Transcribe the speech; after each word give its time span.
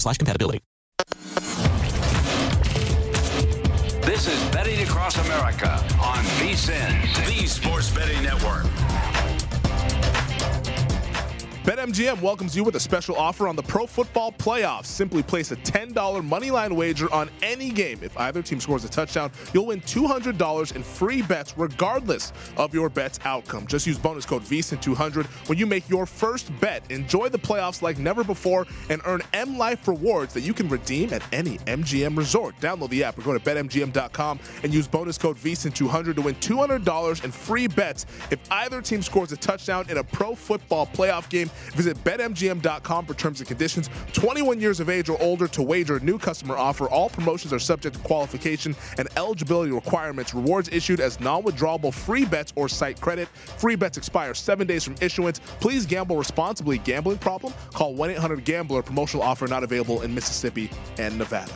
Slash 0.00 0.18
compatibility. 0.18 0.60
This 4.02 4.28
is 4.28 4.50
Betting 4.50 4.80
Across 4.82 5.18
America 5.26 5.70
on 6.00 6.18
VSIN, 6.38 7.26
the 7.26 7.46
Sports 7.46 7.90
Betting 7.90 8.22
Network. 8.22 8.83
BetMGM 11.64 12.20
welcomes 12.20 12.54
you 12.54 12.62
with 12.62 12.76
a 12.76 12.80
special 12.80 13.16
offer 13.16 13.48
on 13.48 13.56
the 13.56 13.62
Pro 13.62 13.86
Football 13.86 14.32
Playoffs. 14.32 14.84
Simply 14.84 15.22
place 15.22 15.50
a 15.50 15.56
$10 15.56 15.94
moneyline 15.94 16.76
wager 16.76 17.10
on 17.10 17.30
any 17.40 17.70
game. 17.70 17.98
If 18.02 18.14
either 18.18 18.42
team 18.42 18.60
scores 18.60 18.84
a 18.84 18.88
touchdown, 18.90 19.32
you'll 19.54 19.64
win 19.64 19.80
$200 19.80 20.76
in 20.76 20.82
free 20.82 21.22
bets 21.22 21.56
regardless 21.56 22.34
of 22.58 22.74
your 22.74 22.90
bet's 22.90 23.18
outcome. 23.24 23.66
Just 23.66 23.86
use 23.86 23.96
bonus 23.96 24.26
code 24.26 24.42
VSIN200 24.42 25.24
when 25.48 25.56
you 25.56 25.64
make 25.64 25.88
your 25.88 26.04
first 26.04 26.52
bet. 26.60 26.82
Enjoy 26.90 27.30
the 27.30 27.38
playoffs 27.38 27.80
like 27.80 27.96
never 27.96 28.22
before 28.24 28.66
and 28.90 29.00
earn 29.06 29.22
M 29.32 29.56
Life 29.56 29.88
rewards 29.88 30.34
that 30.34 30.42
you 30.42 30.52
can 30.52 30.68
redeem 30.68 31.14
at 31.14 31.22
any 31.32 31.56
MGM 31.60 32.14
resort. 32.14 32.54
Download 32.60 32.90
the 32.90 33.02
app 33.02 33.16
or 33.16 33.22
go 33.22 33.32
to 33.32 33.40
betmgm.com 33.40 34.38
and 34.64 34.74
use 34.74 34.86
bonus 34.86 35.16
code 35.16 35.38
VSIN200 35.38 36.14
to 36.16 36.20
win 36.20 36.34
$200 36.34 37.24
in 37.24 37.30
free 37.32 37.68
bets 37.68 38.04
if 38.30 38.38
either 38.50 38.82
team 38.82 39.00
scores 39.00 39.32
a 39.32 39.36
touchdown 39.38 39.86
in 39.88 39.96
a 39.96 40.04
Pro 40.04 40.34
Football 40.34 40.88
Playoff 40.88 41.26
game. 41.30 41.50
Visit 41.74 41.96
betmgm.com 42.04 43.06
for 43.06 43.14
terms 43.14 43.40
and 43.40 43.48
conditions. 43.48 43.90
21 44.12 44.60
years 44.60 44.80
of 44.80 44.88
age 44.88 45.08
or 45.08 45.20
older 45.22 45.48
to 45.48 45.62
wager. 45.62 46.00
New 46.00 46.18
customer 46.18 46.56
offer. 46.56 46.88
All 46.88 47.08
promotions 47.08 47.52
are 47.52 47.58
subject 47.58 47.96
to 47.96 48.02
qualification 48.02 48.74
and 48.98 49.08
eligibility 49.16 49.72
requirements. 49.72 50.34
Rewards 50.34 50.68
issued 50.70 51.00
as 51.00 51.20
non-withdrawable 51.20 51.92
free 51.92 52.24
bets 52.24 52.52
or 52.56 52.68
site 52.68 53.00
credit. 53.00 53.28
Free 53.28 53.76
bets 53.76 53.96
expire 53.96 54.34
seven 54.34 54.66
days 54.66 54.84
from 54.84 54.96
issuance. 55.00 55.38
Please 55.60 55.86
gamble 55.86 56.16
responsibly. 56.16 56.78
Gambling 56.78 57.18
problem? 57.18 57.52
Call 57.72 57.94
1-800-GAMBLER. 57.94 58.82
Promotional 58.82 59.24
offer 59.24 59.46
not 59.46 59.62
available 59.62 60.02
in 60.02 60.14
Mississippi 60.14 60.70
and 60.98 61.16
Nevada. 61.18 61.52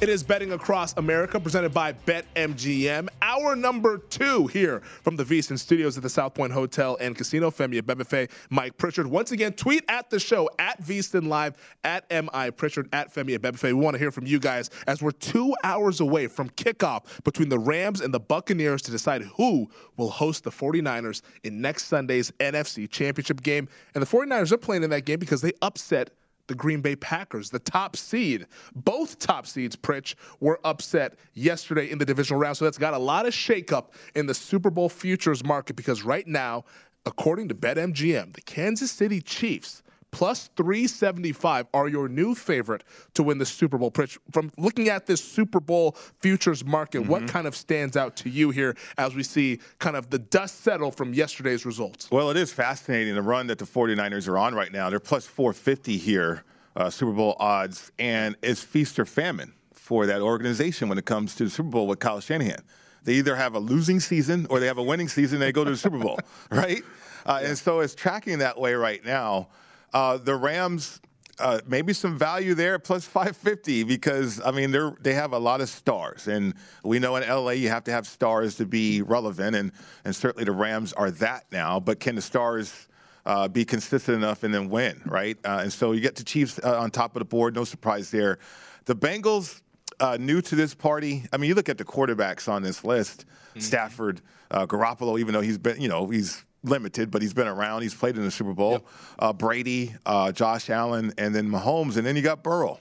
It 0.00 0.08
is 0.08 0.22
Betting 0.22 0.52
Across 0.52 0.96
America, 0.96 1.38
presented 1.38 1.74
by 1.74 1.92
BetMGM. 1.92 3.08
Our 3.20 3.54
number 3.54 3.98
two 3.98 4.46
here 4.46 4.80
from 4.80 5.14
the 5.14 5.24
VSIN 5.24 5.58
studios 5.58 5.98
at 5.98 6.02
the 6.02 6.08
South 6.08 6.32
Point 6.32 6.54
Hotel 6.54 6.96
and 7.02 7.14
Casino. 7.14 7.50
Femi 7.50 7.82
Abebefe, 7.82 8.30
Mike 8.48 8.78
Pritchard. 8.78 9.06
Once 9.06 9.32
again, 9.32 9.52
tweet 9.52 9.84
at 9.88 10.08
the 10.08 10.18
show, 10.18 10.48
at 10.58 10.82
VSIN 10.82 11.28
Live, 11.28 11.58
at 11.84 12.10
MI 12.10 12.50
Pritchard, 12.50 12.88
at 12.94 13.14
Femi 13.14 13.36
Abebefe. 13.36 13.64
We 13.64 13.74
want 13.74 13.92
to 13.92 13.98
hear 13.98 14.10
from 14.10 14.26
you 14.26 14.38
guys 14.38 14.70
as 14.86 15.02
we're 15.02 15.10
two 15.10 15.54
hours 15.64 16.00
away 16.00 16.28
from 16.28 16.48
kickoff 16.48 17.22
between 17.22 17.50
the 17.50 17.58
Rams 17.58 18.00
and 18.00 18.14
the 18.14 18.20
Buccaneers 18.20 18.80
to 18.80 18.90
decide 18.90 19.20
who 19.20 19.68
will 19.98 20.08
host 20.08 20.44
the 20.44 20.50
49ers 20.50 21.20
in 21.44 21.60
next 21.60 21.88
Sunday's 21.88 22.30
NFC 22.40 22.88
Championship 22.88 23.42
game. 23.42 23.68
And 23.94 24.00
the 24.00 24.06
49ers 24.06 24.50
are 24.50 24.56
playing 24.56 24.82
in 24.82 24.88
that 24.88 25.04
game 25.04 25.18
because 25.18 25.42
they 25.42 25.52
upset 25.60 26.08
the 26.50 26.54
Green 26.56 26.80
Bay 26.80 26.96
Packers, 26.96 27.48
the 27.48 27.60
top 27.60 27.96
seed. 27.96 28.46
Both 28.74 29.20
top 29.20 29.46
seeds, 29.46 29.76
Pritch, 29.76 30.16
were 30.40 30.60
upset 30.64 31.14
yesterday 31.32 31.90
in 31.90 31.96
the 31.96 32.04
divisional 32.04 32.40
round. 32.40 32.56
So 32.56 32.64
that's 32.64 32.76
got 32.76 32.92
a 32.92 32.98
lot 32.98 33.24
of 33.24 33.32
shakeup 33.32 33.92
in 34.16 34.26
the 34.26 34.34
Super 34.34 34.68
Bowl 34.68 34.88
futures 34.88 35.44
market 35.44 35.76
because 35.76 36.02
right 36.02 36.26
now, 36.26 36.64
according 37.06 37.48
to 37.48 37.54
BetMGM, 37.54 38.34
the 38.34 38.40
Kansas 38.42 38.90
City 38.90 39.20
Chiefs 39.20 39.84
plus 40.10 40.50
375 40.56 41.66
are 41.72 41.88
your 41.88 42.08
new 42.08 42.34
favorite 42.34 42.84
to 43.14 43.22
win 43.22 43.38
the 43.38 43.46
Super 43.46 43.78
Bowl. 43.78 43.90
Pritch, 43.90 44.18
from 44.30 44.52
looking 44.58 44.88
at 44.88 45.06
this 45.06 45.22
Super 45.22 45.60
Bowl 45.60 45.92
futures 46.20 46.64
market, 46.64 47.02
mm-hmm. 47.02 47.10
what 47.10 47.28
kind 47.28 47.46
of 47.46 47.56
stands 47.56 47.96
out 47.96 48.16
to 48.16 48.28
you 48.28 48.50
here 48.50 48.76
as 48.98 49.14
we 49.14 49.22
see 49.22 49.60
kind 49.78 49.96
of 49.96 50.10
the 50.10 50.18
dust 50.18 50.62
settle 50.62 50.90
from 50.90 51.14
yesterday's 51.14 51.64
results? 51.64 52.10
Well, 52.10 52.30
it 52.30 52.36
is 52.36 52.52
fascinating 52.52 53.14
the 53.14 53.22
run 53.22 53.46
that 53.48 53.58
the 53.58 53.64
49ers 53.64 54.28
are 54.28 54.38
on 54.38 54.54
right 54.54 54.72
now. 54.72 54.90
They're 54.90 55.00
plus 55.00 55.26
450 55.26 55.96
here, 55.96 56.44
uh, 56.76 56.90
Super 56.90 57.12
Bowl 57.12 57.36
odds, 57.38 57.92
and 57.98 58.36
it's 58.42 58.62
feast 58.62 58.98
or 58.98 59.04
famine 59.04 59.52
for 59.72 60.06
that 60.06 60.20
organization 60.20 60.88
when 60.88 60.98
it 60.98 61.04
comes 61.04 61.34
to 61.34 61.44
the 61.44 61.50
Super 61.50 61.68
Bowl 61.68 61.86
with 61.86 61.98
Kyle 61.98 62.20
Shanahan. 62.20 62.62
They 63.02 63.14
either 63.14 63.34
have 63.34 63.54
a 63.54 63.58
losing 63.58 63.98
season 63.98 64.46
or 64.50 64.60
they 64.60 64.66
have 64.66 64.78
a 64.78 64.82
winning 64.82 65.08
season 65.08 65.36
and 65.36 65.42
they 65.42 65.52
go 65.52 65.64
to 65.64 65.70
the 65.70 65.76
Super 65.76 65.98
Bowl, 65.98 66.18
right? 66.50 66.82
Uh. 67.26 67.40
And 67.42 67.56
so 67.56 67.80
it's 67.80 67.94
tracking 67.94 68.38
that 68.38 68.58
way 68.58 68.74
right 68.74 69.04
now. 69.04 69.48
Uh, 69.92 70.16
the 70.16 70.34
Rams, 70.34 71.00
uh, 71.38 71.60
maybe 71.66 71.92
some 71.92 72.18
value 72.18 72.54
there, 72.54 72.78
plus 72.78 73.04
550, 73.04 73.84
because 73.84 74.40
I 74.44 74.50
mean 74.50 74.70
they 74.70 74.90
they 75.00 75.14
have 75.14 75.32
a 75.32 75.38
lot 75.38 75.60
of 75.60 75.68
stars, 75.68 76.28
and 76.28 76.54
we 76.84 76.98
know 76.98 77.16
in 77.16 77.28
LA 77.28 77.52
you 77.52 77.68
have 77.68 77.84
to 77.84 77.90
have 77.92 78.06
stars 78.06 78.56
to 78.56 78.66
be 78.66 79.02
relevant, 79.02 79.56
and 79.56 79.72
and 80.04 80.14
certainly 80.14 80.44
the 80.44 80.52
Rams 80.52 80.92
are 80.92 81.10
that 81.12 81.46
now. 81.50 81.80
But 81.80 81.98
can 82.00 82.14
the 82.14 82.22
stars 82.22 82.88
uh, 83.26 83.48
be 83.48 83.64
consistent 83.64 84.16
enough 84.16 84.44
and 84.44 84.54
then 84.54 84.68
win, 84.68 85.00
right? 85.04 85.38
Uh, 85.44 85.60
and 85.62 85.72
so 85.72 85.92
you 85.92 86.00
get 86.00 86.16
the 86.16 86.24
Chiefs 86.24 86.60
uh, 86.62 86.78
on 86.78 86.90
top 86.90 87.16
of 87.16 87.20
the 87.20 87.24
board, 87.24 87.54
no 87.54 87.64
surprise 87.64 88.10
there. 88.10 88.38
The 88.84 88.96
Bengals. 88.96 89.60
Uh, 89.98 90.16
new 90.18 90.40
to 90.40 90.54
this 90.54 90.74
party. 90.74 91.24
I 91.30 91.36
mean, 91.36 91.48
you 91.48 91.54
look 91.54 91.68
at 91.68 91.76
the 91.76 91.84
quarterbacks 91.84 92.48
on 92.48 92.62
this 92.62 92.84
list: 92.84 93.26
mm-hmm. 93.50 93.60
Stafford, 93.60 94.22
Garoppolo. 94.50 95.20
Even 95.20 95.34
though 95.34 95.42
he's 95.42 95.58
been, 95.58 95.78
you 95.78 95.88
know, 95.88 96.06
he's 96.06 96.42
limited, 96.62 97.10
but 97.10 97.22
he's 97.22 97.34
been 97.34 97.48
around. 97.48 97.82
He's 97.82 97.94
played 97.94 98.16
in 98.16 98.24
the 98.24 98.30
Super 98.30 98.52
Bowl. 98.52 98.72
Yep. 98.72 98.86
Uh, 99.18 99.32
Brady, 99.32 99.94
uh, 100.06 100.32
Josh 100.32 100.70
Allen, 100.70 101.12
and 101.18 101.34
then 101.34 101.48
Mahomes, 101.48 101.96
and 101.96 102.06
then 102.06 102.16
you 102.16 102.22
got 102.22 102.42
Burrow. 102.42 102.80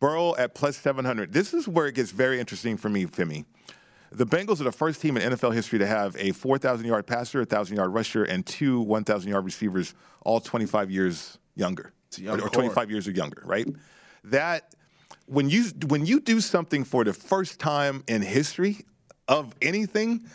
Burrow 0.00 0.36
at 0.36 0.54
plus 0.54 0.76
700. 0.76 1.32
This 1.32 1.52
is 1.52 1.66
where 1.66 1.86
it 1.86 1.94
gets 1.94 2.10
very 2.10 2.38
interesting 2.38 2.76
for 2.76 2.88
me, 2.88 3.06
Femi. 3.06 3.44
The 4.10 4.24
Bengals 4.24 4.60
are 4.60 4.64
the 4.64 4.72
first 4.72 5.02
team 5.02 5.16
in 5.16 5.32
NFL 5.32 5.52
history 5.52 5.78
to 5.80 5.86
have 5.86 6.16
a 6.18 6.32
4,000 6.32 6.86
yard 6.86 7.06
passer, 7.06 7.38
a 7.38 7.42
1,000 7.42 7.76
yard 7.76 7.92
rusher, 7.92 8.24
and 8.24 8.46
two 8.46 8.80
1,000 8.80 9.30
yard 9.30 9.44
receivers, 9.44 9.94
all 10.22 10.40
25 10.40 10.90
years 10.90 11.38
younger, 11.56 11.92
or, 12.26 12.40
or 12.40 12.48
25 12.48 12.90
years 12.90 13.06
or 13.06 13.10
younger, 13.10 13.42
right? 13.44 13.66
That 14.24 14.74
when 15.26 15.50
you 15.50 15.64
when 15.86 16.06
you 16.06 16.20
do 16.20 16.40
something 16.40 16.84
for 16.84 17.04
the 17.04 17.12
first 17.12 17.60
time 17.60 18.02
in 18.08 18.22
history 18.22 18.86
of 19.26 19.54
anything, 19.60 20.26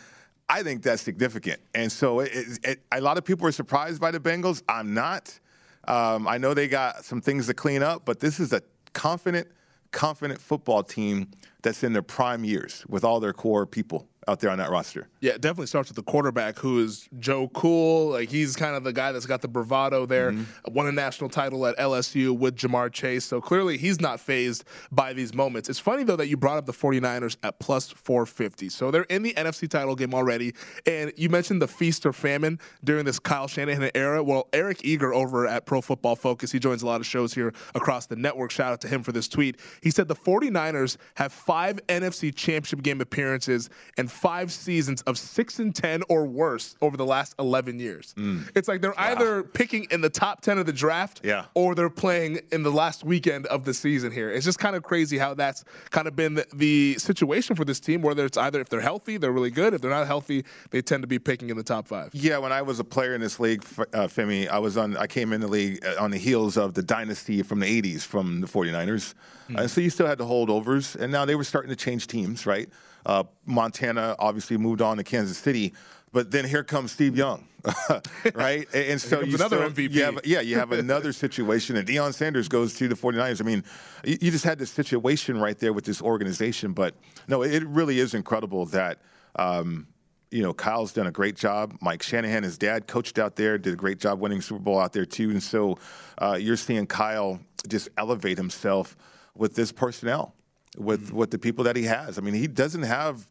I 0.49 0.63
think 0.63 0.83
that's 0.83 1.01
significant. 1.01 1.61
And 1.73 1.91
so 1.91 2.19
it, 2.19 2.59
it, 2.63 2.79
a 2.91 3.01
lot 3.01 3.17
of 3.17 3.25
people 3.25 3.47
are 3.47 3.51
surprised 3.51 3.99
by 3.99 4.11
the 4.11 4.19
Bengals. 4.19 4.61
I'm 4.67 4.93
not. 4.93 5.39
Um, 5.85 6.27
I 6.27 6.37
know 6.37 6.53
they 6.53 6.67
got 6.67 7.03
some 7.05 7.21
things 7.21 7.47
to 7.47 7.53
clean 7.53 7.83
up, 7.83 8.03
but 8.05 8.19
this 8.19 8.39
is 8.39 8.53
a 8.53 8.61
confident, 8.93 9.47
confident 9.91 10.39
football 10.39 10.83
team 10.83 11.31
that's 11.63 11.83
in 11.83 11.93
their 11.93 12.03
prime 12.03 12.43
years 12.43 12.85
with 12.87 13.03
all 13.03 13.19
their 13.19 13.33
core 13.33 13.65
people 13.65 14.07
out 14.27 14.39
there 14.39 14.49
on 14.49 14.57
that 14.57 14.69
roster. 14.69 15.07
Yeah, 15.21 15.33
it 15.33 15.41
definitely 15.41 15.67
starts 15.67 15.89
with 15.89 15.95
the 15.95 16.03
quarterback 16.03 16.57
who 16.57 16.79
is 16.79 17.07
Joe 17.19 17.49
Cool. 17.49 18.11
Like 18.11 18.29
he's 18.29 18.55
kind 18.55 18.75
of 18.75 18.83
the 18.83 18.93
guy 18.93 19.11
that's 19.11 19.25
got 19.25 19.41
the 19.41 19.47
bravado 19.47 20.05
there. 20.05 20.31
Mm-hmm. 20.31 20.73
Won 20.73 20.87
a 20.87 20.91
national 20.91 21.29
title 21.29 21.65
at 21.65 21.77
LSU 21.77 22.37
with 22.37 22.55
Ja'Marr 22.55 22.91
Chase. 22.91 23.25
So 23.25 23.41
clearly 23.41 23.77
he's 23.77 23.99
not 23.99 24.19
fazed 24.19 24.65
by 24.91 25.13
these 25.13 25.33
moments. 25.33 25.69
It's 25.69 25.79
funny 25.79 26.03
though 26.03 26.15
that 26.15 26.27
you 26.27 26.37
brought 26.37 26.57
up 26.57 26.65
the 26.65 26.73
49ers 26.73 27.37
at 27.43 27.59
plus 27.59 27.89
450. 27.89 28.69
So 28.69 28.91
they're 28.91 29.03
in 29.03 29.23
the 29.23 29.33
NFC 29.33 29.69
title 29.69 29.95
game 29.95 30.13
already. 30.13 30.53
And 30.85 31.11
you 31.17 31.29
mentioned 31.29 31.61
the 31.61 31.67
feast 31.67 32.05
or 32.05 32.13
famine 32.13 32.59
during 32.83 33.05
this 33.05 33.19
Kyle 33.19 33.47
Shanahan 33.47 33.91
era. 33.95 34.23
Well, 34.23 34.47
Eric 34.53 34.81
Eager 34.83 35.13
over 35.13 35.47
at 35.47 35.65
Pro 35.65 35.81
Football 35.81 36.15
Focus, 36.15 36.51
he 36.51 36.59
joins 36.59 36.81
a 36.81 36.85
lot 36.85 37.01
of 37.01 37.05
shows 37.05 37.33
here 37.33 37.53
across 37.75 38.05
the 38.07 38.15
network. 38.15 38.51
Shout 38.51 38.73
out 38.73 38.81
to 38.81 38.87
him 38.87 39.03
for 39.03 39.11
this 39.11 39.27
tweet. 39.27 39.59
He 39.81 39.91
said 39.91 40.07
the 40.07 40.15
49ers 40.15 40.97
have 41.15 41.31
five 41.33 41.52
NFC 41.53 42.33
championship 42.35 42.81
game 42.83 43.01
appearances 43.01 43.69
and 43.97 44.11
five 44.11 44.51
seasons 44.51 45.01
of 45.03 45.17
six 45.17 45.59
and 45.59 45.73
ten 45.75 46.03
or 46.09 46.25
worse 46.25 46.75
over 46.81 46.97
the 46.97 47.05
last 47.05 47.35
eleven 47.39 47.79
years. 47.79 48.13
It's 48.55 48.67
like 48.67 48.81
they're 48.81 48.99
either 48.99 49.43
picking 49.43 49.87
in 49.91 50.01
the 50.01 50.09
top 50.09 50.41
ten 50.41 50.57
of 50.57 50.65
the 50.65 50.73
draft, 50.73 51.21
Yeah. 51.23 51.45
or 51.53 51.75
they're 51.75 51.89
playing 51.89 52.39
in 52.51 52.63
the 52.63 52.71
last 52.71 53.03
weekend 53.03 53.45
of 53.47 53.65
the 53.65 53.73
season. 53.73 54.11
Here, 54.11 54.29
it's 54.29 54.45
just 54.45 54.59
kind 54.59 54.75
of 54.75 54.83
crazy 54.83 55.17
how 55.17 55.33
that's 55.33 55.63
kind 55.91 56.07
of 56.07 56.15
been 56.15 56.35
the, 56.35 56.45
the 56.53 56.95
situation 56.99 57.55
for 57.55 57.65
this 57.65 57.79
team. 57.79 58.01
Whether 58.01 58.25
it's 58.25 58.37
either 58.37 58.59
if 58.59 58.69
they're 58.69 58.81
healthy, 58.81 59.17
they're 59.17 59.31
really 59.31 59.51
good. 59.51 59.73
If 59.73 59.81
they're 59.81 59.91
not 59.91 60.07
healthy, 60.07 60.45
they 60.71 60.81
tend 60.81 61.03
to 61.03 61.07
be 61.07 61.19
picking 61.19 61.49
in 61.49 61.57
the 61.57 61.63
top 61.63 61.87
five. 61.87 62.09
Yeah, 62.13 62.37
when 62.39 62.51
I 62.51 62.61
was 62.61 62.79
a 62.79 62.83
player 62.83 63.13
in 63.15 63.21
this 63.21 63.39
league, 63.39 63.63
uh, 63.93 64.07
Femi, 64.07 64.47
I 64.47 64.59
was 64.59 64.77
on. 64.77 64.97
I 64.97 65.07
came 65.07 65.33
in 65.33 65.41
the 65.41 65.47
league 65.47 65.85
uh, 65.85 66.01
on 66.03 66.11
the 66.11 66.17
heels 66.17 66.57
of 66.57 66.73
the 66.73 66.83
dynasty 66.83 67.43
from 67.43 67.59
the 67.59 67.81
'80s 67.81 68.01
from 68.05 68.41
the 68.41 68.47
49ers, 68.47 69.13
and 69.55 69.69
so 69.69 69.81
you 69.81 69.89
still 69.89 70.07
had 70.07 70.17
the 70.17 70.25
holdovers, 70.25 70.95
and 70.95 71.11
now 71.11 71.25
they 71.25 71.35
were 71.35 71.42
starting 71.43 71.69
to 71.69 71.75
change 71.75 72.07
teams, 72.07 72.45
right? 72.45 72.69
Uh, 73.05 73.23
Montana 73.45 74.15
obviously 74.19 74.57
moved 74.57 74.81
on 74.81 74.97
to 74.97 75.03
Kansas 75.03 75.37
City, 75.37 75.73
but 76.11 76.31
then 76.31 76.45
here 76.45 76.63
comes 76.63 76.91
Steve 76.91 77.17
Young, 77.17 77.47
right? 78.33 78.67
And, 78.73 78.85
and 78.91 79.01
so 79.01 79.21
you 79.21 79.35
another 79.35 79.57
still, 79.57 79.69
MVP. 79.71 79.93
You 79.93 80.03
have, 80.03 80.19
yeah, 80.23 80.41
you 80.41 80.57
have 80.57 80.71
another 80.71 81.11
situation, 81.13 81.75
and 81.75 81.87
Deion 81.87 82.13
Sanders 82.13 82.47
goes 82.47 82.75
to 82.75 82.87
the 82.87 82.95
49ers. 82.95 83.41
I 83.41 83.45
mean, 83.45 83.63
you, 84.05 84.17
you 84.21 84.31
just 84.31 84.45
had 84.45 84.59
this 84.59 84.71
situation 84.71 85.39
right 85.39 85.57
there 85.57 85.73
with 85.73 85.85
this 85.85 86.01
organization, 86.01 86.73
but 86.73 86.95
no, 87.27 87.41
it 87.41 87.63
really 87.65 87.99
is 87.99 88.13
incredible 88.13 88.65
that. 88.67 88.99
Um, 89.35 89.87
you 90.33 90.41
know, 90.41 90.51
Kyle's 90.51 90.91
done 90.91 91.05
a 91.05 91.11
great 91.11 91.35
job. 91.35 91.77
Mike 91.79 92.01
Shanahan, 92.01 92.41
his 92.41 92.57
dad, 92.57 92.87
coached 92.87 93.19
out 93.19 93.35
there, 93.35 93.59
did 93.59 93.73
a 93.73 93.75
great 93.75 93.99
job 93.99 94.19
winning 94.19 94.41
Super 94.41 94.59
Bowl 94.59 94.79
out 94.79 94.91
there 94.91 95.05
too. 95.05 95.29
And 95.29 95.41
so 95.41 95.77
uh, 96.17 96.39
you're 96.41 96.57
seeing 96.57 96.87
Kyle 96.87 97.39
just 97.67 97.89
elevate 97.97 98.39
himself 98.39 98.97
with 99.35 99.53
this 99.55 99.71
personnel, 99.71 100.33
with 100.77 101.11
with 101.11 101.31
the 101.31 101.37
people 101.39 101.63
that 101.65 101.75
he 101.75 101.83
has. 101.83 102.17
I 102.17 102.21
mean, 102.21 102.33
he 102.33 102.47
doesn't 102.47 102.83
have 102.83 103.27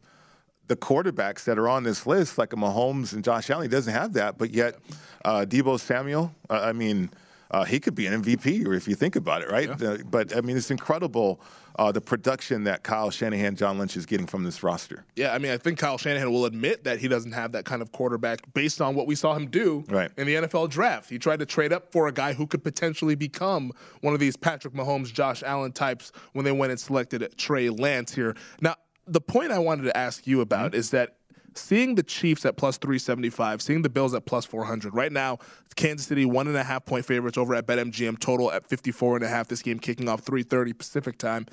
the 0.67 0.75
quarterbacks 0.75 1.43
that 1.43 1.57
are 1.59 1.67
on 1.67 1.83
this 1.83 2.07
list, 2.07 2.37
like 2.37 2.53
a 2.53 2.55
Mahomes 2.55 3.13
and 3.13 3.23
Josh 3.23 3.49
Allen. 3.49 3.63
He 3.63 3.69
doesn't 3.69 3.93
have 3.93 4.13
that, 4.13 4.37
but 4.37 4.51
yet 4.51 4.77
uh, 5.25 5.45
Deebo 5.47 5.79
Samuel. 5.79 6.33
Uh, 6.49 6.61
I 6.61 6.73
mean. 6.73 7.09
Uh, 7.51 7.63
he 7.63 7.79
could 7.79 7.93
be 7.95 8.07
an 8.07 8.23
MVP, 8.23 8.65
or 8.65 8.73
if 8.73 8.87
you 8.87 8.95
think 8.95 9.15
about 9.15 9.41
it, 9.43 9.51
right? 9.51 9.69
Uh, 9.69 9.97
but 10.09 10.35
I 10.35 10.41
mean, 10.41 10.57
it's 10.57 10.71
incredible 10.71 11.39
uh, 11.77 11.91
the 11.91 12.01
production 12.01 12.63
that 12.65 12.83
Kyle 12.83 13.09
Shanahan, 13.09 13.55
John 13.55 13.77
Lynch 13.79 13.95
is 13.97 14.05
getting 14.05 14.27
from 14.27 14.43
this 14.43 14.61
roster. 14.63 15.05
Yeah, 15.15 15.33
I 15.33 15.39
mean, 15.39 15.51
I 15.51 15.57
think 15.57 15.79
Kyle 15.79 15.97
Shanahan 15.97 16.31
will 16.31 16.45
admit 16.45 16.83
that 16.83 16.99
he 16.99 17.07
doesn't 17.07 17.31
have 17.31 17.51
that 17.53 17.65
kind 17.65 17.81
of 17.81 17.91
quarterback 17.91 18.41
based 18.53 18.79
on 18.81 18.93
what 18.95 19.07
we 19.07 19.15
saw 19.15 19.33
him 19.35 19.47
do 19.47 19.83
Right. 19.89 20.11
in 20.17 20.27
the 20.27 20.35
NFL 20.35 20.69
draft. 20.69 21.09
He 21.09 21.17
tried 21.19 21.39
to 21.39 21.45
trade 21.45 21.73
up 21.73 21.91
for 21.91 22.07
a 22.07 22.11
guy 22.11 22.33
who 22.33 22.45
could 22.47 22.63
potentially 22.63 23.15
become 23.15 23.71
one 24.01 24.13
of 24.13 24.19
these 24.19 24.35
Patrick 24.35 24.73
Mahomes, 24.75 25.11
Josh 25.13 25.41
Allen 25.43 25.71
types 25.71 26.11
when 26.33 26.45
they 26.45 26.51
went 26.51 26.71
and 26.71 26.79
selected 26.79 27.27
Trey 27.37 27.69
Lance 27.69 28.13
here. 28.13 28.35
Now, 28.61 28.75
the 29.07 29.19
point 29.21 29.51
I 29.51 29.59
wanted 29.59 29.83
to 29.83 29.97
ask 29.97 30.25
you 30.27 30.41
about 30.41 30.71
Mm-hmm. 30.71 30.79
is 30.79 30.91
that 30.91 31.15
seeing 31.55 31.95
the 31.95 32.03
Chiefs 32.03 32.45
at 32.45 32.57
plus 32.57 32.77
375, 32.77 33.61
seeing 33.61 33.81
the 33.81 33.89
Bills 33.89 34.13
at 34.13 34.25
plus 34.25 34.45
400. 34.45 34.93
Right 34.93 35.11
now, 35.11 35.39
Kansas 35.75 36.07
City 36.07 36.25
one 36.25 36.47
and 36.47 36.57
a 36.57 36.63
half 36.63 36.85
point 36.85 37.05
favorites 37.05 37.37
over 37.37 37.55
at 37.55 37.65
BetMGM, 37.65 38.19
total 38.19 38.51
at 38.51 38.67
54 38.67 39.17
and 39.17 39.25
a 39.25 39.27
half. 39.27 39.47
This 39.47 39.61
game 39.61 39.79
kicking 39.79 40.09
off 40.09 40.23
3:30 40.23 40.77
Pacific 40.77 41.17
time. 41.17 41.45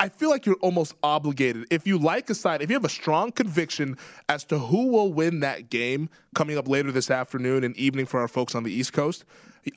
I 0.00 0.08
feel 0.08 0.28
like 0.28 0.44
you're 0.44 0.56
almost 0.56 0.94
obligated. 1.02 1.66
If 1.70 1.86
you 1.86 1.98
like 1.98 2.28
a 2.28 2.34
side, 2.34 2.62
if 2.62 2.68
you 2.68 2.74
have 2.74 2.84
a 2.84 2.88
strong 2.88 3.30
conviction 3.30 3.96
as 4.28 4.44
to 4.46 4.58
who 4.58 4.88
will 4.88 5.12
win 5.12 5.40
that 5.40 5.70
game 5.70 6.10
coming 6.34 6.58
up 6.58 6.66
later 6.66 6.90
this 6.90 7.10
afternoon 7.10 7.62
and 7.62 7.76
evening 7.76 8.06
for 8.06 8.18
our 8.18 8.28
folks 8.28 8.56
on 8.56 8.64
the 8.64 8.72
East 8.72 8.92
Coast, 8.92 9.24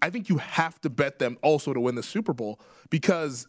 I 0.02 0.10
think 0.10 0.28
you 0.28 0.38
have 0.38 0.82
to 0.82 0.90
bet 0.90 1.20
them 1.20 1.38
also 1.44 1.72
to 1.72 1.80
win 1.80 1.96
the 1.96 2.04
Super 2.04 2.34
Bowl 2.34 2.60
because 2.90 3.48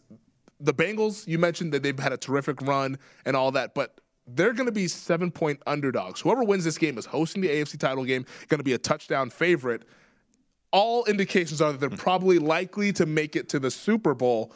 the 0.59 0.73
Bengals, 0.73 1.27
you 1.27 1.39
mentioned 1.39 1.73
that 1.73 1.83
they've 1.83 1.97
had 1.97 2.13
a 2.13 2.17
terrific 2.17 2.61
run 2.61 2.99
and 3.25 3.35
all 3.35 3.51
that, 3.51 3.73
but 3.73 3.99
they're 4.35 4.53
going 4.53 4.65
to 4.65 4.71
be 4.71 4.87
seven 4.87 5.31
point 5.31 5.61
underdogs. 5.67 6.21
Whoever 6.21 6.43
wins 6.43 6.63
this 6.63 6.77
game 6.77 6.97
is 6.97 7.05
hosting 7.05 7.41
the 7.41 7.49
AFC 7.49 7.79
title 7.79 8.03
game, 8.03 8.25
going 8.47 8.59
to 8.59 8.63
be 8.63 8.73
a 8.73 8.77
touchdown 8.77 9.29
favorite 9.29 9.83
all 10.71 11.05
indications 11.05 11.61
are 11.61 11.71
that 11.71 11.79
they're 11.79 11.89
hmm. 11.89 11.95
probably 11.95 12.39
likely 12.39 12.91
to 12.93 13.05
make 13.05 13.35
it 13.35 13.49
to 13.49 13.59
the 13.59 13.71
Super 13.71 14.13
Bowl. 14.13 14.53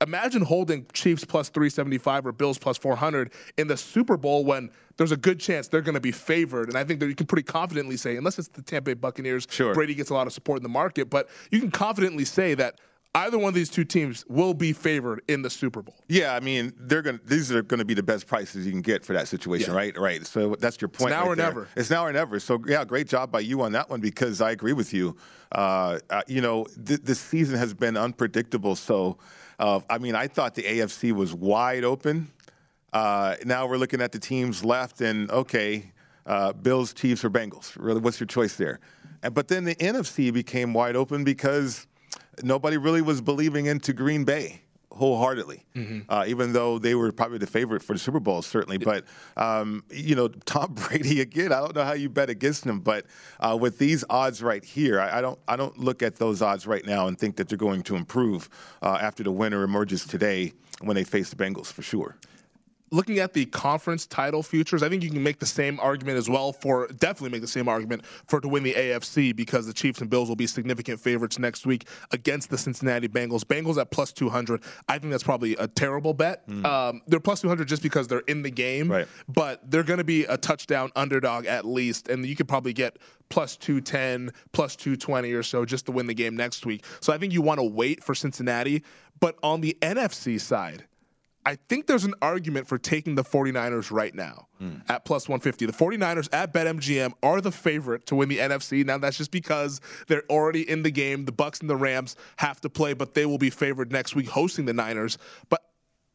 Imagine 0.00 0.42
holding 0.42 0.86
Chiefs 0.92 1.24
plus 1.24 1.48
375 1.48 2.26
or 2.26 2.32
Bills 2.32 2.58
plus 2.58 2.76
400 2.76 3.32
in 3.56 3.68
the 3.68 3.76
Super 3.76 4.16
Bowl 4.16 4.44
when 4.44 4.70
there's 4.96 5.12
a 5.12 5.16
good 5.16 5.40
chance 5.40 5.68
they're 5.68 5.80
going 5.80 5.94
to 5.94 6.00
be 6.00 6.12
favored. 6.12 6.68
And 6.68 6.76
I 6.76 6.84
think 6.84 7.00
that 7.00 7.08
you 7.08 7.14
can 7.14 7.26
pretty 7.26 7.44
confidently 7.44 7.96
say, 7.96 8.16
unless 8.16 8.38
it's 8.38 8.48
the 8.48 8.60
Tampa 8.60 8.90
Bay 8.90 8.94
Buccaneers, 8.94 9.46
Sure. 9.48 9.72
Brady 9.72 9.94
gets 9.94 10.10
a 10.10 10.14
lot 10.14 10.26
of 10.26 10.32
support 10.32 10.58
in 10.58 10.62
the 10.62 10.68
market, 10.68 11.08
but 11.08 11.28
you 11.50 11.60
can 11.60 11.70
confidently 11.70 12.24
say 12.24 12.54
that 12.54 12.80
either 13.14 13.38
one 13.38 13.48
of 13.48 13.54
these 13.54 13.68
two 13.68 13.84
teams 13.84 14.24
will 14.28 14.54
be 14.54 14.72
favored 14.72 15.22
in 15.28 15.42
the 15.42 15.50
Super 15.50 15.82
Bowl. 15.82 15.94
Yeah, 16.08 16.34
I 16.34 16.40
mean, 16.40 16.72
they're 16.78 17.02
going. 17.02 17.18
to 17.18 17.24
These 17.26 17.52
are 17.52 17.62
going 17.62 17.78
to 17.78 17.84
be 17.84 17.94
the 17.94 18.02
best 18.02 18.26
prices 18.26 18.66
you 18.66 18.72
can 18.72 18.82
get 18.82 19.04
for 19.04 19.12
that 19.12 19.28
situation, 19.28 19.70
Yeah. 19.72 19.76
right? 19.76 19.98
Right. 19.98 20.26
So 20.26 20.56
that's 20.58 20.80
your 20.80 20.88
point. 20.88 21.10
now 21.10 21.20
right 21.22 21.28
or 21.28 21.36
there. 21.36 21.46
never. 21.46 21.68
It's 21.76 21.90
now 21.90 22.04
or 22.04 22.12
never. 22.12 22.40
So 22.40 22.60
yeah, 22.66 22.84
great 22.84 23.06
job 23.08 23.30
by 23.30 23.40
you 23.40 23.62
on 23.62 23.72
that 23.72 23.88
one 23.88 24.00
because 24.00 24.40
I 24.40 24.50
agree 24.50 24.72
with 24.72 24.92
you. 24.92 25.16
Uh, 25.52 25.98
uh, 26.10 26.22
you 26.26 26.40
know, 26.40 26.64
th- 26.86 27.00
this 27.02 27.20
season 27.20 27.56
has 27.58 27.72
been 27.72 27.96
unpredictable. 27.96 28.74
So, 28.74 29.18
uh, 29.60 29.80
I 29.88 29.98
mean, 29.98 30.16
I 30.16 30.26
thought 30.26 30.54
the 30.56 30.62
AFC 30.64 31.12
was 31.12 31.32
wide 31.32 31.84
open. 31.84 32.28
Uh, 32.92 33.36
now 33.44 33.66
we're 33.66 33.76
looking 33.76 34.00
at 34.00 34.12
the 34.12 34.18
teams 34.18 34.64
left, 34.64 35.00
and 35.00 35.30
okay, 35.30 35.92
uh, 36.26 36.52
Bills, 36.52 36.92
Chiefs, 36.94 37.24
or 37.24 37.30
Bengals. 37.30 37.72
Really, 37.78 38.00
what's 38.00 38.18
your 38.18 38.26
choice 38.26 38.56
there? 38.56 38.80
And, 39.22 39.34
but 39.34 39.48
then 39.48 39.64
the 39.64 39.74
NFC 39.76 40.32
became 40.32 40.72
wide 40.72 40.96
open 40.96 41.22
because 41.24 41.86
nobody 42.42 42.76
really 42.76 43.02
was 43.02 43.20
believing 43.20 43.66
into 43.66 43.92
Green 43.92 44.24
Bay 44.24 44.60
wholeheartedly, 44.94 45.64
uh, 46.08 46.24
even 46.26 46.52
though 46.52 46.78
they 46.78 46.94
were 46.94 47.10
probably 47.10 47.38
the 47.38 47.46
favorite 47.46 47.82
for 47.82 47.94
the 47.94 47.98
Super 47.98 48.20
Bowl, 48.20 48.42
certainly. 48.42 48.78
But 48.78 49.04
um, 49.36 49.82
you 49.90 50.14
know, 50.14 50.28
Tom 50.28 50.74
Brady 50.88 51.20
again. 51.20 51.52
I 51.52 51.60
don't 51.60 51.74
know 51.74 51.84
how 51.84 51.94
you 51.94 52.08
bet 52.08 52.30
against 52.30 52.64
him, 52.64 52.80
but 52.80 53.06
uh, 53.40 53.56
with 53.60 53.78
these 53.78 54.04
odds 54.08 54.42
right 54.42 54.64
here, 54.64 55.00
I, 55.00 55.18
I 55.18 55.20
don't. 55.20 55.38
I 55.48 55.56
don't 55.56 55.78
look 55.78 56.02
at 56.02 56.16
those 56.16 56.42
odds 56.42 56.66
right 56.66 56.86
now 56.86 57.08
and 57.08 57.18
think 57.18 57.36
that 57.36 57.48
they're 57.48 57.58
going 57.58 57.82
to 57.84 57.96
improve 57.96 58.48
uh, 58.82 58.98
after 59.00 59.22
the 59.22 59.32
winner 59.32 59.64
emerges 59.64 60.06
today 60.06 60.52
when 60.80 60.94
they 60.94 61.04
face 61.04 61.30
the 61.30 61.36
Bengals 61.36 61.72
for 61.72 61.82
sure. 61.82 62.16
Looking 62.90 63.18
at 63.18 63.32
the 63.32 63.46
conference 63.46 64.06
title 64.06 64.42
futures, 64.42 64.82
I 64.82 64.88
think 64.88 65.02
you 65.02 65.10
can 65.10 65.22
make 65.22 65.38
the 65.40 65.46
same 65.46 65.80
argument 65.80 66.18
as 66.18 66.28
well 66.28 66.52
for 66.52 66.86
definitely 66.88 67.30
make 67.30 67.40
the 67.40 67.46
same 67.48 67.68
argument 67.68 68.04
for 68.26 68.40
to 68.40 68.48
win 68.48 68.62
the 68.62 68.74
AFC 68.74 69.34
because 69.34 69.66
the 69.66 69.72
Chiefs 69.72 70.00
and 70.00 70.08
Bills 70.10 70.28
will 70.28 70.36
be 70.36 70.46
significant 70.46 71.00
favorites 71.00 71.38
next 71.38 71.66
week 71.66 71.86
against 72.12 72.50
the 72.50 72.58
Cincinnati 72.58 73.08
Bengals. 73.08 73.42
Bengals 73.42 73.78
at 73.80 73.90
plus 73.90 74.12
200. 74.12 74.62
I 74.88 74.98
think 74.98 75.10
that's 75.10 75.22
probably 75.24 75.56
a 75.56 75.66
terrible 75.66 76.14
bet. 76.14 76.44
Um, 76.64 77.02
they're 77.06 77.20
plus 77.20 77.40
200 77.40 77.66
just 77.66 77.82
because 77.82 78.06
they're 78.06 78.20
in 78.20 78.42
the 78.42 78.50
game, 78.50 78.90
Right. 78.90 79.08
but 79.28 79.68
they're 79.70 79.82
going 79.82 79.98
to 79.98 80.04
be 80.04 80.24
a 80.24 80.36
touchdown 80.36 80.90
underdog 80.94 81.46
at 81.46 81.64
least, 81.64 82.08
and 82.08 82.24
you 82.24 82.36
could 82.36 82.48
probably 82.48 82.72
get 82.72 82.98
plus 83.30 83.56
210, 83.56 84.30
plus 84.52 84.76
220 84.76 85.32
or 85.32 85.42
so 85.42 85.64
just 85.64 85.86
to 85.86 85.92
win 85.92 86.06
the 86.06 86.14
game 86.14 86.36
next 86.36 86.64
week. 86.66 86.84
So 87.00 87.12
I 87.12 87.18
think 87.18 87.32
you 87.32 87.42
want 87.42 87.58
to 87.58 87.64
wait 87.64 88.04
for 88.04 88.14
Cincinnati. 88.14 88.84
But 89.20 89.36
on 89.42 89.60
the 89.60 89.76
NFC 89.80 90.40
side, 90.40 90.84
I 91.46 91.56
think 91.68 91.86
there's 91.86 92.04
an 92.04 92.14
argument 92.22 92.66
for 92.66 92.78
taking 92.78 93.14
the 93.14 93.24
49ers 93.24 93.90
right 93.90 94.14
now 94.14 94.48
hmm. 94.58 94.76
at 94.88 95.04
plus 95.04 95.28
150. 95.28 95.66
The 95.66 95.72
49ers 95.72 96.28
at 96.32 96.52
BetMGM 96.52 97.12
are 97.22 97.40
the 97.40 97.52
favorite 97.52 98.06
to 98.06 98.14
win 98.14 98.28
the 98.28 98.38
NFC. 98.38 98.84
Now 98.84 98.98
that's 98.98 99.18
just 99.18 99.30
because 99.30 99.80
they're 100.08 100.24
already 100.30 100.68
in 100.68 100.82
the 100.82 100.90
game. 100.90 101.24
The 101.24 101.32
Bucks 101.32 101.60
and 101.60 101.68
the 101.68 101.76
Rams 101.76 102.16
have 102.36 102.60
to 102.62 102.70
play, 102.70 102.94
but 102.94 103.14
they 103.14 103.26
will 103.26 103.38
be 103.38 103.50
favored 103.50 103.92
next 103.92 104.14
week 104.14 104.28
hosting 104.28 104.64
the 104.64 104.72
Niners. 104.72 105.18
But 105.48 105.62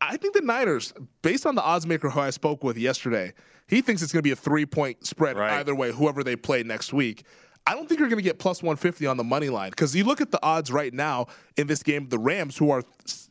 I 0.01 0.17
think 0.17 0.33
the 0.33 0.41
Niners, 0.41 0.93
based 1.21 1.45
on 1.45 1.55
the 1.55 1.63
odds 1.63 1.85
maker 1.85 2.09
who 2.09 2.19
I 2.19 2.29
spoke 2.31 2.63
with 2.63 2.77
yesterday, 2.77 3.33
he 3.67 3.81
thinks 3.81 4.01
it's 4.01 4.11
going 4.11 4.21
to 4.21 4.27
be 4.27 4.31
a 4.31 4.35
three 4.35 4.65
point 4.65 5.05
spread 5.05 5.37
Right. 5.37 5.53
either 5.53 5.75
way, 5.75 5.91
whoever 5.91 6.23
they 6.23 6.35
play 6.35 6.63
next 6.63 6.91
week. 6.93 7.23
I 7.69 7.75
don't 7.75 7.87
think 7.87 7.99
you're 7.99 8.09
going 8.09 8.17
to 8.17 8.23
get 8.23 8.39
plus 8.39 8.63
150 8.63 9.05
on 9.05 9.15
the 9.15 9.23
money 9.23 9.49
line 9.49 9.69
because 9.69 9.95
you 9.95 10.03
look 10.03 10.21
at 10.21 10.31
the 10.31 10.43
odds 10.43 10.71
right 10.71 10.91
now 10.91 11.27
in 11.55 11.67
this 11.67 11.83
game. 11.83 12.09
The 12.09 12.17
Rams, 12.17 12.57
who 12.57 12.71
are 12.71 12.81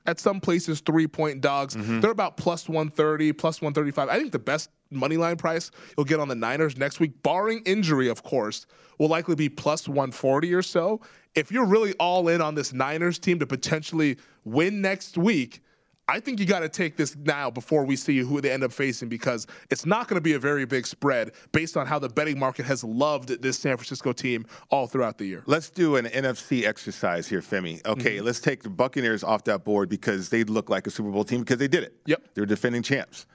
at 0.07 0.21
some 0.21 0.41
places 0.41 0.79
three 0.79 1.09
point 1.09 1.41
dogs, 1.41 1.75
mm-hmm. 1.75 1.99
they're 1.99 2.13
about 2.13 2.37
plus 2.37 2.69
130, 2.69 3.33
plus 3.33 3.61
135. 3.61 4.09
I 4.09 4.17
think 4.17 4.31
the 4.31 4.39
best 4.39 4.71
money 4.93 5.17
line 5.17 5.39
price 5.39 5.73
you'll 5.97 6.05
get 6.05 6.21
on 6.21 6.29
the 6.29 6.37
Niners 6.37 6.77
next 6.77 7.01
week, 7.01 7.21
barring 7.25 7.63
injury, 7.67 8.09
of 8.09 8.23
course, 8.23 8.67
will 8.99 9.09
likely 9.09 9.35
be 9.35 9.49
plus 9.49 9.89
140 9.89 10.55
or 10.55 10.63
so. 10.63 11.01
If 11.35 11.51
you're 11.51 11.67
really 11.67 11.95
all 11.95 12.29
in 12.29 12.41
on 12.41 12.55
this 12.55 12.73
Niners 12.73 13.19
team 13.19 13.41
to 13.41 13.47
potentially 13.47 14.19
win 14.45 14.81
next 14.81 15.19
week, 15.19 15.63
I 16.11 16.21
think 16.21 16.41
you 16.41 16.47
got 16.47 16.61
to 16.61 16.71
take 16.71 16.97
this 16.97 17.15
now 17.17 17.51
before 17.51 17.85
we 17.85 17.95
see 17.95 18.19
who 18.21 18.41
they 18.41 18.51
end 18.51 18.65
up 18.65 18.73
facing 18.73 19.11
because 19.11 19.47
it's 19.71 19.85
not 19.85 20.09
going 20.09 20.15
to 20.17 20.23
be 20.23 20.33
a 20.33 20.39
very 20.39 20.65
big 20.65 20.87
spread 20.87 21.33
based 21.53 21.77
on 21.77 21.87
how 21.87 21.99
the 21.99 22.09
betting 22.09 22.39
market 22.39 22.65
has 22.65 22.83
loved 22.83 23.43
this 23.43 23.59
San 23.59 23.77
Francisco 23.77 24.13
team 24.15 24.47
all 24.71 24.87
throughout 24.87 25.19
the 25.19 25.27
year. 25.27 25.43
Let's 25.45 25.69
do 25.69 25.97
an 25.97 26.07
NFC 26.07 26.65
exercise 26.67 27.29
here, 27.29 27.43
Femi. 27.43 27.85
Okay, 27.85 28.17
Mm-hmm. 28.17 28.25
let's 28.25 28.41
take 28.41 28.63
the 28.63 28.71
Buccaneers 28.71 29.23
off 29.23 29.45
that 29.45 29.65
board 29.65 29.91
because 29.91 30.31
they 30.31 30.45
look 30.45 30.71
like 30.71 30.87
a 30.87 30.91
Super 30.91 31.11
Bowl 31.11 31.25
team 31.25 31.41
because 31.41 31.59
they 31.59 31.69
did 31.69 31.83
it. 31.83 31.95
Yep. 32.07 32.23
They're 32.35 32.47
defending 32.47 32.83
champs. 32.83 33.27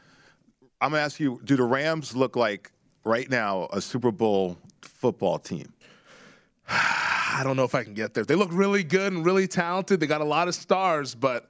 I'm 0.82 0.89
going 0.92 1.00
to 1.00 1.06
ask 1.06 1.20
you 1.20 1.39
do 1.44 1.56
the 1.56 1.63
Rams 1.63 2.15
look 2.15 2.36
like 2.36 2.72
right 3.06 3.30
now 3.30 3.68
a 3.72 3.82
Super 3.82 4.12
Bowl 4.12 4.58
football 4.82 5.38
team? 5.38 5.72
I 6.70 7.42
don't 7.44 7.56
know 7.56 7.63
if 7.65 7.75
I 7.75 7.84
can 7.84 7.94
get 7.94 8.13
there. 8.15 8.25
They 8.25 8.36
look 8.36 8.50
really 8.51 8.84
good 8.84 9.13
and 9.13 9.24
really 9.25 9.48
talented. 9.48 10.00
They 10.00 10.08
got 10.08 10.22
a 10.22 10.25
lot 10.25 10.48
of 10.48 10.56
stars, 10.56 11.13
but 11.13 11.50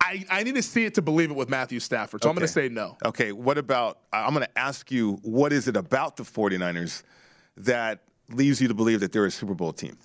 I, 0.00 0.24
I 0.30 0.42
need 0.42 0.54
to 0.56 0.62
see 0.62 0.84
it 0.84 0.94
to 0.94 1.02
believe 1.02 1.30
it 1.30 1.36
with 1.36 1.48
Matthew 1.48 1.80
Stafford. 1.80 2.22
So 2.22 2.28
I'm 2.28 2.34
going 2.34 2.46
to 2.46 2.52
say 2.52 2.68
no. 2.68 2.96
Okay, 3.04 3.32
what 3.32 3.58
about 3.58 3.98
I'm 4.12 4.34
going 4.34 4.44
to 4.46 4.58
ask 4.58 4.90
you 4.90 5.18
what 5.22 5.52
is 5.52 5.68
it 5.68 5.76
about 5.76 6.16
the 6.16 6.22
49ers 6.22 7.02
that 7.58 8.00
leads 8.30 8.60
you 8.60 8.68
to 8.68 8.74
believe 8.74 9.00
that 9.00 9.12
they're 9.12 9.26
a 9.26 9.30
Super 9.30 9.54
Bowl 9.54 9.72
team? 9.72 9.96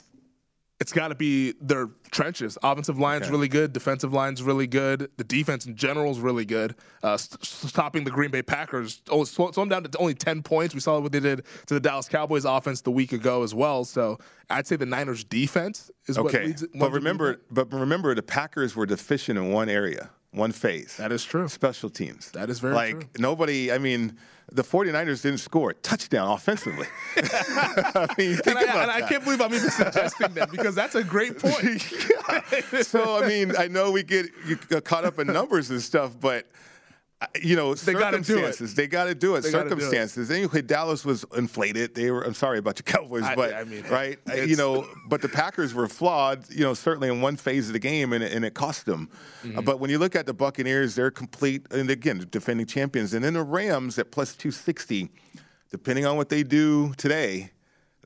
It's 0.81 0.91
got 0.91 1.09
to 1.09 1.15
be 1.15 1.53
their 1.61 1.89
trenches. 2.09 2.57
Offensive 2.63 2.97
line's 2.97 3.23
Okay. 3.25 3.31
really 3.31 3.47
good. 3.47 3.71
Defensive 3.71 4.11
line's 4.13 4.41
really 4.41 4.65
good. 4.65 5.11
The 5.17 5.23
defense 5.23 5.67
in 5.67 5.75
general 5.75 6.11
is 6.11 6.19
really 6.19 6.43
good. 6.43 6.73
Uh, 7.03 7.17
st- 7.17 7.45
stopping 7.45 8.03
the 8.03 8.09
Green 8.09 8.31
Bay 8.31 8.41
Packers, 8.41 9.03
oh, 9.11 9.23
slow, 9.23 9.51
slow 9.51 9.61
them 9.61 9.69
down 9.69 9.83
to 9.83 9.97
only 9.99 10.15
10 10.15 10.41
points. 10.41 10.73
We 10.73 10.79
saw 10.81 10.99
what 10.99 11.11
they 11.11 11.19
did 11.19 11.43
to 11.67 11.73
the 11.75 11.79
Dallas 11.79 12.09
Cowboys 12.09 12.45
offense 12.45 12.81
the 12.81 12.89
week 12.91 13.13
ago 13.13 13.43
as 13.43 13.53
well. 13.53 13.85
So 13.85 14.17
I'd 14.49 14.65
say 14.65 14.75
the 14.75 14.87
Niners 14.87 15.23
defense 15.23 15.91
is 16.07 16.17
what 16.17 16.33
Okay, 16.33 16.47
leads. 16.47 16.65
but 16.73 16.91
remember, 16.91 17.41
but 17.51 17.71
remember, 17.71 18.15
the 18.15 18.23
Packers 18.23 18.75
were 18.75 18.87
deficient 18.87 19.37
in 19.37 19.51
one 19.51 19.69
area, 19.69 20.09
one 20.31 20.51
phase. 20.51 20.95
That 20.97 21.11
is 21.11 21.23
true. 21.23 21.47
Special 21.47 21.89
teams. 21.89 22.31
That 22.31 22.49
is 22.49 22.59
very 22.59 22.71
true. 22.73 22.77
like 22.77 22.99
true. 22.99 23.21
nobody. 23.21 23.71
I 23.71 23.77
mean, 23.77 24.17
the 24.51 24.63
49ers 24.63 25.21
didn't 25.23 25.39
score 25.39 25.71
a 25.71 25.73
touchdown 25.75 26.31
offensively. 26.31 26.87
I 27.17 28.07
mean, 28.17 28.35
think 28.37 28.47
And 28.47 28.57
I, 28.57 28.63
about 28.63 28.89
and 28.89 28.91
I 28.91 29.07
can't 29.07 29.23
believe 29.23 29.41
I'm 29.41 29.53
even 29.53 29.69
suggesting 29.69 30.33
that 30.33 30.51
because 30.51 30.75
that's 30.75 30.95
a 30.95 31.03
great 31.03 31.37
point. 31.43 31.81
so 32.85 33.21
I 33.21 33.27
mean, 33.27 33.53
I 33.57 33.67
know 33.67 33.91
we 33.91 34.03
get 34.03 34.27
caught 34.83 35.05
up 35.05 35.19
in 35.19 35.27
numbers 35.27 35.69
and 35.69 35.81
stuff, 35.81 36.17
but 36.19 36.47
you 37.41 37.55
know, 37.55 37.73
They 37.75 37.93
gotta 37.93 38.19
do 38.21 38.39
it. 38.45 38.57
They 38.57 38.87
got 38.87 39.05
to 39.05 39.15
do 39.15 39.35
it. 39.35 39.41
They 39.41 39.51
gotta 39.51 39.69
do 39.75 39.91
it. 39.91 40.29
Anyway, 40.31 40.61
Dallas 40.61 41.05
was 41.05 41.25
inflated. 41.35 41.93
They 41.95 42.11
were. 42.11 42.21
I'm 42.23 42.33
sorry 42.33 42.57
about 42.57 42.77
your 42.79 42.83
Cowboys, 43.01 43.23
I- 43.23 43.35
but 43.35 43.53
I 43.53 43.63
mean, 43.63 43.83
right, 43.89 44.17
you 44.45 44.55
know, 44.55 44.87
but 45.07 45.21
the 45.21 45.29
Packers 45.29 45.73
were 45.73 45.87
flawed. 45.87 46.49
You 46.49 46.63
know, 46.63 46.73
certainly 46.73 47.09
in 47.09 47.21
one 47.21 47.35
phase 47.37 47.67
of 47.67 47.73
the 47.73 47.79
game, 47.79 48.13
and 48.13 48.23
it, 48.23 48.31
and 48.33 48.43
it 48.43 48.53
cost 48.53 48.85
them. 48.85 49.09
Mm-hmm. 49.43 49.59
Uh, 49.59 49.61
but 49.61 49.79
when 49.79 49.89
you 49.89 49.97
look 49.99 50.15
at 50.15 50.25
the 50.25 50.33
Buccaneers, 50.33 50.95
they're 50.95 51.11
complete, 51.11 51.65
and 51.71 51.89
again, 51.89 52.25
defending 52.31 52.65
champions, 52.65 53.13
and 53.13 53.23
then 53.23 53.33
the 53.33 53.43
Rams 53.43 53.97
at 53.99 54.11
plus 54.11 54.35
260. 54.35 55.09
Depending 55.69 56.05
on 56.05 56.17
what 56.17 56.29
they 56.29 56.43
do 56.43 56.93
today. 56.97 57.51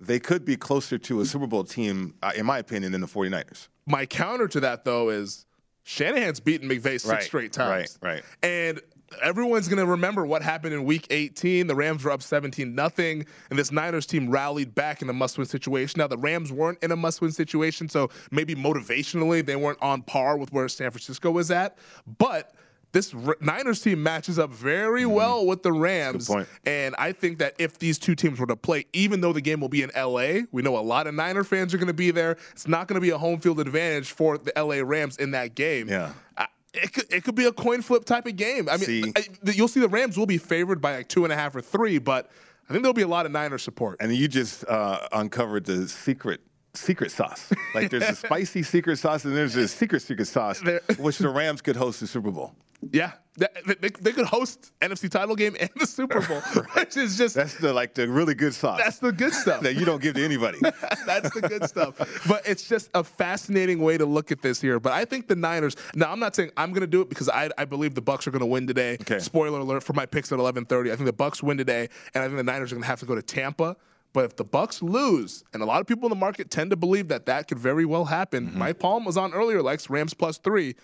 They 0.02 0.20
could 0.20 0.44
be 0.44 0.58
closer 0.58 0.98
to 0.98 1.22
a 1.22 1.26
Super 1.26 1.48
Bowl 1.48 1.64
team, 1.64 2.16
uh, 2.22 2.34
in 2.36 2.46
my 2.46 2.60
opinion, 2.60 2.92
than 2.92 3.00
the 3.00 3.08
49ers. 3.08 3.70
My 3.88 4.06
counter 4.06 4.48
to 4.50 4.60
that 4.60 4.84
though 4.84 5.10
is 5.10 5.46
Shanahan's 5.84 6.42
beaten 6.42 6.68
McVay 6.70 7.00
six 7.00 7.06
Right, 7.08 7.24
straight 7.24 7.54
times. 7.54 7.98
right, 8.02 8.14
right. 8.16 8.24
And 8.44 8.82
everyone's 9.22 9.68
going 9.68 9.80
to 9.80 9.86
remember 9.86 10.26
what 10.26 10.42
happened 10.42 10.74
in 10.74 10.84
week 10.86 11.08
18. 11.10 11.68
The 11.68 11.76
Rams 11.76 12.04
were 12.04 12.12
up 12.12 12.22
17 12.22 12.74
nothing, 12.74 13.26
and 13.50 13.60
this 13.60 13.72
Niners 13.72 14.06
team 14.06 14.30
rallied 14.30 14.76
back 14.76 15.02
in 15.02 15.10
a 15.10 15.14
must-win 15.14 15.48
situation. 15.48 16.00
Now 16.00 16.08
the 16.08 16.18
Rams 16.18 16.52
weren't 16.52 16.82
in 16.84 16.92
a 16.92 16.96
must-win 16.96 17.32
situation, 17.32 17.90
so 17.90 18.10
maybe 18.32 18.56
motivationally 18.56 19.46
they 19.46 19.56
weren't 19.56 19.82
on 19.82 20.02
par 20.02 20.38
with 20.38 20.52
where 20.52 20.68
San 20.68 20.92
Francisco 20.92 21.32
was 21.32 21.52
at, 21.52 21.78
but 22.18 22.54
this 22.96 23.14
R- 23.14 23.38
Niners 23.42 23.82
team 23.82 24.02
matches 24.02 24.40
up 24.40 24.52
very 24.52 25.06
well 25.06 25.46
with 25.46 25.64
the 25.64 25.74
Rams. 25.74 26.30
Mm-hmm. 26.30 26.50
And 26.66 26.96
I 26.98 27.12
think 27.12 27.40
that 27.40 27.54
if 27.60 27.78
these 27.78 28.00
two 28.00 28.16
teams 28.16 28.40
were 28.40 28.48
to 28.48 28.56
play, 28.56 28.86
even 28.94 29.20
though 29.20 29.34
the 29.34 29.42
game 29.42 29.60
will 29.60 29.70
be 29.70 29.84
in 29.84 29.92
LA, 29.96 30.46
we 30.52 30.62
know 30.62 30.78
a 30.78 30.80
lot 30.80 31.06
of 31.06 31.14
Niner 31.14 31.44
fans 31.44 31.74
are 31.74 31.78
going 31.78 31.88
to 31.88 31.94
be 31.94 32.12
there. 32.12 32.38
It's 32.52 32.70
not 32.70 32.88
going 32.88 32.96
to 32.96 33.02
be 33.02 33.10
a 33.10 33.18
home 33.18 33.42
field 33.42 33.60
advantage 33.60 34.14
for 34.14 34.38
the 34.38 34.54
LA 34.56 34.78
Rams 34.78 35.18
in 35.18 35.32
that 35.32 35.56
game. 35.56 35.90
Yeah. 35.90 36.14
I, 36.38 36.48
it 36.76 36.94
could, 36.94 37.06
it 37.14 37.24
could 37.24 37.36
be 37.36 37.46
a 37.46 37.52
coin 37.52 37.82
flip 37.82 38.06
type 38.06 38.26
of 38.26 38.36
game. 38.36 38.68
I 38.70 38.78
mean, 38.78 38.86
See- 38.86 39.14
I- 39.16 39.52
you'll 39.52 39.68
see 39.68 39.80
the 39.80 39.88
Rams 39.90 40.18
will 40.18 40.26
be 40.26 40.38
favored 40.38 40.82
by 40.82 40.98
like 40.98 41.08
two 41.10 41.24
and 41.24 41.32
a 41.34 41.36
half 41.36 41.56
or 41.56 41.62
three, 41.62 41.98
but 41.98 42.30
I 42.70 42.74
think 42.74 42.84
there'll 42.84 42.94
be 42.94 43.02
a 43.04 43.08
lot 43.08 43.26
of 43.26 43.32
Niner 43.32 43.58
support. 43.58 43.98
And 44.00 44.14
you 44.16 44.28
just 44.28 44.66
uh, 44.68 45.08
uncovered 45.12 45.66
the 45.66 45.88
secret 45.88 46.42
secret 46.74 47.12
sauce. 47.12 47.52
Like 47.74 47.90
there's 47.90 48.04
a 48.04 48.16
spicy 48.28 48.64
secret 48.64 48.98
sauce, 48.98 49.24
and 49.26 49.36
there's 49.36 49.56
a 49.56 49.68
secret 49.68 50.02
secret 50.02 50.26
sauce, 50.28 50.60
There- 50.62 50.82
which 50.98 51.18
the 51.20 51.30
Rams 51.30 51.62
could 51.62 51.76
host 51.76 52.00
the 52.02 52.08
Super 52.08 52.32
Bowl. 52.32 52.54
Yeah, 52.92 53.12
They, 53.38 53.48
they, 53.66 53.90
they 53.90 54.12
could 54.14 54.26
host 54.26 54.72
NFC 54.80 55.10
title 55.10 55.36
game 55.36 55.58
and 55.60 55.70
the 55.76 55.86
Super 55.86 56.22
Bowl, 56.22 56.40
which 56.74 56.96
is 56.96 57.18
just 57.18 57.36
That's 57.36 57.56
the 57.56 57.74
like 57.74 57.94
the 57.94 58.08
really 58.08 58.34
good 58.34 58.54
stuff. 58.54 58.78
that's 58.78 59.00
the 59.00 59.12
good 59.12 59.34
stuff. 59.34 59.62
that 59.64 59.76
you 59.76 59.84
don't 59.84 60.02
give 60.02 60.16
to 60.16 60.24
anybody. 60.24 60.60
That's 61.06 61.34
the 61.34 61.42
good 61.42 61.68
stuff. 61.68 61.98
But 62.28 62.48
it's 62.48 62.68
just 62.68 62.90
a 62.94 63.04
fascinating 63.04 63.80
way 63.80 63.98
to 63.98 64.06
look 64.06 64.32
at 64.32 64.42
this 64.42 64.62
here. 64.62 64.80
But 64.80 64.94
I 64.94 65.04
think 65.06 65.28
the 65.28 65.36
Niners. 65.36 65.76
Now, 65.94 66.12
I'm 66.12 66.20
not 66.20 66.36
saying 66.36 66.52
I'm 66.56 66.72
going 66.72 66.82
to 66.82 66.88
do 66.88 67.02
it 67.02 67.10
because 67.10 67.28
I, 67.30 67.50
I 67.58 67.66
believe 67.66 67.94
the 67.94 68.02
Bucks 68.02 68.26
are 68.28 68.32
going 68.32 68.40
to 68.40 68.46
win 68.46 68.68
today. 68.68 68.94
Okay. 69.02 69.20
Spoiler 69.20 69.60
alert 69.60 69.84
for 69.84 69.94
my 69.94 70.06
picks 70.06 70.32
at 70.32 70.40
11:30. 70.40 70.92
I 70.92 70.96
think 70.96 71.06
the 71.06 71.14
Bucks 71.14 71.44
win 71.44 71.58
today, 71.58 71.90
and 72.14 72.24
I 72.24 72.28
think 72.28 72.38
the 72.38 72.44
Niners 72.44 72.72
are 72.72 72.76
going 72.76 72.84
to 72.84 72.88
have 72.88 73.00
to 73.02 73.06
go 73.06 73.16
to 73.16 73.22
Tampa. 73.22 73.76
But 74.14 74.24
if 74.24 74.36
the 74.38 74.46
Bucks 74.46 74.82
lose, 74.82 75.44
and 75.54 75.62
a 75.62 75.66
lot 75.66 75.82
of 75.82 75.88
people 75.88 76.06
in 76.06 76.10
the 76.10 76.16
market 76.16 76.50
tend 76.50 76.70
to 76.70 76.78
believe 76.78 77.10
that 77.10 77.26
that 77.26 77.50
could 77.50 77.60
very 77.60 77.84
well 77.84 78.06
happen. 78.06 78.48
Mm-hmm. 78.48 78.60
Mike 78.60 78.80
Palm 78.80 79.04
was 79.04 79.18
on 79.18 79.34
earlier, 79.34 79.62
likes 79.62 79.90
Rams 79.90 80.14
plus 80.14 80.38
three. 80.38 80.76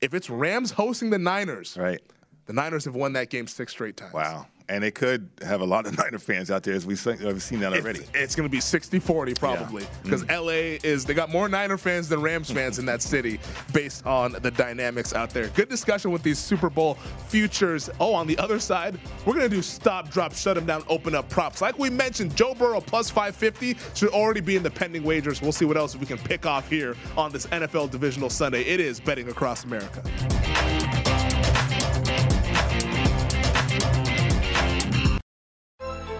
If 0.00 0.14
it's 0.14 0.30
Rams 0.30 0.70
hosting 0.70 1.10
the 1.10 1.18
Niners, 1.18 1.76
right. 1.76 2.00
the 2.46 2.52
Niners 2.52 2.84
have 2.84 2.94
won 2.94 3.14
that 3.14 3.30
game 3.30 3.46
six 3.46 3.72
straight 3.72 3.96
times. 3.96 4.14
Wow. 4.14 4.46
And 4.68 4.84
it 4.84 4.94
could 4.94 5.28
have 5.42 5.60
a 5.60 5.64
lot 5.64 5.86
of 5.86 5.96
Niner 5.98 6.18
fans 6.18 6.50
out 6.50 6.62
there, 6.62 6.74
as 6.74 6.84
we've 6.84 6.98
seen, 6.98 7.24
uh, 7.24 7.32
we've 7.32 7.42
seen 7.42 7.60
that 7.60 7.72
already. 7.72 8.00
It's, 8.00 8.10
it's 8.14 8.34
going 8.34 8.48
to 8.48 8.52
be 8.52 8.60
60 8.60 8.98
40 8.98 9.34
probably 9.34 9.86
because 10.02 10.24
mm. 10.24 10.36
LA 10.36 10.78
is, 10.88 11.04
they 11.04 11.14
got 11.14 11.30
more 11.30 11.48
Niner 11.48 11.78
fans 11.78 12.08
than 12.08 12.20
Rams 12.20 12.50
fans 12.50 12.78
in 12.78 12.86
that 12.86 13.02
city 13.02 13.40
based 13.72 14.06
on 14.06 14.32
the 14.32 14.50
dynamics 14.50 15.14
out 15.14 15.30
there. 15.30 15.48
Good 15.48 15.68
discussion 15.68 16.10
with 16.10 16.22
these 16.22 16.38
Super 16.38 16.68
Bowl 16.68 16.94
futures. 17.28 17.88
Oh, 18.00 18.14
on 18.14 18.26
the 18.26 18.38
other 18.38 18.58
side, 18.58 18.98
we're 19.24 19.34
going 19.34 19.48
to 19.48 19.54
do 19.56 19.62
stop, 19.62 20.10
drop, 20.10 20.34
shut 20.34 20.56
them 20.56 20.66
down, 20.66 20.82
open 20.88 21.14
up 21.14 21.28
props. 21.28 21.60
Like 21.60 21.78
we 21.78 21.90
mentioned, 21.90 22.36
Joe 22.36 22.54
Burrow 22.54 22.80
plus 22.80 23.10
550 23.10 23.76
should 23.94 24.10
already 24.10 24.40
be 24.40 24.56
in 24.56 24.62
the 24.62 24.70
pending 24.70 25.02
wagers. 25.02 25.40
We'll 25.40 25.52
see 25.52 25.64
what 25.64 25.76
else 25.76 25.96
we 25.96 26.06
can 26.06 26.18
pick 26.18 26.46
off 26.46 26.68
here 26.68 26.96
on 27.16 27.32
this 27.32 27.46
NFL 27.46 27.90
Divisional 27.90 28.30
Sunday. 28.30 28.62
It 28.62 28.80
is 28.80 29.00
Betting 29.00 29.28
Across 29.28 29.64
America. 29.64 31.07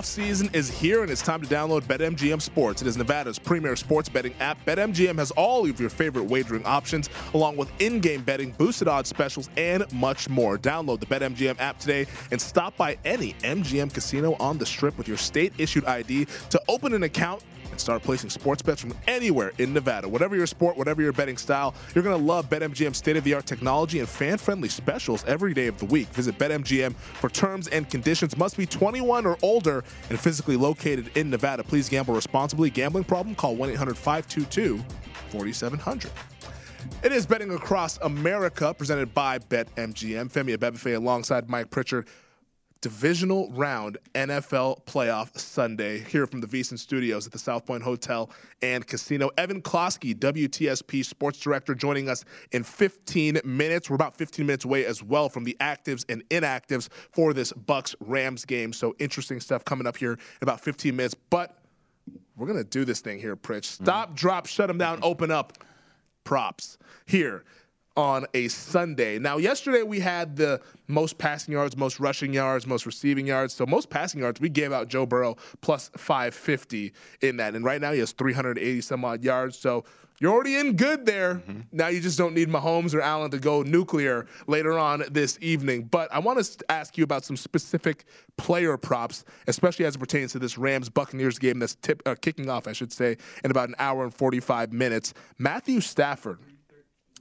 Football 0.00 0.24
playoff 0.24 0.28
season 0.28 0.50
is 0.54 0.70
here, 0.70 1.02
and 1.02 1.10
it's 1.10 1.20
time 1.20 1.42
to 1.42 1.46
download 1.46 1.82
BetMGM 1.82 2.40
Sports. 2.40 2.80
It 2.80 2.88
is 2.88 2.96
Nevada's 2.96 3.38
premier 3.38 3.76
sports 3.76 4.08
betting 4.08 4.34
app. 4.40 4.64
BetMGM 4.64 5.18
has 5.18 5.30
all 5.32 5.68
of 5.68 5.78
your 5.78 5.90
favorite 5.90 6.24
wagering 6.24 6.64
options, 6.64 7.10
along 7.34 7.56
with 7.56 7.70
in 7.80 8.00
game 8.00 8.22
betting, 8.22 8.52
boosted 8.52 8.88
odds 8.88 9.10
specials, 9.10 9.50
and 9.56 9.90
much 9.92 10.28
more. 10.28 10.56
Download 10.56 11.00
the 11.00 11.06
BetMGM 11.06 11.60
app 11.60 11.78
today 11.78 12.06
and 12.30 12.40
stop 12.40 12.76
by 12.76 12.96
any 13.04 13.34
MGM 13.42 13.92
casino 13.92 14.36
on 14.40 14.56
the 14.56 14.66
strip 14.66 14.96
with 14.96 15.06
your 15.06 15.18
state 15.18 15.52
issued 15.58 15.84
ID 15.84 16.26
to 16.48 16.62
open 16.68 16.94
an 16.94 17.02
account 17.02 17.42
start 17.80 18.02
placing 18.02 18.30
sports 18.30 18.62
bets 18.62 18.80
from 18.80 18.94
anywhere 19.06 19.52
in 19.58 19.72
Nevada. 19.72 20.08
Whatever 20.08 20.36
your 20.36 20.46
sport, 20.46 20.76
whatever 20.76 21.02
your 21.02 21.12
betting 21.12 21.36
style, 21.36 21.74
you're 21.94 22.04
going 22.04 22.18
to 22.18 22.24
love 22.24 22.48
BetMGM's 22.48 22.98
state 22.98 23.16
of 23.16 23.24
the 23.24 23.34
art 23.34 23.46
technology 23.46 23.98
and 23.98 24.08
fan 24.08 24.38
friendly 24.38 24.68
specials 24.68 25.24
every 25.24 25.54
day 25.54 25.66
of 25.66 25.78
the 25.78 25.86
week. 25.86 26.08
Visit 26.08 26.38
BetMGM 26.38 26.94
for 26.94 27.30
terms 27.30 27.68
and 27.68 27.88
conditions. 27.88 28.36
Must 28.36 28.56
be 28.56 28.66
21 28.66 29.26
or 29.26 29.36
older 29.42 29.84
and 30.08 30.18
physically 30.18 30.56
located 30.56 31.10
in 31.16 31.30
Nevada. 31.30 31.64
Please 31.64 31.88
gamble 31.88 32.14
responsibly. 32.14 32.70
Gambling 32.70 33.04
problem? 33.04 33.34
Call 33.34 33.56
1 33.56 33.70
800 33.70 33.96
522 33.96 34.82
4700. 35.30 36.10
It 37.02 37.12
is 37.12 37.26
Betting 37.26 37.52
Across 37.52 37.98
America, 38.02 38.74
presented 38.74 39.14
by 39.14 39.38
BetMGM. 39.38 40.30
Femi 40.30 40.56
Abebefe 40.56 40.96
alongside 40.96 41.48
Mike 41.48 41.70
Pritchard. 41.70 42.06
Divisional 42.80 43.50
round 43.52 43.98
NFL 44.14 44.86
playoff 44.86 45.38
Sunday 45.38 45.98
here 45.98 46.26
from 46.26 46.40
the 46.40 46.46
VSiN 46.46 46.78
Studios 46.78 47.26
at 47.26 47.32
the 47.32 47.38
South 47.38 47.66
Point 47.66 47.82
Hotel 47.82 48.30
and 48.62 48.86
Casino. 48.86 49.28
Evan 49.36 49.60
Klosky, 49.60 50.14
WTSP 50.14 51.04
Sports 51.04 51.38
Director, 51.40 51.74
joining 51.74 52.08
us 52.08 52.24
in 52.52 52.62
15 52.62 53.40
minutes. 53.44 53.90
We're 53.90 53.96
about 53.96 54.16
15 54.16 54.46
minutes 54.46 54.64
away 54.64 54.86
as 54.86 55.02
well 55.02 55.28
from 55.28 55.44
the 55.44 55.54
actives 55.60 56.06
and 56.08 56.26
inactives 56.30 56.88
for 57.12 57.34
this 57.34 57.52
Bucks 57.52 57.94
Rams 58.00 58.46
game. 58.46 58.72
So 58.72 58.96
interesting 58.98 59.40
stuff 59.40 59.62
coming 59.62 59.86
up 59.86 59.98
here 59.98 60.12
in 60.12 60.18
about 60.40 60.62
15 60.62 60.96
minutes. 60.96 61.14
But 61.28 61.58
we're 62.34 62.46
gonna 62.46 62.64
do 62.64 62.86
this 62.86 63.00
thing 63.00 63.18
here, 63.18 63.36
Pritch. 63.36 63.66
Stop, 63.66 64.16
drop, 64.16 64.46
shut 64.46 64.68
them 64.68 64.78
down, 64.78 65.00
open 65.02 65.30
up 65.30 65.58
props 66.24 66.78
here 67.04 67.44
on 67.96 68.26
a 68.34 68.48
Sunday. 68.48 69.18
Now, 69.18 69.36
yesterday 69.36 69.82
we 69.82 70.00
had 70.00 70.36
the 70.36 70.60
most 70.88 71.18
passing 71.18 71.52
yards, 71.52 71.76
most 71.76 72.00
rushing 72.00 72.32
yards, 72.32 72.66
most 72.66 72.86
receiving 72.86 73.26
yards. 73.26 73.54
So, 73.54 73.66
most 73.66 73.90
passing 73.90 74.20
yards, 74.20 74.40
we 74.40 74.48
gave 74.48 74.72
out 74.72 74.88
Joe 74.88 75.06
Burrow 75.06 75.36
plus 75.60 75.90
550 75.96 76.92
in 77.22 77.36
that. 77.38 77.54
And 77.54 77.64
right 77.64 77.80
now 77.80 77.92
he 77.92 78.00
has 78.00 78.12
380 78.12 78.80
some 78.80 79.04
odd 79.04 79.24
yards. 79.24 79.58
So, 79.58 79.84
you're 80.20 80.34
already 80.34 80.56
in 80.56 80.76
good 80.76 81.06
there. 81.06 81.36
Mm-hmm. 81.36 81.60
Now 81.72 81.88
you 81.88 81.98
just 81.98 82.18
don't 82.18 82.34
need 82.34 82.50
Mahomes 82.50 82.94
or 82.94 83.00
Allen 83.00 83.30
to 83.30 83.38
go 83.38 83.62
nuclear 83.62 84.26
later 84.46 84.78
on 84.78 85.02
this 85.10 85.38
evening. 85.40 85.84
But 85.84 86.12
I 86.12 86.18
want 86.18 86.44
to 86.44 86.64
ask 86.70 86.98
you 86.98 87.04
about 87.04 87.24
some 87.24 87.38
specific 87.38 88.04
player 88.36 88.76
props, 88.76 89.24
especially 89.46 89.86
as 89.86 89.96
it 89.96 89.98
pertains 89.98 90.32
to 90.32 90.38
this 90.38 90.58
Rams 90.58 90.90
Buccaneers 90.90 91.38
game 91.38 91.58
that's 91.58 91.74
tip, 91.76 92.02
uh, 92.04 92.14
kicking 92.20 92.50
off, 92.50 92.68
I 92.68 92.72
should 92.72 92.92
say, 92.92 93.16
in 93.42 93.50
about 93.50 93.70
an 93.70 93.76
hour 93.78 94.04
and 94.04 94.12
45 94.12 94.74
minutes. 94.74 95.14
Matthew 95.38 95.80
Stafford 95.80 96.38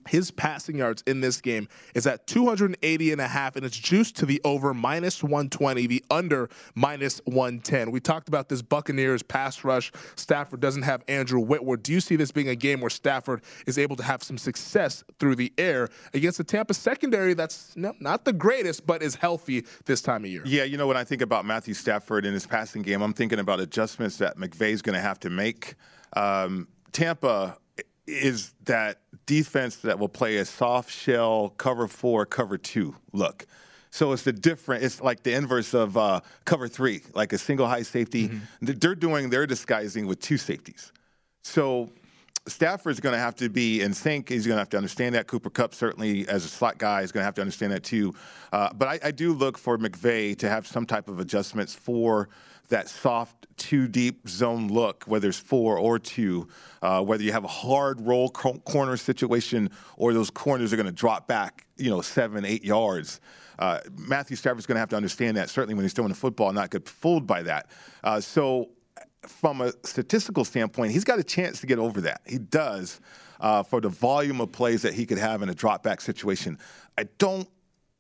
his 0.09 0.31
passing 0.31 0.77
yards 0.77 1.03
in 1.05 1.21
this 1.21 1.39
game 1.39 1.67
is 1.93 2.07
at 2.07 2.25
280 2.27 3.11
and 3.11 3.21
a 3.21 3.27
half, 3.27 3.55
and 3.55 3.63
it's 3.65 3.77
juiced 3.77 4.17
to 4.17 4.25
the 4.25 4.41
over 4.43 4.73
minus 4.73 5.23
120, 5.23 5.85
the 5.87 6.03
under 6.09 6.49
minus 6.73 7.21
110. 7.25 7.91
We 7.91 7.99
talked 7.99 8.27
about 8.27 8.49
this 8.49 8.61
Buccaneers 8.61 9.21
pass 9.21 9.63
rush. 9.63 9.91
Stafford 10.15 10.59
doesn't 10.59 10.81
have 10.81 11.03
Andrew 11.07 11.39
Whitworth. 11.39 11.83
Do 11.83 11.93
you 11.93 12.01
see 12.01 12.15
this 12.15 12.31
being 12.31 12.49
a 12.49 12.55
game 12.55 12.81
where 12.81 12.89
Stafford 12.89 13.41
is 13.67 13.77
able 13.77 13.95
to 13.97 14.03
have 14.03 14.23
some 14.23 14.37
success 14.37 15.03
through 15.19 15.35
the 15.35 15.53
air 15.57 15.89
against 16.13 16.39
the 16.39 16.43
Tampa 16.43 16.73
secondary 16.73 17.35
that's 17.35 17.75
not 17.75 18.25
the 18.25 18.33
greatest, 18.33 18.87
but 18.87 19.03
is 19.03 19.15
healthy 19.15 19.65
this 19.85 20.01
time 20.01 20.23
of 20.23 20.31
year? 20.31 20.41
Yeah, 20.45 20.63
you 20.63 20.77
know, 20.77 20.87
when 20.87 20.97
I 20.97 21.03
think 21.03 21.21
about 21.21 21.45
Matthew 21.45 21.75
Stafford 21.75 22.25
in 22.25 22.33
his 22.33 22.47
passing 22.47 22.81
game, 22.81 23.01
I'm 23.01 23.13
thinking 23.13 23.39
about 23.39 23.59
adjustments 23.59 24.17
that 24.17 24.37
McVay's 24.37 24.81
going 24.81 24.95
to 24.95 25.01
have 25.01 25.19
to 25.21 25.29
make. 25.29 25.75
Um, 26.13 26.67
Tampa 26.91 27.57
is 28.09 28.53
that 28.65 28.99
defense 29.25 29.77
that 29.77 29.99
will 29.99 30.09
play 30.09 30.37
a 30.37 30.45
soft 30.45 30.91
shell 30.91 31.49
cover 31.57 31.87
four, 31.87 32.25
cover 32.25 32.57
two 32.57 32.95
look. 33.13 33.45
So 33.91 34.11
it's 34.11 34.23
the 34.23 34.33
different. 34.33 34.83
It's 34.83 35.01
like 35.01 35.23
the 35.23 35.33
inverse 35.33 35.73
of 35.73 35.97
uh, 35.97 36.21
cover 36.45 36.67
three, 36.67 37.01
like 37.13 37.33
a 37.33 37.37
single 37.37 37.67
high 37.67 37.81
safety. 37.83 38.29
Mm-hmm. 38.29 38.73
They're 38.79 38.95
doing. 38.95 39.29
They're 39.29 39.47
disguising 39.47 40.05
with 40.05 40.19
two 40.19 40.37
safeties. 40.37 40.91
So 41.43 41.89
Stafford's 42.47 42.99
going 42.99 43.13
to 43.13 43.19
have 43.19 43.35
to 43.35 43.49
be 43.49 43.81
in 43.81 43.93
sync. 43.93 44.29
He's 44.29 44.45
going 44.45 44.55
to 44.55 44.59
have 44.59 44.69
to 44.69 44.77
understand 44.77 45.15
that. 45.15 45.27
Cooper 45.27 45.49
Kupp 45.49 45.73
certainly, 45.73 46.27
as 46.27 46.45
a 46.45 46.47
slot 46.47 46.77
guy, 46.77 47.01
is 47.01 47.11
going 47.11 47.21
to 47.21 47.25
have 47.25 47.35
to 47.35 47.41
understand 47.41 47.71
that 47.71 47.83
too. 47.83 48.13
Uh, 48.51 48.71
but 48.73 48.87
I, 48.87 48.99
I, 49.05 49.11
do 49.11 49.33
look 49.33 49.57
for 49.57 49.77
McVay 49.77 50.37
to 50.39 50.49
have 50.49 50.65
some 50.65 50.85
type 50.85 51.07
of 51.07 51.19
adjustments 51.19 51.73
for 51.73 52.29
that 52.69 52.89
soft 52.89 53.47
two 53.57 53.88
deep 53.88 54.27
zone 54.27 54.67
look, 54.69 55.03
whether 55.05 55.27
it's 55.29 55.39
four 55.39 55.77
or 55.77 55.99
two, 55.99 56.47
uh, 56.81 57.01
whether 57.03 57.23
you 57.23 57.31
have 57.31 57.43
a 57.43 57.49
hard 57.49 58.01
roll 58.01 58.29
corner 58.29 58.97
situation 58.97 59.69
or 59.97 60.13
those 60.13 60.29
corners 60.29 60.71
are 60.73 60.77
going 60.77 60.85
to 60.85 60.91
drop 60.91 61.27
back, 61.27 61.65
you 61.77 61.89
know, 61.89 62.01
seven, 62.01 62.45
eight 62.45 62.63
yards. 62.63 63.19
Uh, 63.59 63.81
Matthew 63.91 64.38
Stafford's 64.38 64.65
going 64.65 64.77
to 64.77 64.79
have 64.79 64.89
to 64.89 64.95
understand 64.95 65.35
that, 65.38 65.49
certainly 65.49 65.75
when 65.75 65.83
he's 65.83 65.93
throwing 65.93 66.09
the 66.09 66.15
football, 66.15 66.53
not 66.53 66.71
get 66.71 66.88
fooled 66.88 67.27
by 67.27 67.43
that. 67.43 67.69
Uh, 68.03 68.21
so, 68.21 68.69
from 69.23 69.59
a 69.59 69.73
statistical 69.83 70.45
standpoint, 70.45 70.93
he's 70.93 71.03
got 71.03 71.19
a 71.19 71.23
chance 71.23 71.59
to 71.59 71.67
get 71.67 71.77
over 71.77 71.99
that. 72.01 72.21
He 72.25 72.38
does 72.38 73.01
uh, 73.41 73.63
for 73.63 73.82
the 73.82 73.89
volume 73.89 74.39
of 74.39 74.51
plays 74.53 74.82
that 74.84 74.93
he 74.93 75.05
could 75.05 75.17
have 75.17 75.41
in 75.41 75.49
a 75.49 75.53
drop 75.53 75.84
back 75.84 75.99
situation. 75.99 76.58
I 76.97 77.03
don't 77.17 77.49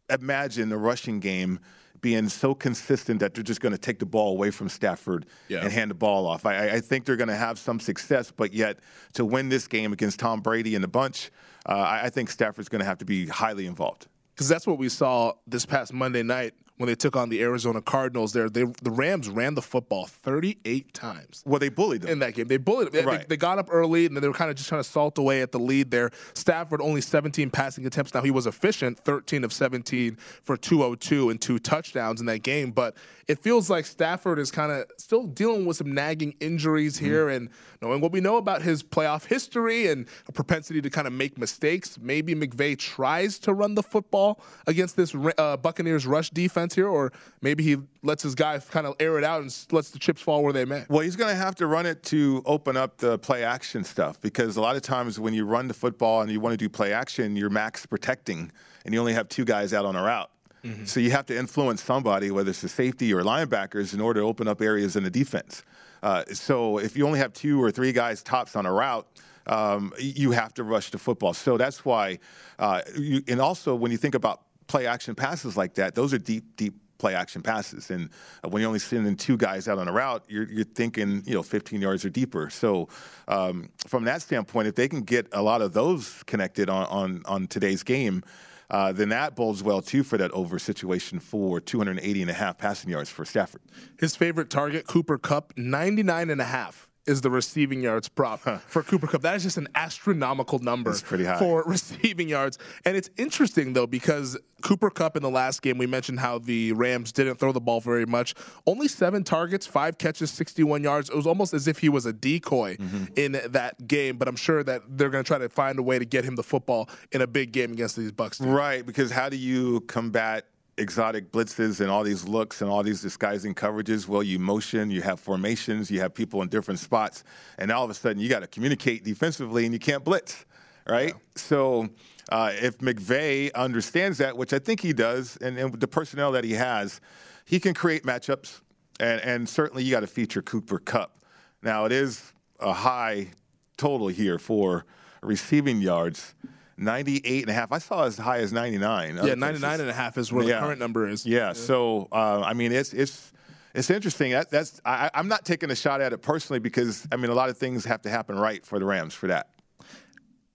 imagine 0.09 0.69
the 0.69 0.77
rushing 0.77 1.19
game 1.19 1.59
being 2.01 2.29
so 2.29 2.53
consistent 2.53 3.19
that 3.19 3.33
they're 3.33 3.43
just 3.43 3.61
going 3.61 3.71
to 3.71 3.77
take 3.77 3.99
the 3.99 4.05
ball 4.05 4.31
away 4.31 4.51
from 4.51 4.69
Stafford 4.69 5.25
yeah. 5.47 5.61
and 5.61 5.71
hand 5.71 5.91
the 5.91 5.95
ball 5.95 6.25
off. 6.25 6.45
I, 6.45 6.69
I 6.69 6.79
think 6.79 7.05
they're 7.05 7.15
going 7.15 7.29
to 7.29 7.35
have 7.35 7.59
some 7.59 7.79
success, 7.79 8.31
but 8.31 8.53
yet 8.53 8.79
to 9.13 9.25
win 9.25 9.49
this 9.49 9.67
game 9.67 9.93
against 9.93 10.19
Tom 10.19 10.41
Brady 10.41 10.75
and 10.75 10.83
the 10.83 10.87
bunch, 10.87 11.31
uh, 11.65 11.73
I, 11.73 12.05
I 12.05 12.09
think 12.09 12.29
Stafford's 12.29 12.69
going 12.69 12.79
to 12.79 12.85
have 12.85 12.99
to 12.99 13.05
be 13.05 13.27
highly 13.27 13.65
involved. 13.65 14.07
Because 14.33 14.47
that's 14.47 14.65
what 14.65 14.77
we 14.77 14.87
saw 14.87 15.33
this 15.47 15.65
past 15.65 15.93
Monday 15.93 16.23
night 16.23 16.53
when 16.79 16.87
they 16.87 16.95
took 16.95 17.17
on 17.17 17.27
the 17.27 17.41
Arizona 17.41 17.81
Cardinals. 17.81 18.31
There, 18.31 18.49
they, 18.49 18.63
the 18.63 18.89
Rams 18.89 19.27
ran 19.29 19.53
the 19.53 19.61
football 19.61 20.05
38 20.05 20.93
times. 20.93 21.43
Well, 21.45 21.59
they 21.59 21.67
bullied 21.67 22.03
them 22.03 22.11
in 22.11 22.19
that 22.19 22.35
game. 22.35 22.47
They 22.47 22.55
bullied 22.55 22.93
them. 22.93 23.05
Right. 23.05 23.19
They, 23.19 23.25
they, 23.35 23.37
got 23.37 23.59
up 23.59 23.67
early, 23.69 24.05
and 24.05 24.15
then 24.15 24.21
they 24.21 24.29
were 24.29 24.33
kind 24.33 24.49
of 24.49 24.55
just 24.55 24.69
trying 24.69 24.81
to 24.81 24.89
salt 24.89 25.17
away 25.17 25.41
at 25.41 25.51
the 25.51 25.59
lead 25.59 25.91
there. 25.91 26.09
Stafford 26.33 26.79
only 26.79 27.01
17 27.01 27.49
passing 27.49 27.85
attempts. 27.85 28.13
Now 28.13 28.21
he 28.21 28.31
was 28.31 28.47
efficient, 28.47 28.97
13 28.97 29.43
of 29.43 29.51
17 29.51 30.15
for 30.41 30.55
202 30.55 31.29
and 31.29 31.41
two 31.41 31.59
touchdowns 31.59 32.21
in 32.21 32.27
that 32.27 32.43
game. 32.43 32.71
But 32.71 32.95
it 33.27 33.39
feels 33.39 33.69
like 33.69 33.85
Stafford 33.85 34.39
is 34.39 34.49
kind 34.49 34.71
of 34.71 34.85
still 34.97 35.25
dealing 35.25 35.65
with 35.65 35.75
some 35.75 35.93
nagging 35.93 36.33
injuries 36.39 36.95
mm-hmm. 36.95 37.05
here, 37.05 37.25
mm-hmm. 37.25 37.35
and 37.35 37.49
knowing 37.81 37.99
what 37.99 38.13
we 38.13 38.21
know 38.21 38.37
about 38.37 38.61
his 38.61 38.83
playoff 38.83 39.25
history 39.25 39.87
and 39.87 40.07
a 40.29 40.31
propensity 40.31 40.81
to 40.81 40.89
kind 40.89 41.07
of 41.07 41.13
make 41.13 41.37
mistakes, 41.37 41.97
maybe 42.01 42.33
McVay 42.33 42.77
tries 42.77 43.37
to 43.39 43.53
run 43.53 43.75
the 43.75 43.83
football 43.83 44.39
against 44.65 44.95
this 44.95 45.13
uh, 45.37 45.57
Buccaneers 45.57 46.07
rush 46.07 46.29
defense 46.29 46.68
here, 46.75 46.87
or 46.87 47.11
maybe 47.41 47.63
he 47.63 47.77
lets 48.03 48.23
his 48.23 48.35
guys 48.35 48.65
kind 48.65 48.87
of 48.87 48.95
air 48.99 49.17
it 49.17 49.23
out 49.23 49.41
and 49.41 49.65
lets 49.71 49.89
the 49.89 49.99
chips 49.99 50.21
fall 50.21 50.43
where 50.43 50.53
they 50.53 50.65
may? 50.65 50.85
Well, 50.89 51.01
he's 51.01 51.15
going 51.15 51.29
to 51.29 51.35
have 51.35 51.55
to 51.55 51.67
run 51.67 51.85
it 51.85 52.03
to 52.03 52.41
open 52.45 52.77
up 52.77 52.97
the 52.97 53.17
play 53.19 53.43
action 53.43 53.83
stuff 53.83 54.19
because 54.21 54.57
a 54.57 54.61
lot 54.61 54.75
of 54.75 54.81
times 54.81 55.19
when 55.19 55.33
you 55.33 55.45
run 55.45 55.67
the 55.67 55.73
football 55.73 56.21
and 56.21 56.31
you 56.31 56.39
want 56.39 56.53
to 56.53 56.57
do 56.57 56.69
play 56.69 56.93
action, 56.93 57.35
you're 57.35 57.49
max 57.49 57.85
protecting 57.85 58.51
and 58.85 58.93
you 58.93 58.99
only 58.99 59.13
have 59.13 59.29
two 59.29 59.45
guys 59.45 59.73
out 59.73 59.85
on 59.85 59.95
a 59.95 60.01
route. 60.01 60.29
Mm-hmm. 60.63 60.85
So 60.85 60.99
you 60.99 61.11
have 61.11 61.25
to 61.27 61.37
influence 61.37 61.81
somebody, 61.81 62.31
whether 62.31 62.49
it's 62.49 62.61
the 62.61 62.69
safety 62.69 63.13
or 63.13 63.21
linebackers, 63.21 63.93
in 63.93 64.01
order 64.01 64.21
to 64.21 64.25
open 64.25 64.47
up 64.47 64.61
areas 64.61 64.95
in 64.95 65.03
the 65.03 65.09
defense. 65.09 65.63
Uh, 66.03 66.23
so 66.31 66.77
if 66.79 66.97
you 66.97 67.05
only 67.05 67.19
have 67.19 67.33
two 67.33 67.61
or 67.61 67.71
three 67.71 67.91
guys 67.91 68.23
tops 68.23 68.55
on 68.55 68.65
a 68.65 68.71
route, 68.71 69.07
um, 69.47 69.93
you 69.97 70.31
have 70.31 70.53
to 70.53 70.63
rush 70.63 70.91
the 70.91 70.97
football. 70.97 71.33
So 71.33 71.57
that's 71.57 71.83
why, 71.83 72.19
uh, 72.59 72.81
you, 72.97 73.21
and 73.27 73.41
also 73.41 73.73
when 73.75 73.91
you 73.91 73.97
think 73.97 74.15
about 74.15 74.41
play 74.69 74.87
action 74.87 75.15
passes 75.15 75.57
like 75.57 75.73
that, 75.73 75.95
those 75.95 76.13
are 76.13 76.17
deep, 76.17 76.55
deep 76.55 76.75
play 76.99 77.15
action 77.15 77.41
passes. 77.41 77.89
And 77.89 78.09
when 78.47 78.61
you're 78.61 78.67
only 78.67 78.79
sending 78.79 79.15
two 79.15 79.35
guys 79.35 79.67
out 79.67 79.79
on 79.79 79.87
a 79.87 79.91
route, 79.91 80.23
you're, 80.29 80.47
you're 80.47 80.65
thinking, 80.65 81.23
you 81.25 81.33
know, 81.33 81.43
15 81.43 81.81
yards 81.81 82.05
or 82.05 82.09
deeper. 82.09 82.49
So 82.49 82.89
um, 83.27 83.69
from 83.87 84.03
that 84.03 84.21
standpoint, 84.21 84.67
if 84.67 84.75
they 84.75 84.87
can 84.87 85.01
get 85.01 85.27
a 85.31 85.41
lot 85.41 85.61
of 85.61 85.73
those 85.73 86.23
connected 86.23 86.69
on, 86.69 86.85
on, 86.87 87.21
on 87.25 87.47
today's 87.47 87.83
game, 87.83 88.23
uh, 88.69 88.91
then 88.91 89.09
that 89.09 89.35
bodes 89.35 89.63
well 89.63 89.81
too 89.81 90.03
for 90.03 90.17
that 90.17 90.29
over 90.31 90.59
situation 90.59 91.19
for 91.19 91.59
280 91.59 92.21
and 92.21 92.29
a 92.29 92.33
half 92.33 92.57
passing 92.57 92.91
yards 92.91 93.09
for 93.09 93.25
Stafford. 93.25 93.61
His 93.97 94.15
favorite 94.15 94.51
target, 94.51 94.85
Cooper 94.85 95.17
Kupp, 95.17 95.53
99 95.57 96.29
and 96.29 96.39
a 96.39 96.45
half 96.45 96.88
is 97.09 97.21
the 97.21 97.29
receiving 97.29 97.81
yards 97.81 98.07
prop 98.07 98.41
huh. 98.43 98.57
for 98.67 98.83
Cooper 98.83 99.07
Kupp. 99.07 99.21
That 99.21 99.35
is 99.35 99.43
just 99.43 99.57
an 99.57 99.67
astronomical 99.75 100.59
number 100.59 100.93
for 100.93 101.63
receiving 101.67 102.29
yards. 102.29 102.57
And 102.85 102.95
it's 102.95 103.09
interesting 103.17 103.73
though 103.73 103.87
because 103.87 104.37
Cooper 104.61 104.89
Kupp 104.89 105.15
in 105.15 105.23
the 105.23 105.29
last 105.29 105.61
game, 105.61 105.77
we 105.77 105.87
mentioned 105.87 106.19
how 106.19 106.37
the 106.37 106.73
Rams 106.73 107.11
didn't 107.11 107.35
throw 107.35 107.51
the 107.51 107.59
ball 107.59 107.81
very 107.81 108.05
much. 108.05 108.35
Only 108.67 108.87
seven 108.87 109.23
targets, 109.23 109.65
five 109.65 109.97
catches, 109.97 110.31
61 110.31 110.83
yards. 110.83 111.09
It 111.09 111.15
was 111.15 111.27
almost 111.27 111.53
as 111.53 111.67
if 111.67 111.79
he 111.79 111.89
was 111.89 112.05
a 112.05 112.13
decoy 112.13 112.75
mm-hmm. 112.75 113.05
in 113.15 113.39
that 113.51 113.87
game. 113.87 114.17
But 114.17 114.27
I'm 114.27 114.35
sure 114.35 114.63
that 114.63 114.83
they're 114.87 115.09
going 115.09 115.23
to 115.23 115.27
try 115.27 115.39
to 115.39 115.49
find 115.49 115.79
a 115.79 115.83
way 115.83 115.97
to 115.97 116.05
get 116.05 116.23
him 116.23 116.35
the 116.35 116.43
football 116.43 116.89
in 117.11 117.21
a 117.21 117.27
big 117.27 117.51
game 117.51 117.71
against 117.71 117.95
these 117.95 118.11
Bucks. 118.11 118.39
Right, 118.39 118.85
because 118.85 119.11
how 119.11 119.29
do 119.29 119.37
you 119.37 119.81
combat 119.81 120.45
exotic 120.79 121.31
blitzes 121.31 121.81
and 121.81 121.91
all 121.91 122.03
these 122.03 122.27
looks 122.27 122.61
and 122.61 122.69
all 122.69 122.81
these 122.81 123.01
disguising 123.01 123.53
coverages. 123.53 124.07
Well, 124.07 124.23
you 124.23 124.39
motion, 124.39 124.89
you 124.89 125.01
have 125.01 125.19
formations, 125.19 125.91
you 125.91 125.99
have 125.99 126.13
people 126.13 126.41
in 126.41 126.47
different 126.47 126.79
spots, 126.79 127.23
and 127.57 127.71
all 127.71 127.83
of 127.83 127.89
a 127.89 127.93
sudden 127.93 128.21
you 128.21 128.29
got 128.29 128.39
to 128.39 128.47
communicate 128.47 129.03
defensively 129.03 129.65
and 129.65 129.73
you 129.73 129.79
can't 129.79 130.03
blitz, 130.03 130.45
right? 130.87 131.09
Yeah. 131.09 131.21
So 131.35 131.89
uh, 132.29 132.53
if 132.55 132.77
McVay 132.79 133.53
understands 133.53 134.17
that, 134.19 134.37
which 134.37 134.53
I 134.53 134.59
think 134.59 134.81
he 134.81 134.93
does, 134.93 135.37
and, 135.37 135.57
and 135.57 135.79
the 135.79 135.87
personnel 135.87 136.31
that 136.31 136.43
he 136.43 136.53
has, 136.53 137.01
he 137.45 137.59
can 137.59 137.73
create 137.73 138.03
matchups, 138.03 138.61
and, 138.99 139.21
and 139.21 139.49
certainly 139.49 139.83
you 139.83 139.91
got 139.91 140.01
to 140.01 140.07
feature 140.07 140.41
Cooper 140.41 140.79
Kupp. 140.79 141.19
Now 141.61 141.85
it 141.85 141.91
is 141.91 142.33
a 142.59 142.73
high 142.73 143.29
total 143.77 144.07
here 144.07 144.39
for 144.39 144.85
receiving 145.21 145.81
yards. 145.81 146.35
98 146.79 147.41
and 147.43 147.49
a 147.49 147.53
half. 147.53 147.71
I 147.71 147.77
saw 147.77 148.03
as 148.05 148.17
high 148.17 148.37
as 148.39 148.51
99. 148.53 149.19
Yeah, 149.23 149.35
99 149.35 149.81
and 149.81 149.89
a 149.89 149.93
half 149.93 150.17
is 150.17 150.31
where 150.31 150.45
Yeah. 150.45 150.55
the 150.55 150.65
current 150.65 150.79
number 150.79 151.07
is. 151.07 151.25
Yeah. 151.25 151.53
So 151.53 152.07
uh, 152.11 152.41
I 152.41 152.53
mean, 152.53 152.71
it's 152.71 152.93
it's 152.93 153.31
it's 153.75 153.89
interesting. 153.89 154.31
That, 154.31 154.49
that's 154.49 154.81
I, 154.85 155.09
I'm 155.13 155.27
not 155.27 155.45
taking 155.45 155.69
a 155.71 155.75
shot 155.75 156.01
at 156.01 156.13
it 156.13 156.21
personally 156.21 156.59
because 156.59 157.07
I 157.11 157.17
mean, 157.17 157.29
a 157.29 157.35
lot 157.35 157.49
of 157.49 157.57
things 157.57 157.85
have 157.85 158.01
to 158.03 158.09
happen 158.09 158.37
right 158.37 158.65
for 158.65 158.79
the 158.79 158.85
Rams 158.85 159.13
for 159.13 159.27
that. 159.27 159.49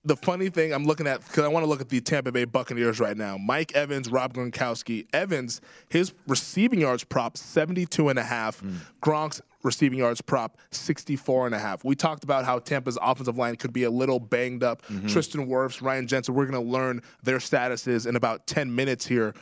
the 0.05 0.17
funny 0.17 0.51
thing 0.51 0.73
I'm 0.75 0.85
looking 0.85 1.07
at 1.07 1.25
because 1.27 1.45
I 1.45 1.49
want 1.49 1.65
to 1.65 1.69
look 1.69 1.81
at 1.81 1.89
the 1.89 2.01
Tampa 2.01 2.31
Bay 2.33 2.45
Buccaneers 2.45 3.01
right 3.01 3.17
now. 3.17 3.39
Mike 3.39 3.73
Evans, 3.75 4.11
Rob 4.11 4.35
Gronkowski. 4.35 5.07
Evans, 5.13 5.61
his 5.89 6.13
receiving 6.27 6.81
yards 6.81 7.05
prop 7.05 7.37
72 7.39 8.09
and 8.11 8.19
a 8.19 8.23
half. 8.23 8.63
Gronk's 9.03 9.41
receiving 9.65 9.99
yards 9.99 10.21
prop 10.21 10.59
64 10.71 11.47
and 11.47 11.55
a 11.55 11.59
half. 11.59 11.85
We 11.85 11.97
talked 11.97 12.23
about 12.25 12.45
how 12.45 12.59
Tampa's 12.59 12.99
offensive 13.01 13.37
line 13.37 13.57
could 13.57 13.73
be 13.73 13.85
a 13.85 13.91
little 13.91 14.21
banged 14.21 14.63
up. 14.63 14.83
Tristan 15.09 15.49
Wirfs, 15.49 15.83
Ryan 15.83 16.07
Jensen, 16.07 16.35
we're 16.35 16.47
going 16.47 16.63
to 16.65 16.71
learn 16.71 17.01
their 17.23 17.39
statuses 17.39 18.07
in 18.07 18.17
about 18.17 18.47
10 18.47 18.75
minutes 18.75 19.07
here. 19.07 19.35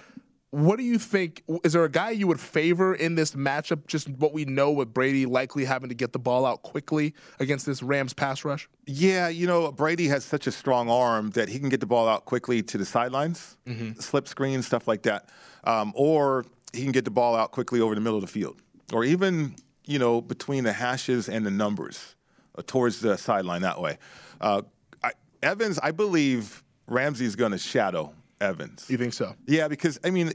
What 0.51 0.77
do 0.77 0.83
you 0.85 0.99
think? 0.99 1.43
Is 1.65 1.73
there 1.73 1.85
a 1.85 1.91
guy 1.91 2.11
you 2.11 2.27
would 2.27 2.39
favor 2.39 2.95
in 2.95 3.15
this 3.15 3.33
matchup? 3.33 3.87
Just 3.87 4.11
what 4.11 4.35
we 4.35 4.45
know 4.45 4.71
with 4.71 4.93
Brady 4.93 5.25
likely 5.25 5.65
having 5.65 5.89
to 5.89 5.95
get 5.95 6.13
the 6.13 6.19
ball 6.19 6.45
out 6.45 6.61
quickly 6.63 7.15
against 7.41 7.65
this 7.65 7.83
Rams 7.83 8.13
pass 8.13 8.45
rush? 8.45 8.69
Yeah, 8.87 9.29
you 9.29 9.47
know, 9.47 9.73
Brady 9.73 10.09
has 10.09 10.27
such 10.27 10.47
a 10.47 10.53
strong 10.53 10.91
arm 10.91 11.31
that 11.31 11.49
he 11.49 11.59
can 11.59 11.71
get 11.71 11.81
the 11.81 11.87
ball 11.87 12.07
out 12.07 12.27
quickly 12.27 12.63
to 12.65 12.77
the 12.77 12.85
sidelines, 12.85 13.57
slip 13.99 14.29
screen, 14.29 14.61
stuff 14.61 14.87
like 14.87 15.03
that. 15.05 15.31
Um, 15.65 15.95
or 15.97 16.45
he 16.75 16.83
can 16.83 16.93
get 16.93 17.07
the 17.07 17.11
ball 17.11 17.35
out 17.35 17.51
quickly 17.53 17.81
over 17.81 17.95
the 17.95 18.03
middle 18.03 18.19
of 18.19 18.23
the 18.23 18.31
field. 18.31 18.61
Or 18.93 19.05
even, 19.05 19.57
you 19.87 19.99
know, 19.99 20.21
between 20.21 20.65
the 20.65 20.73
hashes 20.73 21.29
and 21.29 21.45
the 21.45 21.51
numbers 21.51 22.17
uh, 22.57 22.63
towards 22.67 23.01
the 23.01 23.17
sideline 23.17 23.63
that 23.63 23.81
way. 23.81 23.99
Uh, 24.41 24.63
I, 25.03 25.13
Evans, 25.43 25.79
I 25.83 25.91
believe 25.91 26.63
Ramsey's 26.87 27.37
going 27.37 27.53
to 27.53 27.59
shadow 27.59 28.15
Evans. 28.41 28.87
You 28.89 28.99
think 28.99 29.13
so? 29.13 29.35
Yeah, 29.47 29.69
because, 29.69 29.99
I 30.05 30.11
mean, 30.11 30.33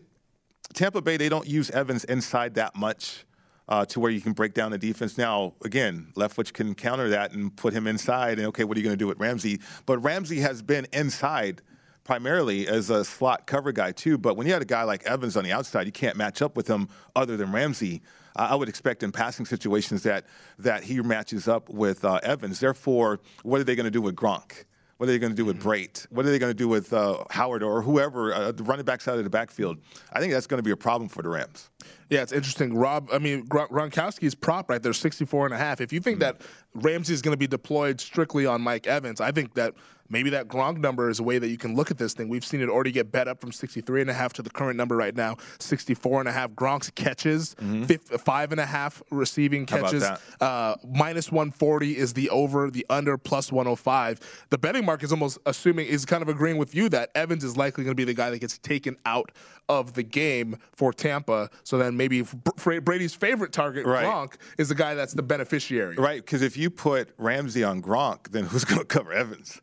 Tampa 0.73 1.01
Bay, 1.01 1.17
they 1.17 1.29
don't 1.29 1.47
use 1.47 1.69
Evans 1.71 2.03
inside 2.05 2.55
that 2.55 2.75
much 2.75 3.25
uh, 3.69 3.86
to 3.86 3.99
where 3.99 4.12
you 4.12 4.21
can 4.21 4.33
break 4.33 4.53
down 4.53 4.71
the 4.71 4.77
defense. 4.77 5.17
Now, 5.17 5.53
again, 5.63 6.12
Leftwich 6.15 6.53
can 6.53 6.73
counter 6.75 7.10
that 7.10 7.33
and 7.33 7.55
put 7.55 7.73
him 7.73 7.88
inside. 7.88 8.38
And 8.38 8.47
okay, 8.47 8.63
what 8.63 8.77
are 8.77 8.79
you 8.79 8.83
going 8.83 8.97
to 8.97 8.97
do 8.97 9.07
with 9.07 9.19
Ramsey? 9.19 9.60
But 9.86 9.99
Ramsey 9.99 10.39
has 10.39 10.62
been 10.62 10.88
inside 10.93 11.62
primarily 12.03 12.67
as 12.67 12.89
a 12.89 13.03
slot 13.03 13.45
cover 13.47 13.73
guy 13.73 13.91
too. 13.91 14.17
But 14.17 14.38
when 14.38 14.47
you 14.47 14.53
had 14.53 14.62
a 14.62 14.65
guy 14.65 14.83
like 14.83 15.05
Evans 15.05 15.36
on 15.36 15.43
the 15.43 15.51
outside, 15.51 15.86
you 15.86 15.91
can't 15.91 16.15
match 16.15 16.41
up 16.41 16.55
with 16.55 16.67
him 16.67 16.88
other 17.15 17.36
than 17.36 17.51
Ramsey. 17.51 18.01
I 18.38 18.56
would 18.56 18.69
expect 18.69 19.04
in 19.04 19.12
passing 19.12 19.45
situations 19.45 20.04
that 20.04 20.26
that 20.60 20.84
he 20.84 21.02
matches 21.02 21.47
up 21.47 21.69
with 21.69 22.06
uh, 22.06 22.19
Evans. 22.23 22.60
Therefore, 22.60 23.19
what 23.43 23.60
are 23.60 23.63
they 23.63 23.76
going 23.76 23.86
to 23.86 23.91
do 23.91 24.02
with 24.02 24.15
Gronk? 24.15 24.65
What 24.97 25.08
are 25.08 25.12
they 25.12 25.19
going 25.19 25.32
to 25.32 25.36
do 25.36 25.45
with 25.45 25.62
Brate? 25.62 26.08
What 26.10 26.26
are 26.26 26.30
they 26.30 26.39
going 26.39 26.50
to 26.50 26.58
do 26.58 26.67
with 26.67 26.91
uh, 26.91 27.23
Howard 27.30 27.62
or 27.62 27.84
whoever, 27.84 28.34
uh, 28.34 28.52
the 28.52 28.63
running 28.63 28.84
backs 28.84 29.08
out 29.08 29.17
of 29.19 29.23
the 29.23 29.30
backfield? 29.30 29.78
I 30.12 30.19
think 30.19 30.34
that's 30.34 30.47
going 30.47 30.58
to 30.58 30.63
be 30.63 30.71
a 30.71 30.78
problem 30.78 31.08
for 31.08 31.21
the 31.21 31.30
Rams. 31.30 31.69
Yeah, 32.10 32.23
it's 32.23 32.32
interesting. 32.32 32.73
Rob, 32.73 33.10
I 33.13 33.19
mean, 33.19 33.45
Gron- 33.45 33.69
Gronkowski's 33.69 34.34
prop 34.34 34.69
right 34.71 34.82
there, 34.82 34.93
64 34.93 35.45
and 35.45 35.54
a 35.54 35.58
half. 35.58 35.82
If 35.82 35.93
you 35.93 36.00
think 36.00 36.19
that 36.19 36.41
Ramsey 36.73 37.13
is 37.13 37.21
going 37.21 37.34
to 37.34 37.38
be 37.38 37.45
deployed 37.45 38.02
strictly 38.02 38.47
on 38.47 38.62
Mike 38.62 38.88
Evans, 38.88 39.21
I 39.21 39.32
think 39.32 39.54
that 39.54 39.76
maybe 40.10 40.30
that 40.32 40.48
Gronk 40.48 40.78
number 40.80 41.10
is 41.10 41.20
a 41.20 41.24
way 41.24 41.39
that 41.39 41.48
you 41.50 41.58
can 41.58 41.76
look 41.76 41.91
at 41.91 41.98
this 41.98 42.13
thing. 42.13 42.30
We've 42.30 42.46
seen 42.46 42.62
it 42.62 42.70
already 42.70 42.91
get 42.91 43.12
bet 43.12 43.28
up 43.28 43.39
from 43.41 43.52
63 43.52 44.02
and 44.02 44.10
a 44.10 44.13
half 44.13 44.34
to 44.34 44.41
the 44.41 44.50
current 44.50 44.78
number 44.78 44.96
right 44.96 45.15
now, 45.15 45.38
64 45.60 46.22
and 46.22 46.30
a 46.30 46.32
half. 46.32 46.52
Gronk's 46.52 46.89
catches, 46.91 47.56
fif- 47.86 48.02
five 48.22 48.52
and 48.52 48.60
a 48.62 48.65
half 48.65 49.02
receiving 49.12 49.65
catches. 49.65 50.02
that? 50.04 50.22
Uh, 50.41 50.76
minus 50.93 51.32
140 51.32 51.98
is 51.98 52.13
the 52.13 52.30
over, 52.30 52.70
the 52.72 52.86
under 52.89 53.17
plus 53.17 53.52
105. 53.52 54.46
The 54.50 54.58
betting 54.58 54.86
mark 54.86 55.04
is 55.04 55.12
almost 55.12 55.38
assuming, 55.46 55.88
is 55.88 56.06
kind 56.06 56.22
of 56.22 56.30
agreeing 56.30 56.58
with 56.58 56.74
you 56.76 56.89
that 56.89 57.10
Evans 57.15 57.43
is 57.43 57.58
likely 57.58 57.84
going 57.84 57.96
to 57.96 58.00
be 58.00 58.04
the 58.06 58.13
guy 58.13 58.30
that 58.30 58.39
gets 58.39 58.58
taken 58.58 58.96
out 59.06 59.32
of 59.70 59.93
the 59.93 60.04
game 60.04 60.58
for 60.74 60.93
Tampa. 60.93 61.50
So 61.63 61.78
then 61.78 61.98
maybe 61.98 62.22
Br- 62.22 62.80
Brady's 62.80 63.13
favorite 63.13 63.52
target, 63.52 63.86
Right. 63.86 64.06
Gronk, 64.06 64.36
is 64.58 64.70
the 64.70 64.76
guy 64.76 64.93
that's 64.96 65.13
the 65.13 65.24
beneficiary. 65.24 65.96
Right, 65.96 66.24
because 66.24 66.41
if 66.41 66.56
you 66.58 66.70
put 66.70 67.10
Ramsey 67.17 67.63
on 67.63 67.82
Gronk, 67.82 68.30
then 68.30 68.46
who's 68.46 68.63
going 68.65 68.80
to 68.80 68.86
cover 68.86 69.12
Evans? 69.12 69.62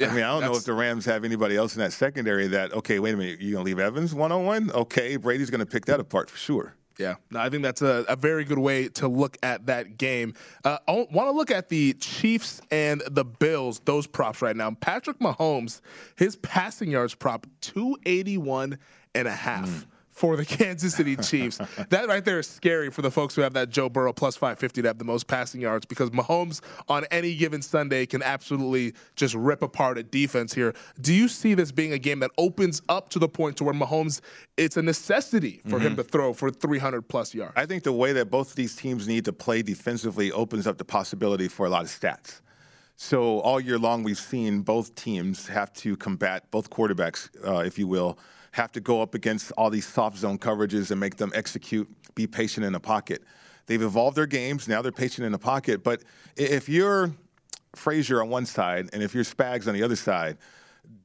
I 0.00 0.06
mean, 0.06 0.24
I 0.24 0.28
don't 0.28 0.40
know 0.42 0.54
if 0.54 0.64
the 0.64 0.72
Rams 0.72 1.04
have 1.04 1.24
anybody 1.24 1.56
else 1.56 1.74
in 1.74 1.80
that 1.80 1.92
secondary 1.92 2.46
that, 2.48 2.72
okay, 2.72 2.98
wait 2.98 3.14
a 3.14 3.16
minute, 3.16 3.40
you're 3.40 3.52
going 3.52 3.64
to 3.64 3.70
leave 3.70 3.78
Evans 3.78 4.14
one 4.14 4.32
on 4.32 4.44
one? 4.44 4.70
Okay, 4.72 5.16
Brady's 5.16 5.50
going 5.50 5.60
to 5.60 5.66
pick 5.66 5.86
that 5.86 6.00
apart 6.00 6.30
for 6.30 6.38
sure. 6.38 6.74
Yeah, 6.98 7.14
no, 7.30 7.40
I 7.40 7.48
think 7.48 7.62
that's 7.62 7.80
a, 7.80 8.04
a 8.08 8.16
very 8.16 8.44
good 8.44 8.58
way 8.58 8.88
to 8.88 9.08
look 9.08 9.38
at 9.42 9.66
that 9.66 9.96
game. 9.96 10.34
Uh, 10.64 10.78
I 10.86 11.06
want 11.10 11.28
to 11.28 11.32
look 11.32 11.50
at 11.50 11.70
the 11.70 11.94
Chiefs 11.94 12.60
and 12.70 13.02
the 13.10 13.24
Bills, 13.24 13.80
those 13.86 14.06
props 14.06 14.42
right 14.42 14.54
now. 14.54 14.70
Patrick 14.80 15.18
Mahomes, 15.18 15.80
his 16.16 16.36
passing 16.36 16.90
yards 16.90 17.14
prop, 17.14 17.46
281 17.62 18.78
and 19.14 19.28
a 19.28 19.30
half. 19.32 19.86
For 20.20 20.36
the 20.36 20.44
Kansas 20.58 20.94
City 20.94 21.16
Chiefs. 21.16 21.56
that 21.88 22.06
right 22.06 22.22
there 22.22 22.40
is 22.40 22.46
scary 22.46 22.90
for 22.90 23.00
the 23.00 23.10
folks 23.10 23.34
who 23.34 23.40
have 23.40 23.54
that 23.54 23.70
Joe 23.70 23.88
Burrow 23.88 24.12
plus 24.12 24.36
550 24.36 24.82
to 24.82 24.88
have 24.88 24.98
the 24.98 25.04
most 25.04 25.26
passing 25.26 25.62
yards 25.62 25.86
because 25.86 26.10
Mahomes 26.10 26.60
on 26.88 27.06
any 27.10 27.34
given 27.34 27.62
Sunday 27.62 28.04
can 28.04 28.22
absolutely 28.22 28.92
just 29.16 29.34
rip 29.34 29.62
apart 29.62 29.96
a 29.96 30.02
defense 30.02 30.52
here. 30.52 30.74
Do 31.00 31.14
you 31.14 31.26
see 31.26 31.54
this 31.54 31.72
being 31.72 31.94
a 31.94 31.98
game 31.98 32.18
that 32.18 32.32
opens 32.36 32.82
up 32.90 33.08
to 33.10 33.18
the 33.18 33.30
point 33.30 33.56
to 33.56 33.64
where 33.64 33.72
Mahomes, 33.72 34.20
it's 34.58 34.76
a 34.76 34.82
necessity 34.82 35.62
for 35.70 35.80
him 35.80 35.96
to 35.96 36.04
throw 36.04 36.34
for 36.34 36.50
300 36.50 37.08
plus 37.08 37.34
yards? 37.34 37.54
I 37.56 37.64
think 37.64 37.84
the 37.84 37.92
way 37.92 38.12
that 38.12 38.30
both 38.30 38.50
of 38.50 38.56
these 38.56 38.76
teams 38.76 39.08
need 39.08 39.24
to 39.24 39.32
play 39.32 39.62
defensively 39.62 40.30
opens 40.32 40.66
up 40.66 40.76
the 40.76 40.84
possibility 40.84 41.48
for 41.48 41.64
a 41.64 41.70
lot 41.70 41.84
of 41.84 41.88
stats. 41.88 42.42
So 42.96 43.40
all 43.40 43.58
year 43.58 43.78
long, 43.78 44.02
we've 44.02 44.18
seen 44.18 44.60
both 44.60 44.94
teams 44.96 45.48
have 45.48 45.72
to 45.76 45.96
combat 45.96 46.50
both 46.50 46.68
quarterbacks, 46.68 47.30
uh, 47.42 47.60
if 47.60 47.78
you 47.78 47.86
will, 47.86 48.18
have 48.52 48.72
to 48.72 48.80
go 48.80 49.00
up 49.00 49.14
against 49.14 49.52
all 49.52 49.70
these 49.70 49.86
soft 49.86 50.18
zone 50.18 50.38
coverages 50.38 50.90
and 50.90 50.98
make 50.98 51.16
them 51.16 51.30
execute, 51.34 51.88
be 52.14 52.26
patient 52.26 52.66
in 52.66 52.72
the 52.72 52.80
pocket. 52.80 53.22
They've 53.66 53.82
evolved 53.82 54.16
their 54.16 54.26
games. 54.26 54.66
Now 54.66 54.82
they're 54.82 54.92
patient 54.92 55.24
in 55.24 55.32
the 55.32 55.38
pocket. 55.38 55.84
But 55.84 56.02
if 56.36 56.68
you're 56.68 57.12
Frazier 57.76 58.20
on 58.22 58.28
one 58.28 58.46
side 58.46 58.90
and 58.92 59.02
if 59.02 59.14
you're 59.14 59.24
Spags 59.24 59.68
on 59.68 59.74
the 59.74 59.82
other 59.82 59.96
side, 59.96 60.38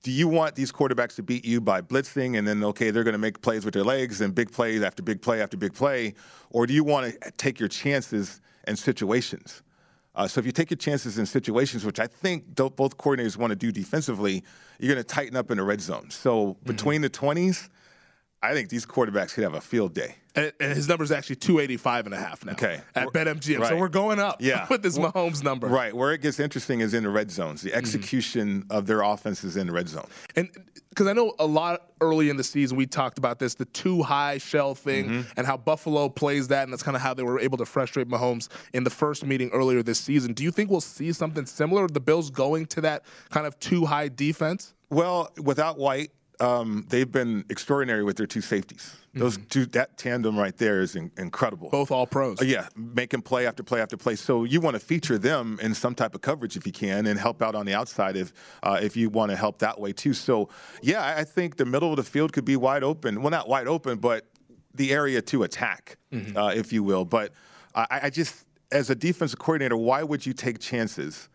do 0.01 0.12
you 0.12 0.27
want 0.27 0.55
these 0.55 0.71
quarterbacks 0.71 1.15
to 1.15 1.23
beat 1.23 1.45
you 1.45 1.62
by 1.62 1.81
blitzing 1.81 2.38
and 2.38 2.47
then 2.47 2.63
okay 2.63 2.89
they're 2.89 3.03
going 3.03 3.13
to 3.13 3.19
make 3.19 3.41
plays 3.41 3.65
with 3.65 3.73
their 3.73 3.84
legs 3.84 4.21
and 4.21 4.34
big 4.34 4.51
plays 4.51 4.81
after 4.81 5.03
big 5.03 5.21
play 5.21 5.41
after 5.41 5.58
big 5.58 5.73
play, 5.73 6.15
or 6.49 6.65
do 6.65 6.73
you 6.73 6.84
want 6.84 7.21
to 7.21 7.31
take 7.31 7.60
your 7.60 7.69
chances 7.69 8.41
in 8.67 8.75
situations? 8.75 9.62
Uh, 10.15 10.28
so 10.28 10.39
if 10.39 10.45
you 10.45 10.51
take 10.51 10.69
your 10.69 10.78
chances 10.78 11.17
in 11.17 11.25
situations, 11.25 11.86
which 11.86 11.99
I 11.99 12.08
think 12.08 12.56
both 12.56 12.97
coordinators 12.97 13.38
want 13.38 13.51
to 13.51 13.56
do 13.56 13.71
defensively, 13.71 14.43
you're 14.80 14.93
going 14.93 15.04
to 15.04 15.08
tighten 15.08 15.36
up 15.36 15.51
in 15.51 15.58
the 15.58 15.63
red 15.63 15.82
zone. 15.82 16.10
So 16.10 16.56
between 16.65 17.01
the 17.01 17.10
20s, 17.10 17.69
I 18.43 18.54
think 18.54 18.69
these 18.69 18.86
quarterbacks 18.86 19.34
could 19.34 19.43
have 19.43 19.54
a 19.56 19.62
field 19.62 19.93
day. 19.93 20.15
And, 20.36 20.52
and 20.60 20.74
his 20.74 20.89
number 20.89 21.04
is 21.04 21.13
actually 21.13 21.38
285 21.38 22.08
and 22.08 22.13
a 22.13 22.17
half 22.17 22.43
now. 22.45 22.52
Okay. 22.52 22.82
At 22.93 23.08
BetMGM. 23.08 23.65
So 23.69 23.78
we're 23.78 23.88
going 23.88 24.19
up 24.19 24.41
Yeah. 24.41 24.67
with 24.69 24.84
this 24.84 24.98
Mahomes 24.98 25.41
number. 25.43 25.67
Right. 25.67 25.95
Where 25.95 26.12
it 26.12 26.21
gets 26.21 26.39
interesting 26.41 26.82
is 26.82 26.93
in 26.93 27.04
the 27.04 27.10
red 27.10 27.32
zones. 27.32 27.62
Mm-hmm. 27.62 27.69
The 27.69 27.76
execution 27.76 28.65
of 28.69 28.86
their 28.86 29.02
offenses 29.02 29.56
in 29.56 29.67
the 29.67 29.74
red 29.74 29.88
zone. 29.88 30.06
And 30.36 30.50
because 30.89 31.08
I 31.08 31.13
know 31.13 31.34
a 31.39 31.45
lot 31.45 31.89
early 32.02 32.30
in 32.30 32.36
the 32.36 32.43
season, 32.43 32.76
we 32.78 32.86
talked 32.86 33.17
about 33.17 33.39
this 33.39 33.56
the 33.56 33.63
two 33.65 34.04
high 34.04 34.38
shell 34.38 34.76
thing 34.76 35.06
Mm-hmm. 35.06 35.30
and 35.38 35.48
how 35.48 35.56
Buffalo 35.56 36.10
plays 36.10 36.50
that. 36.50 36.63
And 36.63 36.74
that's 36.74 36.84
kind 36.84 36.98
of 36.98 37.02
how 37.02 37.13
they 37.13 37.24
were 37.24 37.39
able 37.39 37.58
to 37.60 37.65
frustrate 37.65 38.10
Mahomes 38.10 38.50
in 38.74 38.84
the 38.84 38.89
first 38.89 39.26
meeting 39.26 39.50
earlier 39.54 39.82
this 39.82 40.00
season. 40.00 40.34
Do 40.34 40.43
you 40.43 40.52
think 40.52 40.69
we'll 40.69 40.82
see 40.82 41.13
something 41.13 41.45
similar? 41.45 41.88
The 41.88 42.02
Bills 42.02 42.30
going 42.30 42.65
to 42.67 42.82
that 42.82 43.06
kind 43.30 43.48
of 43.48 43.58
two 43.60 43.86
high 43.86 44.10
defense? 44.10 44.74
Well, 44.89 45.32
without 45.41 45.78
White, 45.80 46.12
um, 46.39 46.86
they've 46.89 47.12
been 47.12 47.45
extraordinary 47.50 48.04
with 48.04 48.17
their 48.17 48.28
two 48.28 48.41
safeties. 48.41 48.95
Those 49.13 49.38
two, 49.50 49.65
that 49.67 49.98
tandem 49.98 50.38
right 50.38 50.56
there 50.58 50.82
is 50.82 50.98
in, 50.98 51.10
incredible. 51.17 51.67
Mm-hmm. 51.67 51.78
Both 51.78 51.91
all 51.91 52.06
pros. 52.06 52.41
Uh, 52.41 52.45
yeah, 52.45 52.67
making 52.76 53.21
play 53.21 53.48
after 53.48 53.63
play 53.63 53.80
after 53.80 53.95
play. 53.95 54.15
So 54.17 54.43
you 54.43 54.60
want 54.60 54.74
to 54.76 54.80
feature 54.82 55.17
them 55.17 55.58
in 55.62 55.74
some 55.74 55.95
type 55.95 56.15
of 56.15 56.21
coverage 56.21 56.58
if 56.58 56.65
you 56.65 56.74
can, 56.74 57.08
and 57.08 57.17
help 57.17 57.41
out 57.41 57.56
on 57.56 57.65
the 57.65 57.74
outside 57.74 58.17
if 58.17 58.34
uh, 58.63 58.78
if 58.82 58.98
you 58.98 59.10
want 59.10 59.32
to 59.32 59.38
help 59.38 59.60
that 59.60 59.80
way 59.80 59.93
too. 59.93 60.13
So 60.13 60.50
yeah, 60.82 61.02
I- 61.02 61.19
I 61.21 61.24
think 61.24 61.56
the 61.56 61.63
middle 61.65 61.91
of 61.91 61.95
the 61.95 62.04
field 62.04 62.34
could 62.34 62.43
be 62.43 62.58
wide 62.58 62.84
open. 62.84 63.21
Well, 63.21 63.32
not 63.32 63.48
wide 63.48 63.67
open, 63.67 64.00
but 64.00 64.26
the 64.74 64.91
area 64.91 65.21
to 65.21 65.43
attack, 65.43 65.98
Mm-hmm. 66.12 66.36
uh, 66.36 66.50
if 66.50 66.74
you 66.74 66.84
will. 66.84 67.06
But 67.06 67.32
I, 67.74 68.00
I 68.04 68.10
just, 68.10 68.45
as 68.71 68.89
a 68.89 68.95
defensive 68.95 69.39
coordinator, 69.39 69.78
why 69.78 70.04
would 70.04 70.26
you 70.26 70.34
take 70.34 70.60
chances 70.60 71.30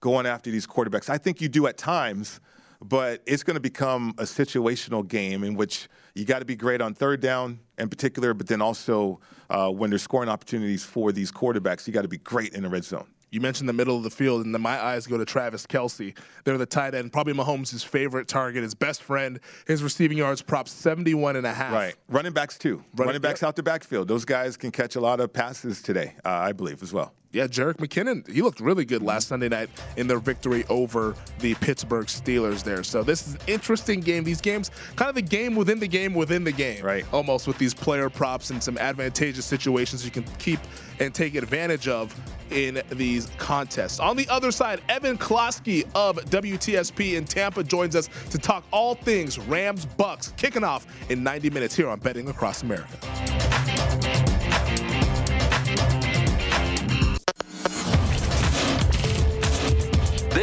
going 0.00 0.26
after 0.26 0.50
these 0.50 0.66
quarterbacks? 0.66 1.08
I 1.08 1.18
think 1.18 1.40
you 1.40 1.48
do 1.48 1.68
at 1.68 1.76
times, 1.78 2.40
but 2.82 3.22
it's 3.26 3.42
going 3.42 3.54
to 3.54 3.60
become 3.60 4.14
a 4.18 4.24
situational 4.24 5.06
game 5.06 5.44
in 5.44 5.54
which 5.54 5.88
you 6.14 6.24
got 6.24 6.38
to 6.40 6.44
be 6.44 6.56
great 6.56 6.80
on 6.80 6.94
third 6.94 7.20
down 7.20 7.60
in 7.78 7.88
particular, 7.88 8.34
but 8.34 8.46
then 8.46 8.62
also 8.62 9.20
uh, 9.48 9.70
when 9.70 9.90
there's 9.90 10.02
scoring 10.02 10.28
opportunities 10.28 10.84
for 10.84 11.12
these 11.12 11.30
quarterbacks, 11.30 11.86
you 11.86 11.92
got 11.92 12.02
to 12.02 12.08
be 12.08 12.18
great 12.18 12.54
in 12.54 12.62
the 12.62 12.68
red 12.68 12.84
zone. 12.84 13.06
You 13.32 13.40
mentioned 13.40 13.68
the 13.68 13.74
middle 13.74 13.96
of 13.96 14.02
the 14.02 14.10
field, 14.10 14.44
and 14.44 14.52
then 14.52 14.60
my 14.60 14.82
eyes 14.82 15.06
go 15.06 15.16
to 15.16 15.24
Travis 15.24 15.64
Kelce. 15.64 16.16
They're 16.42 16.58
the 16.58 16.66
tight 16.66 16.96
end, 16.96 17.12
probably 17.12 17.32
Mahomes' 17.32 17.84
favorite 17.84 18.26
target, 18.26 18.64
his 18.64 18.74
best 18.74 19.04
friend. 19.04 19.38
His 19.68 19.84
receiving 19.84 20.18
yards 20.18 20.42
prop 20.42 20.66
71 20.66 21.36
and 21.36 21.46
a 21.46 21.52
half. 21.52 21.72
Right. 21.72 21.94
Running 22.08 22.32
backs, 22.32 22.58
too. 22.58 22.82
Running, 22.96 23.06
Running 23.06 23.22
backs 23.22 23.44
out 23.44 23.54
the 23.54 23.62
backfield. 23.62 24.08
Those 24.08 24.24
guys 24.24 24.56
can 24.56 24.72
catch 24.72 24.96
a 24.96 25.00
lot 25.00 25.20
of 25.20 25.32
passes 25.32 25.80
today, 25.80 26.14
uh, 26.24 26.28
I 26.28 26.50
believe, 26.50 26.82
as 26.82 26.92
well 26.92 27.12
yeah, 27.32 27.46
Jerick 27.46 27.76
McKinnon, 27.76 28.28
he 28.28 28.42
looked 28.42 28.58
really 28.58 28.84
good 28.84 29.02
last 29.02 29.28
Sunday 29.28 29.48
night 29.48 29.70
in 29.96 30.08
their 30.08 30.18
victory 30.18 30.64
over 30.68 31.14
the 31.38 31.54
Pittsburgh 31.56 32.06
Steelers 32.06 32.64
there. 32.64 32.82
So 32.82 33.04
this 33.04 33.26
is 33.26 33.34
an 33.34 33.40
interesting 33.46 34.00
game. 34.00 34.24
These 34.24 34.40
games, 34.40 34.70
kind 34.96 35.08
of 35.08 35.14
the 35.14 35.22
game 35.22 35.54
within 35.54 35.78
the 35.78 35.86
game 35.86 36.12
within 36.12 36.42
the 36.42 36.50
game. 36.50 36.84
Right. 36.84 37.04
Almost 37.12 37.46
with 37.46 37.56
these 37.58 37.72
player 37.72 38.10
props 38.10 38.50
and 38.50 38.60
some 38.60 38.76
advantageous 38.78 39.46
situations 39.46 40.04
you 40.04 40.10
can 40.10 40.24
keep 40.38 40.58
and 40.98 41.14
take 41.14 41.36
advantage 41.36 41.86
of 41.86 42.14
in 42.50 42.82
these 42.90 43.28
contests. 43.38 44.00
On 44.00 44.16
the 44.16 44.28
other 44.28 44.50
side, 44.50 44.80
Evan 44.88 45.16
Klosky 45.16 45.84
of 45.94 46.16
WTSP 46.26 47.16
in 47.16 47.24
Tampa 47.24 47.62
joins 47.62 47.94
us 47.94 48.08
to 48.30 48.38
talk 48.38 48.64
all 48.72 48.96
things 48.96 49.38
Rams 49.38 49.86
Bucks, 49.86 50.34
kicking 50.36 50.64
off 50.64 50.84
in 51.10 51.22
90 51.22 51.50
minutes 51.50 51.76
here 51.76 51.88
on 51.88 52.00
Betting 52.00 52.28
Across 52.28 52.62
America. 52.62 53.49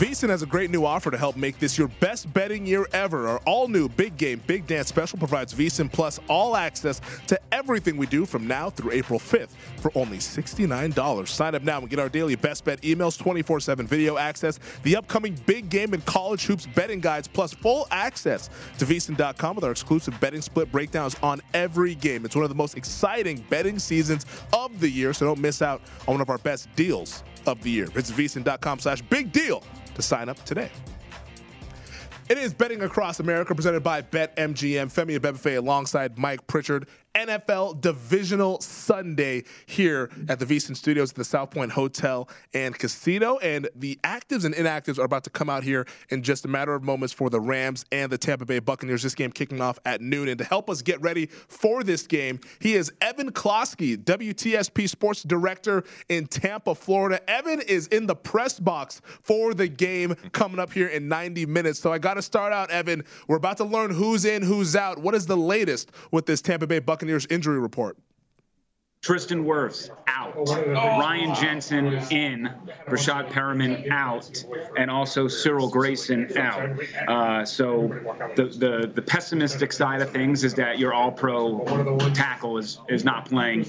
VSIN 0.00 0.30
has 0.30 0.40
a 0.40 0.46
great 0.46 0.70
new 0.70 0.86
offer 0.86 1.10
to 1.10 1.18
help 1.18 1.36
make 1.36 1.58
this 1.58 1.76
your 1.76 1.88
best 2.00 2.32
betting 2.32 2.64
year 2.64 2.86
ever. 2.94 3.28
Our 3.28 3.36
all 3.40 3.68
new 3.68 3.86
Big 3.86 4.16
Game 4.16 4.40
Big 4.46 4.66
Dance 4.66 4.88
special 4.88 5.18
provides 5.18 5.52
VSIN 5.52 5.92
Plus 5.92 6.18
all 6.26 6.56
access 6.56 7.02
to 7.26 7.38
everything 7.52 7.98
we 7.98 8.06
do 8.06 8.24
from 8.24 8.46
now 8.46 8.70
through 8.70 8.92
April 8.92 9.20
5th 9.20 9.50
for 9.76 9.92
only 9.94 10.16
$69. 10.16 11.28
Sign 11.28 11.54
up 11.54 11.60
now 11.60 11.80
and 11.80 11.90
get 11.90 11.98
our 11.98 12.08
daily 12.08 12.34
best 12.34 12.64
bet 12.64 12.80
emails, 12.80 13.18
24 13.18 13.60
7 13.60 13.86
video 13.86 14.16
access, 14.16 14.58
the 14.84 14.96
upcoming 14.96 15.38
big 15.44 15.68
game 15.68 15.92
and 15.92 16.02
college 16.06 16.46
hoops 16.46 16.66
betting 16.74 17.00
guides, 17.00 17.28
plus 17.28 17.52
full 17.52 17.86
access 17.90 18.48
to 18.78 18.86
VSIN.com 18.86 19.54
with 19.54 19.66
our 19.66 19.70
exclusive 19.70 20.18
betting 20.18 20.40
split 20.40 20.72
breakdowns 20.72 21.14
on 21.22 21.42
every 21.52 21.94
game. 21.94 22.24
It's 22.24 22.34
one 22.34 22.44
of 22.44 22.48
the 22.48 22.54
most 22.54 22.74
exciting 22.74 23.44
betting 23.50 23.78
seasons 23.78 24.24
of 24.54 24.80
the 24.80 24.88
year, 24.88 25.12
so 25.12 25.26
don't 25.26 25.40
miss 25.40 25.60
out 25.60 25.82
on 26.08 26.14
one 26.14 26.22
of 26.22 26.30
our 26.30 26.38
best 26.38 26.74
deals 26.74 27.22
of 27.46 27.62
the 27.62 27.70
year. 27.70 27.86
Visit 27.86 28.16
VSIN.com 28.16 28.78
slash 28.78 29.02
big 29.02 29.32
deal 29.32 29.62
to 29.94 30.02
sign 30.02 30.28
up 30.28 30.42
today. 30.44 30.70
It 32.30 32.38
is 32.38 32.54
Betting 32.54 32.82
Across 32.82 33.18
America 33.18 33.54
presented 33.56 33.82
by 33.82 34.02
BetMGM. 34.02 34.86
Femi 34.92 35.18
Abebefe 35.18 35.58
alongside 35.58 36.16
Mike 36.16 36.46
Pritchard. 36.46 36.86
NFL 37.14 37.80
Divisional 37.80 38.60
Sunday 38.60 39.44
here 39.66 40.10
at 40.28 40.38
the 40.38 40.46
VSIN 40.46 40.76
Studios 40.76 41.10
at 41.10 41.16
the 41.16 41.24
South 41.24 41.50
Point 41.50 41.72
Hotel 41.72 42.28
and 42.54 42.78
Casino. 42.78 43.38
And 43.38 43.68
the 43.74 43.98
actives 44.04 44.44
and 44.44 44.54
inactives 44.54 44.98
are 44.98 45.04
about 45.04 45.24
to 45.24 45.30
come 45.30 45.50
out 45.50 45.64
here 45.64 45.86
in 46.10 46.22
just 46.22 46.44
a 46.44 46.48
matter 46.48 46.74
of 46.74 46.84
moments 46.84 47.12
for 47.12 47.28
the 47.28 47.40
Rams 47.40 47.84
and 47.90 48.12
the 48.12 48.18
Tampa 48.18 48.44
Bay 48.44 48.60
Buccaneers. 48.60 49.02
This 49.02 49.14
game 49.14 49.32
kicking 49.32 49.60
off 49.60 49.78
at 49.84 50.00
noon. 50.00 50.28
And 50.28 50.38
to 50.38 50.44
help 50.44 50.70
us 50.70 50.82
get 50.82 51.00
ready 51.00 51.26
for 51.26 51.82
this 51.82 52.06
game, 52.06 52.38
he 52.60 52.74
is 52.74 52.92
Evan 53.00 53.32
Klosky, 53.32 53.96
WTSP 53.96 54.88
Sports 54.88 55.22
Director 55.24 55.82
in 56.08 56.26
Tampa, 56.26 56.74
Florida. 56.74 57.20
Evan 57.28 57.60
is 57.60 57.88
in 57.88 58.06
the 58.06 58.14
press 58.14 58.60
box 58.60 59.00
for 59.22 59.52
the 59.52 59.66
game 59.66 60.14
coming 60.32 60.60
up 60.60 60.72
here 60.72 60.88
in 60.88 61.08
90 61.08 61.46
minutes. 61.46 61.80
So 61.80 61.92
I 61.92 61.98
got 61.98 62.14
to 62.14 62.22
start 62.22 62.52
out, 62.52 62.70
Evan. 62.70 63.02
We're 63.26 63.36
about 63.36 63.56
to 63.56 63.64
learn 63.64 63.90
who's 63.90 64.24
in, 64.24 64.42
who's 64.42 64.76
out. 64.76 64.98
What 64.98 65.14
is 65.14 65.26
the 65.26 65.36
latest 65.36 65.90
with 66.12 66.26
this 66.26 66.40
Tampa 66.40 66.66
Bay 66.66 66.78
Buccaneers? 66.78 66.99
Buccaneers 67.00 67.26
injury 67.30 67.58
report. 67.58 67.96
Tristan 69.02 69.44
Wirfs 69.44 69.88
out. 70.06 70.36
Ryan 70.36 71.34
Jensen 71.34 71.86
in. 72.10 72.50
Breshad 72.86 73.30
Perriman 73.30 73.90
out. 73.90 74.44
And 74.76 74.90
also 74.90 75.26
Cyril 75.26 75.70
Grayson 75.70 76.36
out. 76.36 76.78
Uh, 77.08 77.44
so 77.46 77.88
the, 78.36 78.44
the, 78.44 78.92
the 78.94 79.00
pessimistic 79.00 79.72
side 79.72 80.02
of 80.02 80.10
things 80.10 80.44
is 80.44 80.52
that 80.54 80.78
your 80.78 80.92
all 80.92 81.12
pro 81.12 81.64
tackle 82.14 82.58
is, 82.58 82.78
is 82.90 83.02
not 83.02 83.26
playing. 83.26 83.60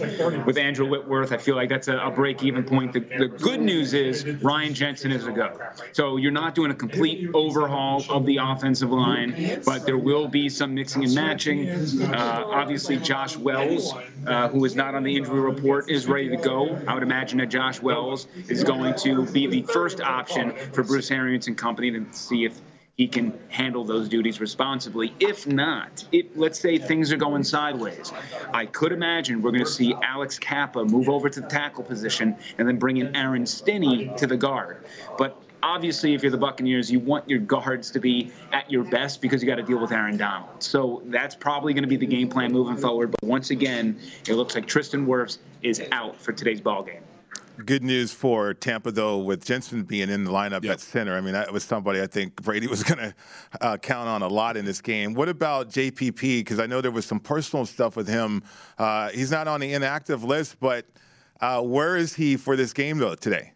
With 0.45 0.57
Andrew 0.57 0.89
Whitworth, 0.89 1.31
I 1.31 1.37
feel 1.37 1.55
like 1.55 1.69
that's 1.69 1.87
a, 1.87 1.97
a 1.97 2.11
break 2.11 2.43
even 2.43 2.63
point. 2.63 2.91
The, 2.91 2.99
the 2.99 3.27
good 3.27 3.61
news 3.61 3.93
is 3.93 4.25
Ryan 4.43 4.73
Jensen 4.73 5.13
is 5.13 5.27
a 5.27 5.31
go. 5.31 5.57
So 5.93 6.17
you're 6.17 6.31
not 6.31 6.55
doing 6.55 6.71
a 6.71 6.75
complete 6.75 7.29
overhaul 7.33 8.03
of 8.09 8.25
the 8.25 8.37
offensive 8.37 8.91
line, 8.91 9.61
but 9.65 9.85
there 9.85 9.97
will 9.97 10.27
be 10.27 10.49
some 10.49 10.75
mixing 10.75 11.05
and 11.05 11.15
matching. 11.15 11.69
Uh, 11.69 12.43
obviously, 12.47 12.97
Josh 12.97 13.37
Wells, 13.37 13.93
uh, 14.27 14.49
who 14.49 14.65
is 14.65 14.75
not 14.75 14.93
on 14.93 15.03
the 15.03 15.20
injury 15.21 15.39
report 15.39 15.91
is 15.91 16.07
ready 16.07 16.29
to 16.29 16.37
go. 16.37 16.81
I 16.87 16.95
would 16.95 17.03
imagine 17.03 17.37
that 17.37 17.49
Josh 17.49 17.79
Wells 17.79 18.25
is 18.47 18.63
going 18.63 18.95
to 18.95 19.23
be 19.27 19.45
the 19.45 19.61
first 19.61 20.01
option 20.01 20.51
for 20.73 20.83
Bruce 20.83 21.11
Arians 21.11 21.45
and 21.47 21.55
company 21.55 21.91
to 21.91 22.05
see 22.11 22.43
if 22.43 22.59
he 22.97 23.07
can 23.07 23.39
handle 23.49 23.83
those 23.83 24.09
duties 24.09 24.41
responsibly. 24.41 25.13
If 25.19 25.45
not, 25.45 26.03
if 26.11 26.25
let's 26.35 26.59
say 26.59 26.79
things 26.79 27.11
are 27.11 27.17
going 27.17 27.43
sideways, 27.43 28.11
I 28.51 28.65
could 28.65 28.91
imagine 28.91 29.43
we're 29.43 29.51
going 29.51 29.63
to 29.63 29.69
see 29.69 29.93
Alex 30.01 30.39
Cappa 30.39 30.83
move 30.83 31.07
over 31.07 31.29
to 31.29 31.41
the 31.41 31.47
tackle 31.47 31.83
position 31.83 32.35
and 32.57 32.67
then 32.67 32.77
bring 32.77 32.97
in 32.97 33.15
Aaron 33.15 33.45
Stinnie 33.45 34.11
to 34.17 34.25
the 34.25 34.37
guard. 34.37 34.85
But 35.19 35.39
obviously, 35.63 36.13
if 36.13 36.23
you're 36.23 36.31
the 36.31 36.37
Buccaneers, 36.37 36.91
you 36.91 36.99
want 36.99 37.29
your 37.29 37.39
guards 37.39 37.91
to 37.91 37.99
be 37.99 38.31
at 38.51 38.69
your 38.69 38.83
best 38.83 39.21
because 39.21 39.41
you 39.41 39.47
got 39.47 39.55
to 39.55 39.63
deal 39.63 39.79
with 39.79 39.91
Aaron 39.91 40.17
Donald. 40.17 40.61
So 40.61 41.01
that's 41.05 41.35
probably 41.35 41.73
going 41.73 41.83
to 41.83 41.89
be 41.89 41.97
the 41.97 42.05
game 42.05 42.29
plan 42.29 42.51
moving 42.51 42.77
forward. 42.77 43.11
But 43.11 43.23
once 43.27 43.49
again, 43.49 43.99
it 44.27 44.33
looks 44.33 44.55
like 44.55 44.67
Tristan 44.67 45.05
Wirfs 45.05 45.39
is 45.61 45.81
out 45.91 46.19
for 46.19 46.31
today's 46.31 46.61
ball 46.61 46.83
game. 46.83 47.01
Good 47.65 47.83
news 47.83 48.11
for 48.11 48.53
Tampa, 48.53 48.91
though, 48.91 49.19
with 49.19 49.45
Jensen 49.45 49.83
being 49.83 50.09
in 50.09 50.23
the 50.23 50.31
lineup 50.31 50.63
yep. 50.63 50.73
at 50.73 50.79
center. 50.79 51.15
I 51.15 51.21
mean, 51.21 51.33
that 51.33 51.51
was 51.51 51.63
somebody 51.63 52.01
I 52.01 52.07
think 52.07 52.41
Brady 52.41 52.65
was 52.67 52.81
going 52.83 52.97
to 52.97 53.15
uh, 53.59 53.77
count 53.77 54.09
on 54.09 54.21
a 54.21 54.27
lot 54.27 54.57
in 54.57 54.65
this 54.65 54.81
game. 54.81 55.13
What 55.13 55.29
about 55.29 55.69
JPP? 55.69 56.39
Because 56.39 56.59
I 56.59 56.65
know 56.65 56.81
there 56.81 56.91
was 56.91 57.05
some 57.05 57.19
personal 57.19 57.65
stuff 57.65 57.95
with 57.95 58.07
him. 58.07 58.41
Uh, 58.77 59.09
he's 59.09 59.31
not 59.31 59.47
on 59.47 59.59
the 59.59 59.73
inactive 59.73 60.23
list, 60.23 60.59
but 60.59 60.87
uh, 61.39 61.61
where 61.61 61.97
is 61.97 62.15
he 62.15 62.37
for 62.37 62.55
this 62.55 62.73
game, 62.73 62.97
though, 62.97 63.15
today? 63.15 63.53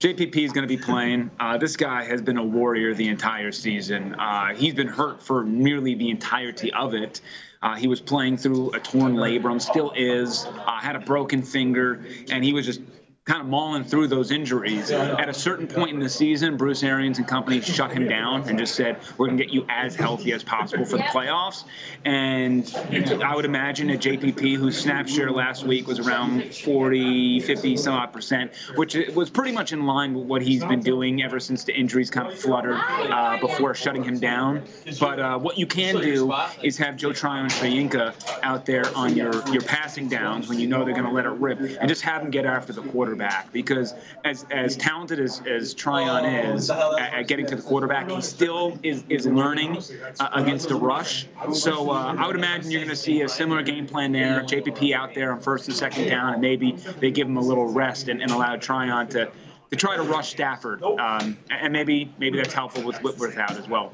JPP 0.00 0.36
is 0.36 0.52
going 0.52 0.68
to 0.68 0.76
be 0.76 0.76
playing. 0.76 1.30
Uh, 1.40 1.56
this 1.56 1.76
guy 1.76 2.04
has 2.04 2.20
been 2.20 2.36
a 2.36 2.44
warrior 2.44 2.94
the 2.94 3.08
entire 3.08 3.52
season. 3.52 4.14
Uh, 4.14 4.54
he's 4.54 4.74
been 4.74 4.88
hurt 4.88 5.22
for 5.22 5.44
nearly 5.44 5.94
the 5.94 6.10
entirety 6.10 6.72
of 6.72 6.94
it. 6.94 7.20
Uh, 7.62 7.74
he 7.74 7.88
was 7.88 8.00
playing 8.00 8.36
through 8.36 8.70
a 8.72 8.80
torn 8.80 9.14
labrum, 9.14 9.60
still 9.60 9.92
is, 9.96 10.44
uh, 10.66 10.78
had 10.78 10.96
a 10.96 10.98
broken 10.98 11.42
finger, 11.42 12.04
and 12.30 12.44
he 12.44 12.52
was 12.52 12.66
just 12.66 12.82
kind 13.24 13.40
of 13.40 13.46
mauling 13.46 13.84
through 13.84 14.06
those 14.06 14.30
injuries. 14.30 14.90
At 14.90 15.30
a 15.30 15.34
certain 15.34 15.66
point 15.66 15.92
in 15.92 15.98
the 15.98 16.10
season, 16.10 16.58
Bruce 16.58 16.82
Arians 16.82 17.16
and 17.16 17.26
company 17.26 17.60
shut 17.62 17.90
him 17.90 18.06
down 18.06 18.46
and 18.48 18.58
just 18.58 18.74
said, 18.74 18.98
"We're 19.16 19.26
going 19.26 19.38
to 19.38 19.44
get 19.44 19.52
you 19.52 19.64
as 19.70 19.96
healthy 19.96 20.32
as 20.32 20.42
possible 20.42 20.84
for 20.84 20.98
the 20.98 21.04
playoffs." 21.04 21.64
And 22.04 22.70
I 23.24 23.34
would 23.34 23.46
imagine 23.46 23.88
a 23.90 23.96
JPP, 23.96 24.56
whose 24.56 24.78
snap 24.78 25.08
share 25.08 25.30
last 25.30 25.64
week 25.64 25.86
was 25.86 25.98
around 26.00 26.54
40, 26.54 27.40
50 27.40 27.76
some 27.78 27.94
odd 27.94 28.12
percent, 28.12 28.52
which 28.76 28.94
was 29.14 29.30
pretty 29.30 29.52
much 29.52 29.72
in 29.72 29.86
line 29.86 30.12
with 30.12 30.26
what 30.26 30.42
he's 30.42 30.62
been 30.62 30.80
doing 30.80 31.22
ever 31.22 31.40
since 31.40 31.64
the 31.64 31.74
injuries 31.74 32.10
kind 32.10 32.30
of 32.30 32.38
fluttered 32.38 32.76
uh, 32.78 33.38
before 33.40 33.74
shutting 33.74 34.04
him 34.04 34.18
down. 34.18 34.64
But 35.00 35.18
uh, 35.18 35.38
what 35.38 35.56
you 35.56 35.66
can 35.66 35.96
do 35.96 36.30
is 36.62 36.76
have 36.76 36.96
Joe 36.96 37.14
Tryon 37.14 37.48
Shoyinka 37.48 38.42
out 38.42 38.66
there 38.66 38.84
on 38.94 39.16
your 39.16 39.32
your 39.48 39.62
passing 39.62 40.10
downs 40.10 40.46
when 40.46 40.60
you 40.60 40.66
know 40.66 40.84
they're 40.84 40.92
going 40.92 41.06
to 41.06 41.12
let 41.12 41.24
it 41.24 41.30
rip, 41.30 41.58
and 41.58 41.88
just 41.88 42.02
have 42.02 42.20
him 42.20 42.30
get 42.30 42.44
after 42.44 42.74
the 42.74 42.82
quarterback 42.82 43.13
quarterback 43.14 43.52
because 43.52 43.94
as 44.24 44.44
as 44.50 44.76
talented 44.76 45.20
as, 45.20 45.42
as 45.46 45.74
Tryon 45.74 46.24
is 46.24 46.70
at, 46.70 47.14
at 47.14 47.28
getting 47.28 47.46
to 47.46 47.56
the 47.56 47.62
quarterback, 47.62 48.10
he 48.10 48.20
still 48.20 48.78
is, 48.82 49.04
is 49.08 49.26
learning 49.26 49.78
uh, 50.20 50.28
against 50.32 50.68
the 50.68 50.74
rush. 50.74 51.26
So 51.52 51.90
uh, 51.90 52.14
I 52.18 52.26
would 52.26 52.36
imagine 52.36 52.70
you're 52.70 52.80
going 52.80 52.90
to 52.90 52.96
see 52.96 53.22
a 53.22 53.28
similar 53.28 53.62
game 53.62 53.86
plan 53.86 54.12
there. 54.12 54.42
JPP 54.42 54.94
out 54.94 55.14
there 55.14 55.32
on 55.32 55.40
first 55.40 55.68
and 55.68 55.76
second 55.76 56.08
down, 56.08 56.32
and 56.32 56.42
maybe 56.42 56.72
they 57.00 57.10
give 57.10 57.28
him 57.28 57.36
a 57.36 57.42
little 57.42 57.72
rest 57.72 58.08
and, 58.08 58.20
and 58.20 58.30
allow 58.30 58.56
Tryon 58.56 59.08
to 59.08 59.30
to 59.70 59.76
try 59.76 59.96
to 59.96 60.02
rush 60.02 60.30
Stafford, 60.30 60.82
um, 60.82 61.36
and 61.50 61.72
maybe 61.72 62.12
maybe 62.18 62.36
that's 62.36 62.54
helpful 62.54 62.82
with 62.82 62.96
Whitworth 63.02 63.38
out 63.38 63.56
as 63.56 63.68
well. 63.68 63.92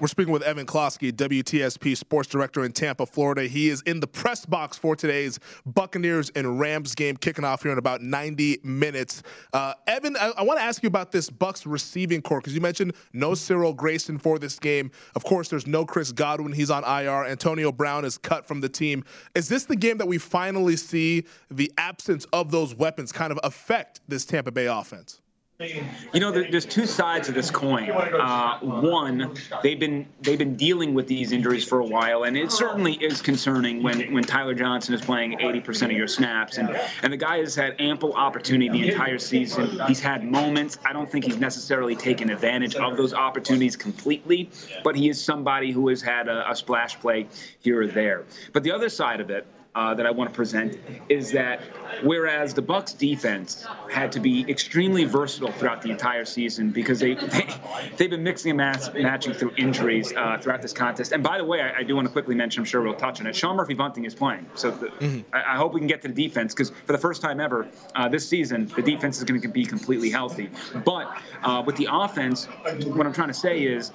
We're 0.00 0.08
speaking 0.08 0.32
with 0.32 0.42
Evan 0.42 0.66
Klosky, 0.66 1.12
WTSP 1.12 1.96
sports 1.96 2.28
director 2.28 2.64
in 2.64 2.72
Tampa, 2.72 3.06
Florida. 3.06 3.44
He 3.44 3.68
is 3.68 3.82
in 3.82 4.00
the 4.00 4.06
press 4.06 4.46
box 4.46 4.76
for 4.76 4.96
today's 4.96 5.38
Buccaneers 5.66 6.30
and 6.34 6.58
Rams 6.58 6.94
game, 6.94 7.16
kicking 7.16 7.44
off 7.44 7.62
here 7.62 7.72
in 7.72 7.78
about 7.78 8.00
90 8.02 8.60
minutes. 8.62 9.22
Uh, 9.52 9.74
Evan, 9.86 10.16
I, 10.16 10.32
I 10.38 10.42
want 10.42 10.58
to 10.58 10.64
ask 10.64 10.82
you 10.82 10.86
about 10.86 11.12
this 11.12 11.28
Bucks 11.30 11.66
receiving 11.66 12.22
corps 12.22 12.40
because 12.40 12.54
you 12.54 12.60
mentioned 12.60 12.94
no 13.12 13.34
Cyril 13.34 13.72
Grayson 13.72 14.18
for 14.18 14.38
this 14.38 14.58
game. 14.58 14.90
Of 15.14 15.24
course, 15.24 15.48
there's 15.48 15.66
no 15.66 15.84
Chris 15.84 16.12
Godwin; 16.12 16.52
he's 16.52 16.70
on 16.70 16.84
IR. 16.84 17.26
Antonio 17.26 17.70
Brown 17.72 18.04
is 18.04 18.18
cut 18.18 18.46
from 18.46 18.60
the 18.60 18.68
team. 18.68 19.04
Is 19.34 19.48
this 19.48 19.64
the 19.64 19.76
game 19.76 19.98
that 19.98 20.06
we 20.06 20.18
finally 20.18 20.76
see 20.76 21.24
the 21.50 21.70
absence 21.78 22.26
of 22.32 22.50
those 22.50 22.74
weapons 22.74 23.12
kind 23.12 23.32
of 23.32 23.40
affect 23.44 24.00
this 24.08 24.24
Tampa 24.24 24.50
Bay 24.50 24.66
offense? 24.66 25.20
You 25.60 26.18
know, 26.18 26.32
there's 26.32 26.66
two 26.66 26.84
sides 26.84 27.28
of 27.28 27.36
this 27.36 27.48
coin. 27.48 27.88
Uh, 27.88 28.58
one, 28.58 29.36
they've 29.62 29.78
been 29.78 30.04
they've 30.20 30.38
been 30.38 30.56
dealing 30.56 30.94
with 30.94 31.06
these 31.06 31.30
injuries 31.30 31.64
for 31.64 31.78
a 31.78 31.86
while, 31.86 32.24
and 32.24 32.36
it 32.36 32.50
certainly 32.50 32.94
is 32.94 33.22
concerning 33.22 33.80
when, 33.80 34.12
when 34.12 34.24
Tyler 34.24 34.54
Johnson 34.54 34.94
is 34.94 35.00
playing 35.00 35.38
80% 35.38 35.84
of 35.84 35.92
your 35.92 36.08
snaps, 36.08 36.58
and 36.58 36.76
and 37.04 37.12
the 37.12 37.16
guy 37.16 37.38
has 37.38 37.54
had 37.54 37.76
ample 37.80 38.14
opportunity 38.14 38.68
the 38.68 38.88
entire 38.88 39.18
season. 39.18 39.78
He's 39.86 40.00
had 40.00 40.24
moments. 40.24 40.76
I 40.84 40.92
don't 40.92 41.08
think 41.08 41.24
he's 41.24 41.38
necessarily 41.38 41.94
taken 41.94 42.30
advantage 42.30 42.74
of 42.74 42.96
those 42.96 43.14
opportunities 43.14 43.76
completely, 43.76 44.50
but 44.82 44.96
he 44.96 45.08
is 45.08 45.22
somebody 45.22 45.70
who 45.70 45.86
has 45.86 46.02
had 46.02 46.26
a, 46.26 46.50
a 46.50 46.56
splash 46.56 46.98
play 46.98 47.28
here 47.60 47.82
or 47.82 47.86
there. 47.86 48.24
But 48.52 48.64
the 48.64 48.72
other 48.72 48.88
side 48.88 49.20
of 49.20 49.30
it 49.30 49.46
uh, 49.74 49.92
that 49.94 50.06
I 50.06 50.10
want 50.12 50.30
to 50.30 50.36
present 50.36 50.78
is 51.08 51.32
that 51.32 51.60
whereas 52.02 52.54
the 52.54 52.62
Bucks 52.62 52.92
defense 52.92 53.66
had 53.90 54.12
to 54.12 54.20
be 54.20 54.48
extremely 54.48 55.04
versatile 55.04 55.50
throughout 55.50 55.82
the 55.82 55.90
entire 55.90 56.24
season 56.24 56.70
because 56.70 57.00
they, 57.00 57.14
they 57.14 57.48
they've 57.96 58.10
been 58.10 58.22
mixing 58.22 58.50
and 58.50 58.58
match, 58.58 58.94
matching 58.94 59.32
through 59.32 59.52
injuries 59.56 60.12
uh, 60.14 60.38
throughout 60.40 60.62
this 60.62 60.72
contest. 60.72 61.12
And 61.12 61.22
by 61.22 61.38
the 61.38 61.44
way, 61.44 61.60
I, 61.60 61.78
I, 61.78 61.82
do 61.82 61.96
want 61.96 62.06
to 62.06 62.12
quickly 62.12 62.34
mention, 62.34 62.60
I'm 62.60 62.64
sure 62.64 62.82
we'll 62.82 62.94
touch 62.94 63.20
on 63.20 63.26
it. 63.26 63.34
Sean 63.34 63.56
Murphy 63.56 63.74
Bunting 63.74 64.04
is 64.04 64.14
playing, 64.14 64.46
so 64.54 64.70
the, 64.70 64.86
mm-hmm. 64.86 65.20
I, 65.34 65.54
I, 65.54 65.56
hope 65.56 65.72
we 65.72 65.80
can 65.80 65.88
get 65.88 66.02
to 66.02 66.08
the 66.08 66.14
defense 66.14 66.54
because 66.54 66.70
for 66.70 66.92
the 66.92 66.98
first 66.98 67.20
time 67.20 67.40
ever 67.40 67.66
uh, 67.96 68.08
this 68.08 68.28
season, 68.28 68.70
the 68.76 68.82
defense 68.82 69.18
is 69.18 69.24
going 69.24 69.40
to 69.40 69.48
be 69.48 69.64
completely 69.64 70.10
healthy. 70.10 70.50
But 70.84 71.16
uh, 71.42 71.62
with 71.66 71.76
the 71.76 71.88
offense, 71.90 72.46
what 72.46 73.06
I'm 73.06 73.12
trying 73.12 73.28
to 73.28 73.34
say 73.34 73.64
is 73.64 73.90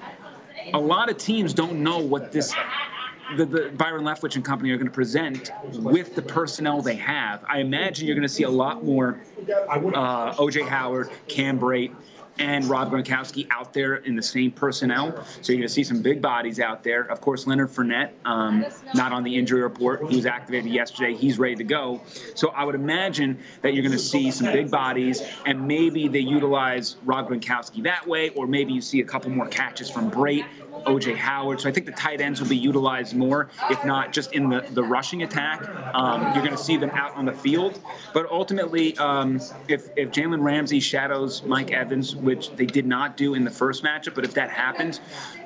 a 0.74 0.80
lot 0.80 1.10
of 1.10 1.16
teams 1.16 1.54
don't 1.54 1.82
know 1.82 1.98
what 1.98 2.32
this 2.32 2.54
the, 3.36 3.44
the 3.46 3.70
Byron 3.70 4.04
Leftwich 4.04 4.36
and 4.36 4.44
company 4.44 4.70
are 4.70 4.76
going 4.76 4.86
to 4.88 4.92
present 4.92 5.50
with 5.72 6.14
the 6.14 6.22
personnel 6.22 6.82
they 6.82 6.96
have. 6.96 7.44
I 7.48 7.58
imagine 7.60 8.06
you're 8.06 8.16
going 8.16 8.26
to 8.26 8.32
see 8.32 8.44
a 8.44 8.50
lot 8.50 8.84
more 8.84 9.20
uh, 9.48 10.34
OJ 10.34 10.66
Howard, 10.66 11.10
Cam 11.28 11.58
Brate, 11.58 11.94
and 12.38 12.64
Rob 12.66 12.90
Gronkowski 12.90 13.46
out 13.50 13.72
there 13.72 13.96
in 13.96 14.16
the 14.16 14.22
same 14.22 14.50
personnel. 14.50 15.24
So 15.42 15.52
you're 15.52 15.60
going 15.60 15.68
to 15.68 15.74
see 15.74 15.84
some 15.84 16.02
big 16.02 16.22
bodies 16.22 16.60
out 16.60 16.82
there. 16.82 17.02
Of 17.02 17.20
course, 17.20 17.46
Leonard 17.46 17.70
Fournette, 17.70 18.10
um, 18.24 18.64
not 18.94 19.12
on 19.12 19.24
the 19.24 19.36
injury 19.36 19.62
report. 19.62 20.08
He 20.08 20.16
was 20.16 20.26
activated 20.26 20.72
yesterday. 20.72 21.14
He's 21.14 21.38
ready 21.38 21.56
to 21.56 21.64
go. 21.64 22.00
So 22.34 22.48
I 22.50 22.64
would 22.64 22.74
imagine 22.74 23.38
that 23.62 23.74
you're 23.74 23.82
going 23.82 23.92
to 23.92 23.98
see 23.98 24.30
some 24.30 24.52
big 24.52 24.70
bodies, 24.70 25.22
and 25.44 25.66
maybe 25.66 26.08
they 26.08 26.20
utilize 26.20 26.96
Rob 27.04 27.28
Gronkowski 27.28 27.82
that 27.84 28.06
way, 28.06 28.30
or 28.30 28.46
maybe 28.46 28.72
you 28.72 28.80
see 28.80 29.00
a 29.00 29.04
couple 29.04 29.30
more 29.30 29.48
catches 29.48 29.90
from 29.90 30.10
Brate 30.10 30.46
OJ 30.84 31.16
Howard. 31.16 31.60
So 31.60 31.68
I 31.68 31.72
think 31.72 31.86
the 31.86 31.92
tight 31.92 32.20
ends 32.20 32.40
will 32.40 32.48
be 32.48 32.56
utilized 32.56 33.14
more, 33.14 33.48
if 33.70 33.84
not 33.84 34.12
just 34.12 34.32
in 34.32 34.48
the, 34.48 34.60
the 34.70 34.82
rushing 34.82 35.22
attack. 35.22 35.68
Um, 35.94 36.22
you're 36.34 36.44
going 36.44 36.56
to 36.56 36.62
see 36.62 36.76
them 36.76 36.90
out 36.90 37.14
on 37.14 37.24
the 37.24 37.32
field. 37.32 37.80
But 38.12 38.30
ultimately, 38.30 38.96
um, 38.98 39.40
if, 39.68 39.88
if 39.96 40.10
Jalen 40.10 40.42
Ramsey 40.42 40.80
shadows 40.80 41.42
Mike 41.42 41.72
Evans, 41.72 42.14
which 42.30 42.52
they 42.52 42.64
did 42.64 42.86
not 42.86 43.16
do 43.16 43.34
in 43.34 43.42
the 43.42 43.50
first 43.50 43.82
matchup, 43.82 44.14
but 44.14 44.24
if 44.24 44.34
that 44.34 44.50
happens, 44.50 45.00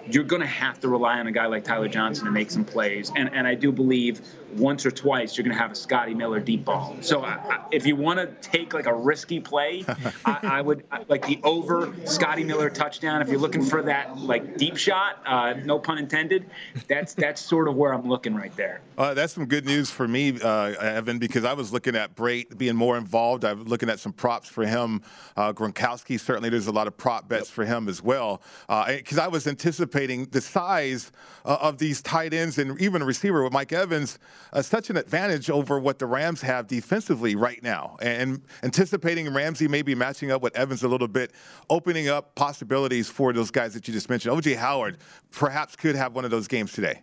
you're 0.07 0.23
going 0.23 0.42
to 0.42 0.47
have 0.47 0.79
to 0.81 0.88
rely 0.88 1.18
on 1.18 1.27
a 1.27 1.33
guy 1.33 1.47
like 1.47 1.64
Tyler 1.64 1.88
Johnson 1.88 2.27
to 2.27 2.31
make 2.31 2.51
some 2.51 2.62
plays. 2.62 3.11
And, 3.16 3.33
and 3.33 3.47
I 3.47 3.55
do 3.55 3.73
believe 3.73 4.20
once 4.53 4.87
or 4.87 4.90
twice 4.90 5.37
you're 5.37 5.44
going 5.44 5.57
to 5.57 5.61
have 5.61 5.73
a 5.73 5.75
Scotty 5.75 6.14
Miller 6.14 6.40
deep 6.40 6.64
ball. 6.64 6.97
So 7.01 7.23
I, 7.23 7.33
I, 7.33 7.64
if 7.73 7.87
you 7.87 7.97
want 7.97 8.18
to 8.20 8.27
take 8.47 8.75
like 8.75 8.87
a 8.87 8.94
risky 8.94 9.40
play, 9.40 9.85
I, 10.25 10.38
I, 10.42 10.61
would 10.61 10.85
like 11.09 11.27
the 11.27 11.40
over 11.42 11.92
Scotty 12.05 12.44
Miller 12.44 12.70
touchdown. 12.70 13.23
If 13.23 13.29
you're 13.29 13.40
looking 13.40 13.64
for 13.64 13.83
that 13.83 14.18
like 14.18 14.57
deep 14.57 14.77
shot, 14.77 15.23
uh, 15.27 15.55
no 15.64 15.79
pun 15.79 15.99
intended, 15.99 16.47
that's 16.87 17.14
that's 17.14 17.40
sort 17.40 17.66
of 17.66 17.75
where 17.75 17.92
I'm 17.92 18.07
looking 18.07 18.35
right 18.35 18.55
there. 18.57 18.81
Uh, 18.97 19.14
that's 19.14 19.33
some 19.33 19.47
good 19.47 19.64
news 19.64 19.90
for 19.90 20.07
me, 20.07 20.40
uh, 20.40 20.75
Evan, 20.81 21.18
because 21.18 21.44
I 21.44 21.55
was 21.55 21.73
looking 21.73 21.97
at 21.97 22.14
Brate 22.14 22.57
being 22.57 22.77
more 22.77 22.97
involved. 22.97 23.44
I 23.44 23.55
was 23.55 23.66
looking 23.66 23.88
at 23.88 23.99
some 23.99 24.12
props 24.12 24.49
for 24.49 24.64
him. 24.64 25.03
Uh, 25.37 25.53
Gronkowski 25.53 26.20
certainly 26.20 26.51
there's 26.51 26.63
a 26.66 26.72
lot 26.72 26.87
of 26.87 26.96
prop 26.96 27.29
bets 27.29 27.48
yep. 27.48 27.55
for 27.55 27.64
him 27.64 27.88
as 27.88 28.03
well 28.03 28.42
because 28.88 29.18
uh, 29.18 29.24
I 29.24 29.29
was 29.29 29.46
anticipating 29.46 29.85
anticipating 29.85 30.27
the 30.27 30.40
size 30.40 31.12
uh, 31.44 31.59
of 31.61 31.79
these 31.79 32.00
tight 32.03 32.33
ends 32.33 32.59
and 32.59 32.81
even 32.81 33.03
a 33.03 33.05
receiver 33.05 33.42
with 33.42 33.53
Mike 33.53 33.72
Evans 33.72 34.18
uh, 34.53 34.62
such 34.62 34.90
an 34.90 34.96
advantage 34.96 35.50
over 35.50 35.79
what 35.79 35.98
the 35.98 36.07
Rams 36.07 36.40
have 36.40 36.66
defensively 36.66 37.37
right 37.37 37.62
now. 37.62 37.96
And 38.00 38.42
anticipating 38.62 39.33
Ramsey 39.33 39.68
maybe 39.68 39.94
matching 39.94 40.31
up 40.31 40.42
with 40.42 40.57
Evans 40.57 40.83
a 40.83 40.88
little 40.88 41.09
bit, 41.09 41.33
opening 41.70 42.09
up 42.09 42.35
possibilities 42.35 43.09
for 43.09 43.33
those 43.33 43.50
guys 43.50 43.74
that 43.74 43.87
you 43.88 43.94
just 43.94 44.09
mentioned. 44.09 44.35
OJ 44.35 44.57
Howard 44.57 44.98
perhaps 45.31 45.77
could 45.77 45.96
have 45.96 46.14
one 46.14 46.24
of 46.24 46.31
those 46.31 46.48
games 46.48 46.72
today. 46.72 47.03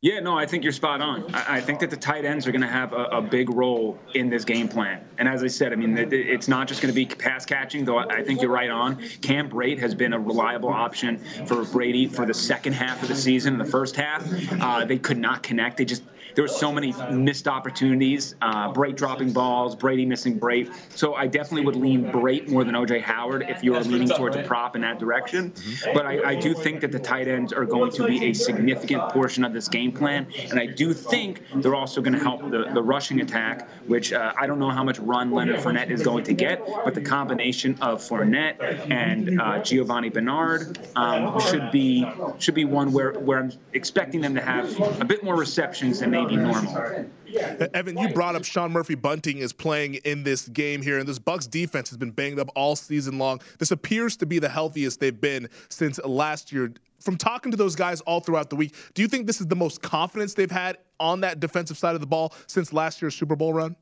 Yeah, 0.00 0.20
no, 0.20 0.38
I 0.38 0.46
think 0.46 0.62
you're 0.62 0.72
spot 0.72 1.00
on. 1.00 1.34
I, 1.34 1.60
think 1.60 1.80
that 1.80 1.90
the 1.90 1.96
tight 1.96 2.24
ends 2.24 2.46
are 2.46 2.52
going 2.52 2.62
to 2.62 2.68
have 2.68 2.92
a, 2.92 3.06
a, 3.06 3.20
big 3.20 3.50
role 3.50 3.98
in 4.14 4.30
this 4.30 4.44
game 4.44 4.68
plan. 4.68 5.04
And 5.18 5.26
as 5.26 5.42
I 5.42 5.48
said, 5.48 5.72
I 5.72 5.74
mean, 5.74 5.98
it, 5.98 6.12
it's 6.12 6.46
not 6.46 6.68
just 6.68 6.80
going 6.80 6.94
to 6.94 6.94
be 6.94 7.04
pass 7.04 7.44
catching, 7.44 7.84
though 7.84 7.98
I 7.98 8.22
think 8.22 8.40
you're 8.40 8.52
right 8.52 8.70
on. 8.70 9.02
Cam 9.22 9.50
Brate 9.50 9.80
has 9.80 9.96
been 9.96 10.12
a 10.12 10.18
reliable 10.18 10.68
option 10.68 11.18
for 11.46 11.64
Brady 11.64 12.06
for 12.06 12.24
the 12.24 12.34
second 12.34 12.74
half 12.74 13.02
of 13.02 13.08
the 13.08 13.16
season. 13.16 13.54
In 13.54 13.58
the 13.58 13.64
first 13.64 13.96
half, 13.96 14.24
uh, 14.60 14.84
they 14.84 14.98
could 14.98 15.18
not 15.18 15.42
connect. 15.42 15.78
They 15.78 15.84
just 15.84 16.04
there 16.38 16.44
were 16.44 16.48
so 16.48 16.70
many 16.70 16.94
missed 17.10 17.48
opportunities. 17.48 18.36
Uh, 18.40 18.72
dropping 18.92 19.32
balls, 19.32 19.74
Brady 19.74 20.06
missing 20.06 20.38
Brate. 20.38 20.72
So 20.96 21.14
I 21.14 21.26
definitely 21.26 21.66
would 21.66 21.74
lean 21.74 22.04
Brate 22.12 22.48
more 22.48 22.62
than 22.62 22.76
OJ 22.76 23.02
Howard 23.02 23.44
if 23.48 23.64
you 23.64 23.74
are 23.74 23.82
leaning 23.82 24.08
towards 24.08 24.36
a 24.36 24.44
prop 24.44 24.76
in 24.76 24.82
that 24.82 25.00
direction. 25.00 25.50
Mm-hmm. 25.50 25.94
But 25.94 26.06
I, 26.06 26.30
I 26.30 26.34
do 26.36 26.54
think 26.54 26.80
that 26.82 26.92
the 26.92 26.98
tight 27.00 27.26
ends 27.26 27.52
are 27.52 27.64
going 27.64 27.90
to 27.90 28.06
be 28.06 28.26
a 28.26 28.32
significant 28.32 29.08
portion 29.08 29.42
of 29.44 29.52
this 29.52 29.66
game 29.66 29.90
plan, 29.90 30.28
and 30.48 30.60
I 30.60 30.66
do 30.66 30.94
think 30.94 31.42
they're 31.56 31.74
also 31.74 32.00
going 32.00 32.12
to 32.12 32.22
help 32.22 32.48
the, 32.52 32.70
the 32.72 32.82
rushing 32.82 33.20
attack, 33.20 33.68
which 33.88 34.12
uh, 34.12 34.32
I 34.38 34.46
don't 34.46 34.60
know 34.60 34.70
how 34.70 34.84
much 34.84 35.00
run 35.00 35.32
Leonard 35.32 35.56
Fournette 35.56 35.90
is 35.90 36.04
going 36.04 36.22
to 36.24 36.34
get, 36.34 36.64
but 36.84 36.94
the 36.94 37.00
combination 37.00 37.76
of 37.80 38.00
Fournette 38.00 38.90
and 38.92 39.40
uh, 39.40 39.58
Giovani 39.58 40.12
Bernard 40.12 40.78
um, 40.94 41.40
should 41.40 41.72
be 41.72 42.06
should 42.38 42.54
be 42.54 42.64
one 42.64 42.92
where 42.92 43.14
where 43.14 43.40
I'm 43.40 43.52
expecting 43.72 44.20
them 44.20 44.36
to 44.36 44.40
have 44.40 45.00
a 45.00 45.04
bit 45.04 45.24
more 45.24 45.34
receptions 45.34 45.98
than 45.98 46.10
maybe 46.10 46.27
normal. 46.36 47.06
Evan, 47.74 47.98
you 47.98 48.08
brought 48.10 48.34
up 48.34 48.44
Sean 48.44 48.72
Murphy 48.72 48.94
Bunting 48.94 49.38
is 49.38 49.52
playing 49.52 49.94
in 49.96 50.22
this 50.22 50.48
game 50.48 50.82
here, 50.82 50.98
and 50.98 51.08
this 51.08 51.18
Bucks 51.18 51.46
defense 51.46 51.88
has 51.90 51.96
been 51.96 52.10
banged 52.10 52.38
up 52.38 52.48
all 52.54 52.76
season 52.76 53.18
long. 53.18 53.40
This 53.58 53.70
appears 53.70 54.16
to 54.18 54.26
be 54.26 54.38
the 54.38 54.48
healthiest 54.48 55.00
they've 55.00 55.20
been 55.20 55.48
since 55.68 55.98
last 56.04 56.52
year. 56.52 56.72
From 57.00 57.16
talking 57.16 57.50
to 57.52 57.56
those 57.56 57.76
guys 57.76 58.00
all 58.02 58.20
throughout 58.20 58.50
the 58.50 58.56
week, 58.56 58.74
do 58.94 59.02
you 59.02 59.08
think 59.08 59.26
this 59.26 59.40
is 59.40 59.46
the 59.46 59.56
most 59.56 59.82
confidence 59.82 60.34
they've 60.34 60.50
had 60.50 60.78
on 60.98 61.20
that 61.20 61.38
defensive 61.38 61.78
side 61.78 61.94
of 61.94 62.00
the 62.00 62.06
ball 62.06 62.34
since 62.46 62.72
last 62.72 63.00
year's 63.00 63.14
Super 63.14 63.36
Bowl 63.36 63.52
run? 63.52 63.76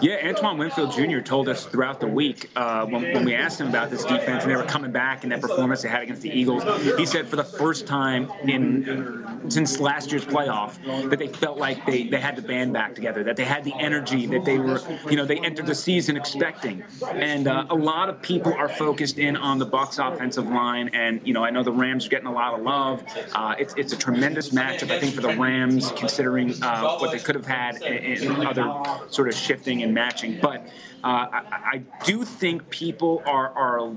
Yeah, 0.00 0.20
Antoine 0.24 0.58
Winfield 0.58 0.92
Jr. 0.92 1.20
told 1.20 1.48
us 1.48 1.64
throughout 1.64 1.98
the 1.98 2.06
week 2.06 2.50
uh, 2.56 2.86
when, 2.86 3.02
when, 3.12 3.24
we 3.24 3.34
asked 3.34 3.60
him 3.60 3.68
about 3.68 3.90
this 3.90 4.04
defense 4.04 4.42
and 4.42 4.50
they 4.50 4.56
were 4.56 4.64
coming 4.64 4.92
back 4.92 5.24
in 5.24 5.30
that 5.30 5.40
performance 5.40 5.82
they 5.82 5.88
had 5.88 6.02
against 6.02 6.22
the 6.22 6.30
Eagles. 6.30 6.62
He 6.96 7.06
said 7.06 7.26
for 7.26 7.36
the 7.36 7.44
first 7.44 7.86
time 7.86 8.30
in 8.44 9.42
since 9.48 9.80
last 9.80 10.10
year's 10.10 10.24
playoff 10.24 10.78
that 11.10 11.18
they 11.18 11.28
felt 11.28 11.58
like 11.58 11.84
they, 11.86 12.04
they 12.04 12.20
had 12.20 12.36
the 12.36 12.42
band 12.42 12.72
back 12.72 12.94
together, 12.94 13.24
that 13.24 13.36
they 13.36 13.44
had 13.44 13.64
the 13.64 13.74
energy 13.78 14.26
that 14.26 14.44
they 14.44 14.58
were, 14.58 14.80
you 15.08 15.16
know, 15.16 15.24
they 15.24 15.38
entered 15.38 15.66
the 15.66 15.74
season 15.74 16.16
expecting. 16.16 16.84
And 17.12 17.48
uh, 17.48 17.66
a 17.70 17.74
lot 17.74 18.08
of 18.08 18.20
people 18.22 18.52
are 18.52 18.68
focused 18.68 19.18
in 19.18 19.36
on 19.36 19.58
the 19.58 19.66
Bucks 19.66 19.98
offensive 19.98 20.48
line, 20.48 20.90
and 20.92 21.20
you 21.26 21.32
know, 21.32 21.44
I 21.44 21.50
know 21.50 21.62
the 21.62 21.72
Rams 21.72 22.06
are 22.06 22.10
getting 22.10 22.28
a 22.28 22.32
lot 22.32 22.54
of 22.54 22.62
love. 22.62 23.02
Uh, 23.34 23.54
it's 23.58 23.74
it's 23.74 23.92
a 23.92 23.96
tremendous 23.96 24.50
matchup, 24.50 24.90
I 24.90 25.00
think, 25.00 25.14
for 25.14 25.22
the 25.22 25.36
Rams 25.36 25.92
considering 25.92 26.62
uh, 26.62 26.98
what 26.98 27.12
they 27.12 27.18
could 27.18 27.34
have 27.34 27.46
had 27.46 27.82
in, 27.82 28.22
in 28.22 28.46
other 28.46 28.82
sort 29.10 29.28
of 29.28 29.34
shifts 29.34 29.61
shifting 29.62 29.82
and 29.82 29.94
matching. 29.94 30.38
But 30.40 30.66
uh, 31.04 31.06
I, 31.32 31.42
I, 31.50 31.82
do 32.04 32.24
think 32.24 32.70
people 32.70 33.22
are, 33.26 33.50
are 33.50 33.90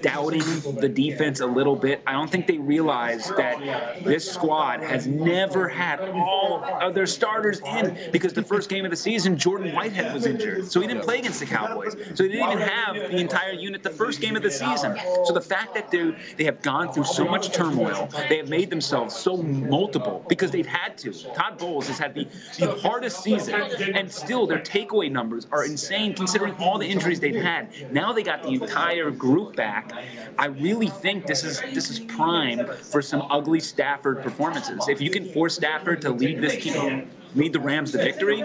doubting 0.00 0.42
the 0.80 0.88
defense 0.88 1.38
a 1.38 1.46
little 1.46 1.76
bit. 1.76 2.02
I 2.04 2.12
don't 2.12 2.28
think 2.28 2.48
they 2.48 2.58
realize 2.58 3.28
that 3.28 4.02
this 4.02 4.28
squad 4.28 4.80
has 4.82 5.06
never 5.06 5.68
had 5.68 6.00
all 6.00 6.64
of 6.64 6.94
their 6.94 7.06
starters 7.06 7.60
in 7.60 7.96
because 8.10 8.32
the 8.32 8.42
first 8.42 8.68
game 8.68 8.84
of 8.84 8.90
the 8.90 8.96
season, 8.96 9.38
Jordan 9.38 9.72
Whitehead 9.72 10.12
was 10.12 10.26
injured. 10.26 10.70
So 10.70 10.80
he 10.80 10.88
didn't 10.88 11.04
play 11.04 11.20
against 11.20 11.38
the 11.38 11.46
Cowboys. 11.46 11.92
So 12.14 12.24
they 12.24 12.30
didn't 12.30 12.50
even 12.50 12.58
have 12.58 12.96
the 12.96 13.18
entire 13.18 13.52
unit 13.52 13.84
the 13.84 13.90
first 13.90 14.20
game 14.20 14.34
of 14.34 14.42
the 14.42 14.50
season. 14.50 14.98
So 15.26 15.32
the 15.32 15.40
fact 15.40 15.74
that 15.74 15.92
they 15.92 16.12
they 16.36 16.44
have 16.44 16.60
gone 16.62 16.92
through 16.92 17.04
so 17.04 17.24
much 17.24 17.52
turmoil, 17.52 18.08
they 18.28 18.38
have 18.38 18.48
made 18.48 18.68
themselves 18.70 19.14
so 19.14 19.36
multiple 19.36 20.24
because 20.28 20.50
they've 20.50 20.66
had 20.66 20.98
to. 20.98 21.12
Todd 21.34 21.58
Bowles 21.58 21.86
has 21.86 21.98
had 21.98 22.14
the, 22.14 22.26
the 22.58 22.74
hardest 22.80 23.22
season, 23.22 23.54
and 23.94 24.10
still 24.10 24.46
their 24.46 24.58
takeaway 24.58 25.10
numbers 25.10 25.46
are 25.52 25.64
insane 25.64 26.14
considering 26.14 26.47
all 26.58 26.78
the 26.78 26.86
injuries 26.86 27.20
they've 27.20 27.42
had. 27.42 27.92
Now 27.92 28.12
they 28.12 28.22
got 28.22 28.42
the 28.42 28.50
entire 28.50 29.10
group 29.10 29.56
back. 29.56 29.92
I 30.38 30.46
really 30.46 30.88
think 30.88 31.26
this 31.26 31.44
is 31.44 31.60
this 31.74 31.90
is 31.90 31.98
prime 32.00 32.66
for 32.66 33.02
some 33.02 33.22
ugly 33.30 33.60
Stafford 33.60 34.22
performances. 34.22 34.88
If 34.88 35.00
you 35.00 35.10
can 35.10 35.32
force 35.32 35.54
Stafford 35.54 36.02
to 36.02 36.10
lead 36.10 36.40
this 36.40 36.62
team 36.62 37.10
lead 37.34 37.52
the 37.52 37.60
Rams 37.60 37.92
to 37.92 37.98
victory, 37.98 38.42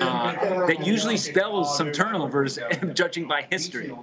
uh, 0.00 0.66
that 0.66 0.84
usually 0.86 1.16
spells 1.16 1.76
some 1.76 1.92
turnovers, 1.92 2.58
judging 2.94 3.26
by 3.28 3.46
history. 3.50 3.94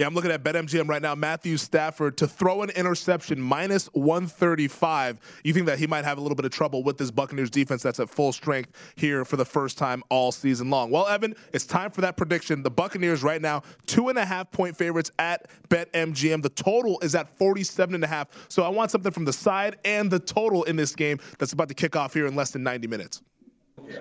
Yeah, 0.00 0.06
I'm 0.06 0.14
looking 0.14 0.30
at 0.30 0.42
BetMGM 0.42 0.88
right 0.88 1.02
now. 1.02 1.14
Matthew 1.14 1.58
Stafford 1.58 2.16
to 2.16 2.26
throw 2.26 2.62
an 2.62 2.70
interception 2.70 3.38
minus 3.38 3.88
135. 3.88 5.20
You 5.44 5.52
think 5.52 5.66
that 5.66 5.78
he 5.78 5.86
might 5.86 6.06
have 6.06 6.16
a 6.16 6.22
little 6.22 6.36
bit 6.36 6.46
of 6.46 6.52
trouble 6.52 6.82
with 6.82 6.96
this 6.96 7.10
Buccaneers 7.10 7.50
defense 7.50 7.82
that's 7.82 8.00
at 8.00 8.08
full 8.08 8.32
strength 8.32 8.94
here 8.96 9.26
for 9.26 9.36
the 9.36 9.44
first 9.44 9.76
time 9.76 10.02
all 10.08 10.32
season 10.32 10.70
long. 10.70 10.90
Well, 10.90 11.06
Evan, 11.06 11.34
it's 11.52 11.66
time 11.66 11.90
for 11.90 12.00
that 12.00 12.16
prediction. 12.16 12.62
The 12.62 12.70
Buccaneers 12.70 13.22
right 13.22 13.42
now, 13.42 13.60
two 13.84 14.08
and 14.08 14.16
a 14.16 14.24
half 14.24 14.50
point 14.50 14.74
favorites 14.74 15.10
at 15.18 15.50
BetMGM. 15.68 16.40
The 16.40 16.48
total 16.48 16.98
is 17.00 17.14
at 17.14 17.36
47 17.36 17.94
and 17.94 18.02
a 18.02 18.06
half. 18.06 18.28
So 18.48 18.62
I 18.62 18.70
want 18.70 18.90
something 18.90 19.12
from 19.12 19.26
the 19.26 19.34
side 19.34 19.76
and 19.84 20.10
the 20.10 20.18
total 20.18 20.62
in 20.62 20.76
this 20.76 20.96
game 20.96 21.18
that's 21.38 21.52
about 21.52 21.68
to 21.68 21.74
kick 21.74 21.94
off 21.94 22.14
here 22.14 22.24
in 22.24 22.34
less 22.34 22.52
than 22.52 22.62
90 22.62 22.86
minutes. 22.86 23.20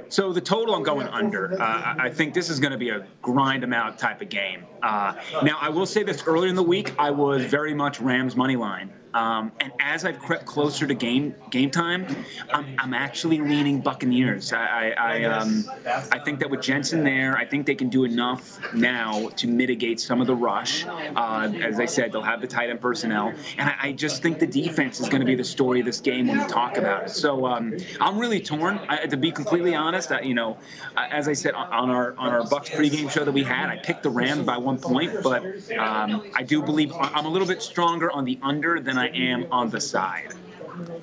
So 0.10 0.34
the 0.34 0.42
total, 0.42 0.76
I'm 0.76 0.84
going 0.84 1.08
under. 1.08 1.62
Uh, 1.62 1.96
I 1.98 2.10
think 2.10 2.34
this 2.34 2.50
is 2.50 2.60
going 2.60 2.72
to 2.72 2.78
be 2.78 2.90
a 2.90 3.06
grind 3.22 3.64
them 3.64 3.74
out 3.74 3.98
type 3.98 4.22
of 4.22 4.30
game. 4.30 4.66
Uh, 4.82 5.14
now, 5.44 5.58
I 5.62 5.70
will 5.70 5.86
say 5.86 6.04
this: 6.04 6.24
earlier 6.26 6.50
in 6.50 6.56
the 6.56 6.64
week, 6.64 6.94
I 6.98 7.12
was 7.12 7.46
very 7.46 7.74
much 7.74 8.00
Rams 8.00 8.36
money 8.36 8.56
line. 8.56 8.92
Um, 9.14 9.52
and 9.60 9.72
as 9.80 10.06
I've 10.06 10.20
crept 10.20 10.46
closer 10.46 10.86
to 10.86 10.94
game 10.94 11.34
game 11.50 11.72
time, 11.72 12.06
I'm, 12.54 12.76
I'm 12.78 12.94
actually 12.94 13.40
leaning 13.40 13.82
Buccaneers. 13.82 14.54
I 14.54 14.60
I, 14.60 14.90
I, 14.92 15.24
um, 15.24 15.66
I, 16.12 16.20
think 16.20 16.40
that 16.40 16.50
with 16.50 16.62
Jensen 16.62 17.04
there, 17.04 17.36
I 17.36 17.46
think 17.46 17.66
they 17.66 17.74
can 17.74 17.90
do 17.90 18.04
enough 18.04 18.60
now 18.74 19.30
to 19.30 19.48
mitigate 19.48 20.00
some 20.00 20.22
of 20.22 20.28
the 20.28 20.36
rush. 20.36 20.86
Uh, 20.86 21.52
as 21.62 21.80
I 21.80 21.86
said, 21.86 22.12
they'll 22.12 22.22
have 22.22 22.40
the 22.40 22.48
tight 22.48 22.70
end 22.70 22.82
personnel, 22.82 23.34
and 23.58 23.70
I, 23.70 23.76
I 23.82 23.92
just 23.94 24.22
think 24.22 24.38
the 24.38 24.48
defense 24.48 25.00
is 25.00 25.10
going 25.10 25.22
to 25.22 25.26
be 25.26 25.36
the 25.36 25.44
story 25.44 25.80
of 25.80 25.88
this 25.88 26.00
game 26.00 26.28
when 26.28 26.38
we 26.38 26.46
talk 26.46 26.78
about 26.78 27.06
it. 27.06 27.10
So 27.10 27.48
um, 27.48 27.78
I'm 28.00 28.20
really 28.20 28.40
torn. 28.40 28.80
to 29.10 29.18
be 29.18 29.32
completely 29.32 29.74
honest, 29.74 30.12
you 30.24 30.36
know, 30.36 30.58
as 30.96 31.28
I 31.28 31.34
said 31.34 31.56
on 31.56 31.90
our 31.90 32.16
on 32.18 32.30
our 32.30 32.48
Bucks 32.48 32.70
pregame 32.70 33.10
show 33.10 33.26
that 33.26 33.32
we 33.32 33.44
had, 33.44 33.70
I 33.70 33.78
picked 33.78 34.04
the 34.04 34.12
Rams 34.12 34.46
by 34.46 34.58
one 34.58 34.78
point, 34.78 35.24
but 35.24 35.44
um, 35.78 36.30
I 36.36 36.44
do 36.44 36.62
believe 36.62 36.94
I'm 36.94 37.26
a 37.26 37.30
little 37.30 37.48
bit 37.48 37.64
stronger 37.64 38.12
on 38.12 38.24
the 38.24 38.38
under 38.44 38.80
than 38.80 38.99
I 39.00 39.08
am 39.08 39.48
on 39.52 39.70
the 39.70 39.80
side. 39.80 40.34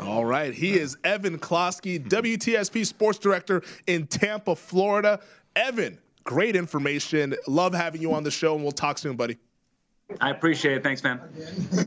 All 0.00 0.24
right. 0.24 0.52
He 0.52 0.78
is 0.78 0.96
Evan 1.02 1.38
Klosky, 1.38 1.98
WTSP 2.06 2.84
Sports 2.84 3.18
Director 3.18 3.62
in 3.86 4.06
Tampa, 4.06 4.54
Florida. 4.54 5.20
Evan, 5.54 5.98
great 6.24 6.56
information. 6.56 7.34
Love 7.46 7.72
having 7.74 8.02
you 8.02 8.12
on 8.12 8.22
the 8.22 8.30
show, 8.30 8.54
and 8.54 8.62
we'll 8.62 8.72
talk 8.72 8.98
soon, 8.98 9.16
buddy. 9.16 9.38
I 10.20 10.30
appreciate 10.30 10.76
it. 10.76 10.84
Thanks, 10.84 11.02
man. 11.02 11.20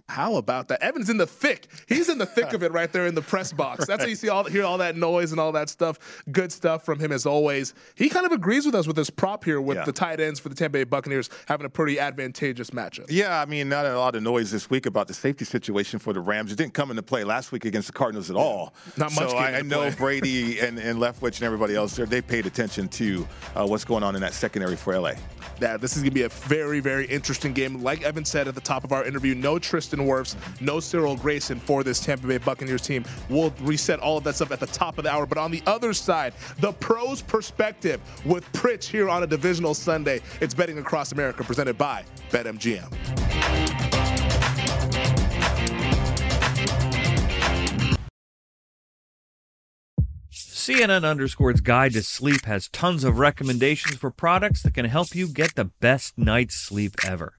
How 0.09 0.35
about 0.35 0.67
that? 0.67 0.83
Evan's 0.83 1.09
in 1.09 1.17
the 1.17 1.25
thick. 1.25 1.67
He's 1.87 2.09
in 2.09 2.17
the 2.17 2.25
thick 2.25 2.51
of 2.51 2.63
it 2.63 2.71
right 2.73 2.91
there 2.91 3.07
in 3.07 3.15
the 3.15 3.21
press 3.21 3.53
box. 3.53 3.87
That's 3.87 4.03
how 4.03 4.09
you 4.09 4.15
see 4.15 4.27
all 4.27 4.43
hear 4.43 4.65
all 4.65 4.77
that 4.79 4.97
noise 4.97 5.31
and 5.31 5.39
all 5.39 5.53
that 5.53 5.69
stuff. 5.69 6.23
Good 6.29 6.51
stuff 6.51 6.83
from 6.83 6.99
him 6.99 7.13
as 7.13 7.25
always. 7.25 7.73
He 7.95 8.09
kind 8.09 8.25
of 8.25 8.33
agrees 8.33 8.65
with 8.65 8.75
us 8.75 8.87
with 8.87 8.97
this 8.97 9.09
prop 9.09 9.45
here 9.45 9.61
with 9.61 9.77
yeah. 9.77 9.85
the 9.85 9.93
tight 9.93 10.19
ends 10.19 10.37
for 10.39 10.49
the 10.49 10.55
Tampa 10.55 10.79
Bay 10.79 10.83
Buccaneers 10.83 11.29
having 11.47 11.65
a 11.65 11.69
pretty 11.69 11.97
advantageous 11.97 12.71
matchup. 12.71 13.05
Yeah, 13.07 13.41
I 13.41 13.45
mean, 13.45 13.69
not 13.69 13.85
a 13.85 13.97
lot 13.97 14.15
of 14.15 14.21
noise 14.21 14.51
this 14.51 14.69
week 14.69 14.85
about 14.85 15.07
the 15.07 15.13
safety 15.13 15.45
situation 15.45 15.97
for 15.97 16.11
the 16.11 16.19
Rams. 16.19 16.51
It 16.51 16.57
didn't 16.57 16.73
come 16.73 16.89
into 16.89 17.03
play 17.03 17.23
last 17.23 17.53
week 17.53 17.63
against 17.63 17.87
the 17.87 17.93
Cardinals 17.93 18.29
at 18.29 18.35
all. 18.35 18.73
Not 18.97 19.15
much. 19.15 19.29
So 19.29 19.37
I, 19.37 19.59
I 19.59 19.61
know 19.61 19.89
play. 19.91 19.95
Brady 19.95 20.59
and, 20.59 20.77
and 20.77 20.99
Leftwich 20.99 21.37
and 21.37 21.43
everybody 21.43 21.73
else 21.73 21.95
there, 21.95 22.05
they 22.05 22.21
paid 22.21 22.45
attention 22.45 22.89
to 22.89 23.25
uh, 23.55 23.65
what's 23.65 23.85
going 23.85 24.03
on 24.03 24.15
in 24.15 24.21
that 24.21 24.33
secondary 24.33 24.75
for 24.75 24.99
LA. 24.99 25.13
Yeah, 25.61 25.77
this 25.77 25.95
is 25.95 26.03
going 26.03 26.11
to 26.11 26.15
be 26.15 26.23
a 26.23 26.29
very, 26.29 26.81
very 26.81 27.05
interesting 27.05 27.53
game. 27.53 27.81
Like 27.81 28.08
Evan 28.09 28.25
said 28.25 28.47
at 28.47 28.55
the 28.55 28.61
top 28.61 28.83
of 28.83 28.91
our 28.91 29.05
interview. 29.05 29.35
No 29.35 29.59
Tristan 29.59 29.99
Wirfs, 29.99 30.35
no 30.59 30.79
Cyril 30.79 31.15
Grayson 31.15 31.59
for 31.59 31.83
this 31.83 31.99
Tampa 31.99 32.25
Bay 32.25 32.39
Buccaneers 32.39 32.81
team. 32.81 33.05
We'll 33.29 33.53
reset 33.61 33.99
all 33.99 34.17
of 34.17 34.23
that 34.23 34.33
stuff 34.33 34.51
at 34.51 34.59
the 34.59 34.65
top 34.65 34.97
of 34.97 35.03
the 35.03 35.11
hour. 35.11 35.27
But 35.27 35.37
on 35.37 35.51
the 35.51 35.61
other 35.67 35.93
side, 35.93 36.33
the 36.57 36.73
pros 36.73 37.21
perspective 37.21 38.01
with 38.25 38.51
Pritch 38.51 38.85
here 38.85 39.09
on 39.09 39.21
a 39.21 39.27
divisional 39.27 39.75
Sunday. 39.75 40.21
It's 40.41 40.55
Betting 40.55 40.79
Across 40.79 41.11
America 41.11 41.43
presented 41.43 41.77
by 41.77 42.03
BetMGM. 42.31 42.89
CNN 50.31 51.03
Underscore's 51.03 51.61
Guide 51.61 51.93
to 51.93 52.01
Sleep 52.01 52.45
has 52.45 52.69
tons 52.69 53.03
of 53.03 53.19
recommendations 53.19 53.97
for 53.97 54.09
products 54.09 54.63
that 54.63 54.73
can 54.73 54.85
help 54.85 55.15
you 55.15 55.27
get 55.27 55.53
the 55.55 55.65
best 55.65 56.17
night's 56.17 56.55
sleep 56.55 56.95
ever. 57.05 57.38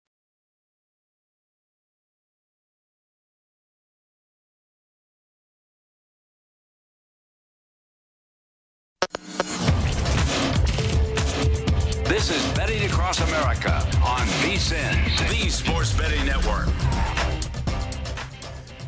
Across 13.01 13.27
America 13.27 13.73
on 14.05 14.27
VSIN, 14.43 15.27
the 15.27 15.49
Sports 15.49 15.91
Betting 15.91 16.23
Network. 16.23 16.67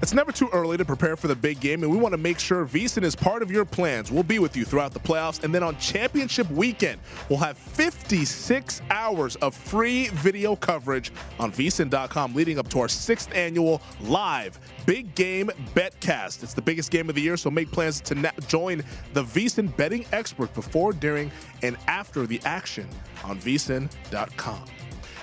It's 0.04 0.14
never 0.14 0.32
too 0.32 0.50
early 0.54 0.78
to 0.78 0.86
prepare 0.86 1.16
for 1.16 1.28
the 1.28 1.36
big 1.36 1.60
game, 1.60 1.82
and 1.82 1.92
we 1.92 1.98
want 1.98 2.14
to 2.14 2.18
make 2.18 2.38
sure 2.38 2.64
VSIN 2.64 3.02
is 3.02 3.16
part 3.16 3.42
of 3.42 3.50
your 3.50 3.66
plans. 3.66 4.12
We'll 4.12 4.22
be 4.22 4.38
with 4.38 4.56
you 4.56 4.66
throughout 4.66 4.94
the 4.94 5.00
playoffs, 5.00 5.44
and 5.44 5.56
then 5.56 5.64
on 5.64 5.78
championship 5.78 6.48
weekend, 6.52 7.02
we'll 7.28 7.40
have 7.40 7.58
56 7.58 8.84
hours 8.92 9.36
of 9.38 9.56
free 9.56 10.10
video 10.10 10.56
coverage 10.56 11.12
on 11.40 11.52
VSIN.com 11.52 12.36
leading 12.36 12.60
up 12.60 12.68
to 12.68 12.82
our 12.82 12.88
sixth 12.88 13.34
annual 13.34 13.82
live 14.02 14.60
big 14.86 15.16
game 15.16 15.50
betcast. 15.74 16.44
It's 16.44 16.54
the 16.54 16.62
biggest 16.62 16.92
game 16.92 17.10
of 17.10 17.16
the 17.16 17.22
year, 17.22 17.36
so 17.36 17.50
make 17.50 17.72
plans 17.72 18.00
to 18.02 18.14
na- 18.14 18.32
join 18.48 18.84
the 19.14 19.24
VSIN 19.24 19.76
betting 19.76 20.06
expert 20.12 20.54
before, 20.54 20.94
during, 20.94 21.32
and 21.64 21.78
after 21.88 22.28
the 22.28 22.40
action 22.46 22.88
on 23.24 23.40
VSIN.com. 23.40 24.66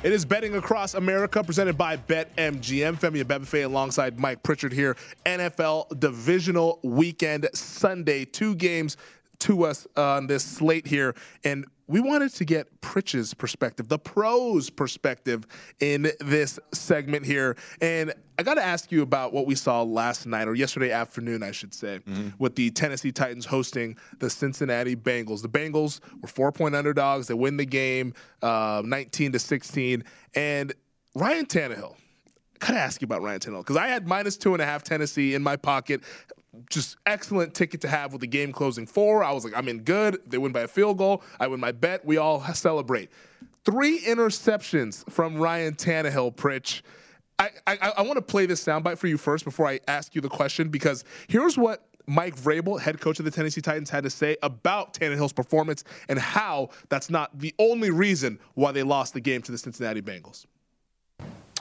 It 0.03 0.13
is 0.13 0.25
betting 0.25 0.55
across 0.55 0.95
America, 0.95 1.45
presented 1.45 1.77
by 1.77 1.99
BetMGM. 1.99 2.99
Femi 2.99 3.23
Abebefe 3.23 3.67
alongside 3.67 4.19
Mike 4.19 4.43
Pritchard 4.43 4.73
here. 4.73 4.97
NFL 5.27 6.01
Divisional 6.01 6.81
Weekend 6.83 7.49
Sunday, 7.53 8.25
two 8.25 8.55
games 8.55 8.97
to 9.41 9.65
us 9.65 9.87
on 9.97 10.27
this 10.27 10.43
slate 10.43 10.87
here, 10.87 11.15
and 11.45 11.67
we 11.91 11.99
wanted 11.99 12.33
to 12.35 12.45
get 12.45 12.81
Pritch's 12.83 13.35
perspective, 13.35 13.89
the 13.89 13.99
pros 13.99 14.71
perspective 14.71 15.45
in 15.81 16.13
this 16.21 16.61
segment 16.73 17.27
here. 17.27 17.57
And 17.81 18.15
I 18.39 18.45
got 18.45 18.55
to 18.55 18.63
ask 18.63 18.93
you 18.93 19.03
about 19.03 19.33
what 19.33 19.45
we 19.45 19.57
saw 19.57 19.83
last 19.83 20.25
night, 20.25 20.47
or 20.47 20.55
yesterday 20.55 20.93
afternoon, 20.93 21.43
I 21.43 21.51
should 21.51 21.75
say, 21.75 21.99
mm-hmm. 21.99 22.29
with 22.39 22.55
the 22.55 22.71
Tennessee 22.71 23.11
Titans 23.11 23.45
hosting 23.45 23.97
the 24.21 24.31
Cincinnati 24.31 24.95
Bengals. 24.95 25.43
The 25.43 25.49
Bengals 25.49 25.99
were 26.23 26.29
four 26.29 26.53
point 26.53 26.77
underdogs. 26.77 27.27
They 27.27 27.35
win 27.35 27.57
the 27.57 27.67
game 27.67 28.15
uh, 28.41 28.83
19 28.85 29.33
to 29.33 29.41
16. 29.41 30.05
And 30.37 30.73
Ryan 31.17 31.47
Tannehill, 31.47 31.97
gotta 32.61 32.79
ask 32.79 33.01
you 33.01 33.07
about 33.07 33.23
Ryan 33.23 33.41
Tannehill 33.41 33.61
because 33.61 33.77
I 33.77 33.89
had 33.89 34.07
minus 34.07 34.37
two 34.37 34.53
and 34.53 34.63
a 34.63 34.65
half 34.67 34.83
Tennessee 34.83 35.35
in 35.35 35.43
my 35.43 35.57
pocket 35.57 36.03
just 36.69 36.97
excellent 37.07 37.55
ticket 37.55 37.81
to 37.81 37.89
have 37.89 38.13
with 38.13 38.21
the 38.21 38.27
game 38.27 38.53
closing 38.53 38.87
four. 38.87 39.23
I 39.23 39.33
was 39.33 39.45
like, 39.45 39.57
I'm 39.57 39.69
in 39.69 39.81
good. 39.81 40.21
They 40.27 40.39
win 40.39 40.53
by 40.53 40.63
a 40.63 40.69
field 40.69 40.99
goal. 40.99 41.23
I 41.39 41.47
win 41.47 41.61
my 41.61 41.73
bet. 41.73 42.05
We 42.05 42.17
all 42.17 42.43
celebrate. 42.55 43.11
Three 43.65 44.01
interceptions 44.01 45.09
from 45.11 45.37
Ryan 45.37 45.75
Tannehill, 45.75 46.35
Pritch. 46.35 46.83
I, 47.39 47.51
I, 47.67 47.93
I 47.99 48.03
want 48.03 48.17
to 48.17 48.23
play 48.23 48.47
this 48.47 48.63
soundbite 48.65 48.99
for 48.99 49.07
you 49.07 49.17
first 49.17 49.45
before 49.45 49.67
I 49.67 49.81
ask 49.89 50.15
you 50.15 50.21
the 50.21 50.29
question 50.29 50.69
because 50.69 51.05
here's 51.29 51.57
what 51.57 51.87
Mike 52.07 52.37
Vrabel, 52.37 52.81
head 52.81 53.01
coach 53.01 53.19
of 53.19 53.25
the 53.25 53.31
Tennessee 53.31 53.61
Titans, 53.61 53.89
had 53.89 54.05
to 54.05 54.11
say 54.11 54.37
about 54.43 54.95
Tannehill's 54.95 55.33
performance 55.33 55.85
and 56.09 56.19
how 56.19 56.71
that's 56.89 57.09
not 57.09 57.39
the 57.39 57.55
only 57.59 57.91
reason 57.91 58.39
why 58.55 58.73
they 58.73 58.83
lost 58.83 59.15
the 59.15 59.21
game 59.21 59.41
to 59.43 59.53
the 59.53 59.59
Cincinnati 59.59 60.03
Bengals. 60.03 60.47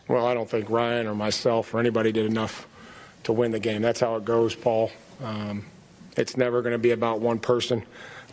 Well, 0.10 0.26
I 0.26 0.34
don't 0.34 0.50
think 0.50 0.70
Ryan 0.70 1.08
or 1.08 1.14
myself 1.14 1.74
or 1.74 1.80
anybody 1.80 2.12
did 2.12 2.26
enough 2.26 2.68
to 3.24 3.32
win 3.32 3.52
the 3.52 3.60
game. 3.60 3.82
That's 3.82 4.00
how 4.00 4.16
it 4.16 4.26
goes, 4.26 4.56
Paul. 4.56 4.92
Um, 5.24 5.66
it's 6.18 6.36
never 6.36 6.62
going 6.62 6.74
to 6.74 6.80
be 6.80 6.92
about 6.92 7.22
one 7.22 7.38
person, 7.40 7.84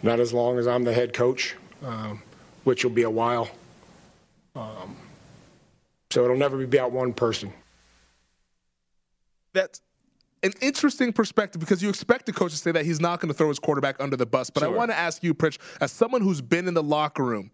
not 0.03 0.18
as 0.18 0.33
long 0.33 0.59
as 0.59 0.66
I'm 0.66 0.85
the 0.85 0.95
head 0.95 1.12
coach, 1.12 1.55
um, 1.85 2.22
which 2.64 2.83
will 2.83 2.93
be 2.93 3.03
a 3.03 3.11
while. 3.11 3.51
Um, 4.57 4.97
so 6.11 6.24
it'll 6.24 6.39
never 6.39 6.57
be 6.57 6.64
about 6.64 6.93
one 6.93 7.12
person. 7.12 7.53
That's 9.53 9.83
an 10.43 10.53
interesting 10.62 11.12
perspective 11.12 11.61
because 11.61 11.83
you 11.83 11.91
expect 11.91 12.24
the 12.24 12.33
coach 12.33 12.53
to 12.53 12.57
say 12.57 12.72
that 12.72 12.87
he's 12.87 13.01
not 13.01 13.20
going 13.20 13.29
to 13.29 13.35
throw 13.35 13.49
his 13.49 13.59
quarterback 13.59 13.97
under 14.01 14.16
the 14.16 14.27
bus. 14.27 14.49
But 14.49 14.61
sure. 14.61 14.72
I 14.72 14.72
want 14.72 14.91
to 14.91 14.97
ask 14.97 15.22
you, 15.22 15.35
Pritch, 15.35 15.59
as 15.83 15.93
someone 15.93 16.22
who's 16.22 16.41
been 16.41 16.68
in 16.68 16.74
the 16.74 16.83
locker 16.83 17.22
room, 17.22 17.51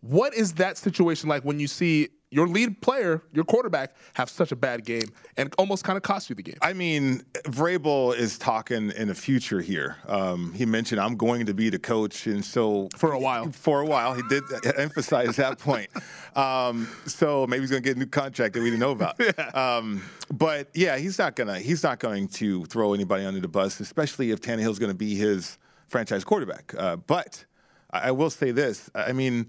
what 0.00 0.32
is 0.34 0.54
that 0.54 0.78
situation 0.78 1.28
like 1.28 1.44
when 1.44 1.60
you 1.60 1.66
see 1.66 2.08
your 2.30 2.48
lead 2.48 2.80
player, 2.80 3.22
your 3.32 3.44
quarterback, 3.44 3.94
have 4.14 4.28
such 4.28 4.50
a 4.50 4.56
bad 4.56 4.84
game 4.84 5.08
and 5.36 5.54
almost 5.58 5.84
kind 5.84 5.96
of 5.96 6.02
cost 6.02 6.28
you 6.28 6.34
the 6.34 6.42
game. 6.42 6.56
I 6.60 6.72
mean, 6.72 7.22
Vrabel 7.44 8.16
is 8.16 8.36
talking 8.36 8.90
in 8.90 9.08
the 9.08 9.14
future 9.14 9.60
here. 9.60 9.96
Um, 10.08 10.52
he 10.52 10.66
mentioned 10.66 11.00
I'm 11.00 11.16
going 11.16 11.46
to 11.46 11.54
be 11.54 11.70
the 11.70 11.78
coach, 11.78 12.26
and 12.26 12.44
so 12.44 12.88
for 12.96 13.12
a 13.12 13.18
while, 13.18 13.52
for 13.52 13.80
a 13.80 13.86
while, 13.86 14.14
he 14.14 14.22
did 14.28 14.42
emphasize 14.76 15.36
that 15.36 15.58
point. 15.58 15.88
Um, 16.34 16.88
so 17.06 17.46
maybe 17.46 17.62
he's 17.62 17.70
going 17.70 17.82
to 17.82 17.88
get 17.88 17.96
a 17.96 17.98
new 17.98 18.06
contract 18.06 18.54
that 18.54 18.60
we 18.60 18.70
didn't 18.70 18.80
know 18.80 18.90
about. 18.90 19.16
yeah. 19.20 19.46
Um, 19.54 20.02
but 20.32 20.68
yeah, 20.74 20.98
he's 20.98 21.18
not 21.18 21.36
gonna 21.36 21.60
he's 21.60 21.82
not 21.84 22.00
going 22.00 22.26
to 22.28 22.64
throw 22.66 22.92
anybody 22.92 23.24
under 23.24 23.40
the 23.40 23.48
bus, 23.48 23.78
especially 23.78 24.32
if 24.32 24.40
Tannehill's 24.40 24.80
going 24.80 24.90
to 24.90 24.98
be 24.98 25.14
his 25.14 25.58
franchise 25.86 26.24
quarterback. 26.24 26.74
Uh, 26.76 26.96
but 26.96 27.44
I 27.90 28.10
will 28.10 28.30
say 28.30 28.50
this: 28.50 28.90
I 28.94 29.12
mean 29.12 29.46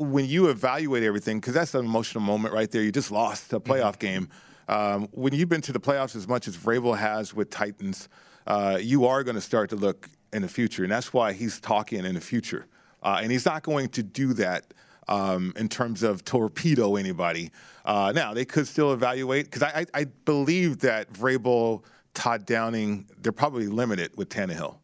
when 0.00 0.24
you 0.24 0.48
evaluate 0.48 1.02
everything, 1.02 1.38
because 1.38 1.52
that's 1.52 1.74
an 1.74 1.84
emotional 1.84 2.24
moment 2.24 2.54
right 2.54 2.70
there. 2.70 2.82
You 2.82 2.90
just 2.90 3.10
lost 3.10 3.52
a 3.52 3.60
playoff 3.60 3.98
mm-hmm. 3.98 4.06
game. 4.06 4.28
Um, 4.66 5.08
when 5.12 5.34
you've 5.34 5.48
been 5.48 5.60
to 5.62 5.72
the 5.72 5.80
playoffs 5.80 6.16
as 6.16 6.26
much 6.26 6.48
as 6.48 6.56
Vrabel 6.56 6.96
has 6.96 7.34
with 7.34 7.50
Titans, 7.50 8.08
uh, 8.46 8.78
you 8.80 9.04
are 9.04 9.22
going 9.22 9.34
to 9.34 9.40
start 9.40 9.68
to 9.70 9.76
look 9.76 10.08
in 10.32 10.42
the 10.42 10.48
future, 10.48 10.84
and 10.84 10.90
that's 10.90 11.12
why 11.12 11.32
he's 11.32 11.60
talking 11.60 12.04
in 12.04 12.14
the 12.14 12.20
future. 12.20 12.66
Uh, 13.02 13.20
and 13.22 13.30
he's 13.30 13.44
not 13.44 13.62
going 13.62 13.88
to 13.90 14.02
do 14.02 14.32
that 14.34 14.72
um, 15.08 15.52
in 15.56 15.68
terms 15.68 16.02
of 16.02 16.24
torpedo 16.24 16.96
anybody. 16.96 17.50
Uh, 17.84 18.12
now 18.14 18.32
they 18.32 18.44
could 18.44 18.66
still 18.66 18.92
evaluate 18.92 19.46
because 19.46 19.62
I, 19.62 19.80
I, 19.80 20.00
I, 20.00 20.04
believe 20.04 20.78
that 20.80 21.12
Vrabel, 21.12 21.82
Todd 22.14 22.46
Downing, 22.46 23.06
they're 23.20 23.32
probably 23.32 23.66
limited 23.66 24.16
with 24.16 24.28
Tannehill 24.28 24.76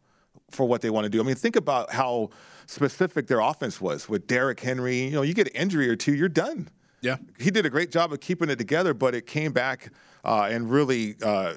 for 0.49 0.65
what 0.65 0.81
they 0.81 0.89
want 0.89 1.05
to 1.05 1.09
do. 1.09 1.21
I 1.21 1.23
mean, 1.23 1.35
think 1.35 1.55
about 1.55 1.91
how 1.91 2.31
specific 2.67 3.27
their 3.27 3.39
offense 3.39 3.81
was 3.81 4.07
with 4.07 4.27
Derrick 4.27 4.59
Henry. 4.59 4.99
You 4.99 5.11
know, 5.11 5.21
you 5.23 5.33
get 5.33 5.47
an 5.47 5.55
injury 5.55 5.89
or 5.89 5.95
two, 5.95 6.13
you're 6.13 6.29
done. 6.29 6.69
Yeah, 7.01 7.17
he 7.39 7.51
did 7.51 7.65
a 7.65 7.69
great 7.69 7.91
job 7.91 8.13
of 8.13 8.19
keeping 8.19 8.49
it 8.49 8.57
together, 8.57 8.93
but 8.93 9.15
it 9.15 9.27
came 9.27 9.51
back 9.51 9.91
uh, 10.23 10.47
and 10.51 10.69
really 10.69 11.15
uh, 11.23 11.55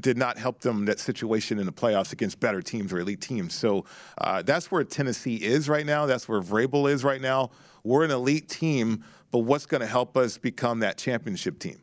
did 0.00 0.16
not 0.16 0.38
help 0.38 0.60
them 0.60 0.84
that 0.86 1.00
situation 1.00 1.58
in 1.58 1.66
the 1.66 1.72
playoffs 1.72 2.12
against 2.12 2.40
better 2.40 2.62
teams 2.62 2.92
or 2.92 3.00
elite 3.00 3.20
teams. 3.20 3.54
So 3.54 3.84
uh, 4.18 4.42
that's 4.42 4.70
where 4.70 4.84
Tennessee 4.84 5.36
is 5.36 5.68
right 5.68 5.86
now. 5.86 6.06
That's 6.06 6.28
where 6.28 6.40
Vrabel 6.40 6.90
is 6.90 7.04
right 7.04 7.20
now. 7.20 7.50
We're 7.84 8.04
an 8.04 8.10
elite 8.10 8.48
team, 8.48 9.04
but 9.30 9.40
what's 9.40 9.66
going 9.66 9.80
to 9.80 9.86
help 9.86 10.16
us 10.16 10.38
become 10.38 10.80
that 10.80 10.98
championship 10.98 11.58
team? 11.58 11.80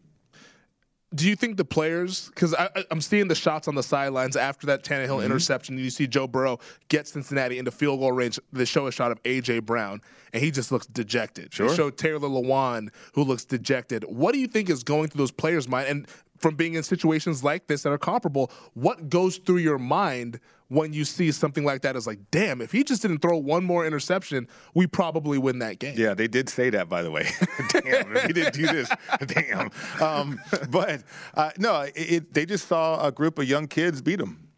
Do 1.13 1.27
you 1.27 1.35
think 1.35 1.57
the 1.57 1.65
players? 1.65 2.29
Because 2.29 2.53
I'm 2.91 3.01
seeing 3.01 3.27
the 3.27 3.35
shots 3.35 3.67
on 3.67 3.75
the 3.75 3.81
sidelines 3.81 4.35
after 4.35 4.67
that 4.67 4.83
Tannehill 4.83 5.17
mm-hmm. 5.17 5.25
interception. 5.25 5.77
You 5.77 5.89
see 5.89 6.05
Joe 6.05 6.27
Burrow 6.27 6.59
get 6.87 7.07
Cincinnati 7.07 7.57
into 7.57 7.71
field 7.71 7.99
goal 7.99 8.11
range. 8.11 8.39
They 8.53 8.65
show 8.65 8.85
a 8.87 8.91
shot 8.91 9.11
of 9.11 9.21
AJ 9.23 9.65
Brown, 9.65 10.01
and 10.33 10.43
he 10.43 10.51
just 10.51 10.71
looks 10.71 10.85
dejected. 10.85 11.53
Sure. 11.53 11.69
They 11.69 11.75
show 11.75 11.89
Taylor 11.89 12.29
Lewan, 12.29 12.89
who 13.13 13.23
looks 13.23 13.43
dejected. 13.43 14.03
What 14.03 14.33
do 14.33 14.39
you 14.39 14.47
think 14.47 14.69
is 14.69 14.83
going 14.83 15.09
through 15.09 15.19
those 15.19 15.31
players' 15.31 15.67
mind? 15.67 15.87
And 15.87 16.07
from 16.37 16.55
being 16.55 16.75
in 16.75 16.83
situations 16.83 17.43
like 17.43 17.67
this 17.67 17.83
that 17.83 17.91
are 17.91 17.97
comparable, 17.97 18.51
what 18.73 19.09
goes 19.09 19.37
through 19.37 19.57
your 19.57 19.79
mind 19.79 20.39
when 20.69 20.93
you 20.93 21.03
see 21.03 21.31
something 21.31 21.65
like 21.65 21.81
that? 21.81 21.95
Is 21.95 22.07
like, 22.07 22.19
damn, 22.31 22.61
if 22.61 22.71
he 22.71 22.83
just 22.83 23.01
didn't 23.01 23.19
throw 23.19 23.37
one 23.37 23.63
more 23.63 23.85
interception, 23.85 24.47
we 24.73 24.87
probably 24.87 25.37
win 25.37 25.59
that 25.59 25.79
game. 25.79 25.95
Yeah, 25.97 26.13
they 26.13 26.27
did 26.27 26.47
say 26.47 26.69
that, 26.69 26.87
by 26.87 27.01
the 27.01 27.11
way. 27.11 27.29
damn, 27.69 28.15
if 28.15 28.23
he 28.23 28.33
didn't 28.33 28.53
do 28.53 28.67
this, 28.67 28.89
damn. 29.27 29.69
Um, 29.99 30.39
but 30.69 31.03
uh, 31.33 31.51
no, 31.57 31.81
it, 31.81 31.93
it, 31.95 32.33
they 32.33 32.45
just 32.45 32.67
saw 32.67 33.05
a 33.05 33.11
group 33.11 33.37
of 33.37 33.45
young 33.45 33.67
kids 33.67 34.01
beat 34.01 34.19
them. 34.19 34.49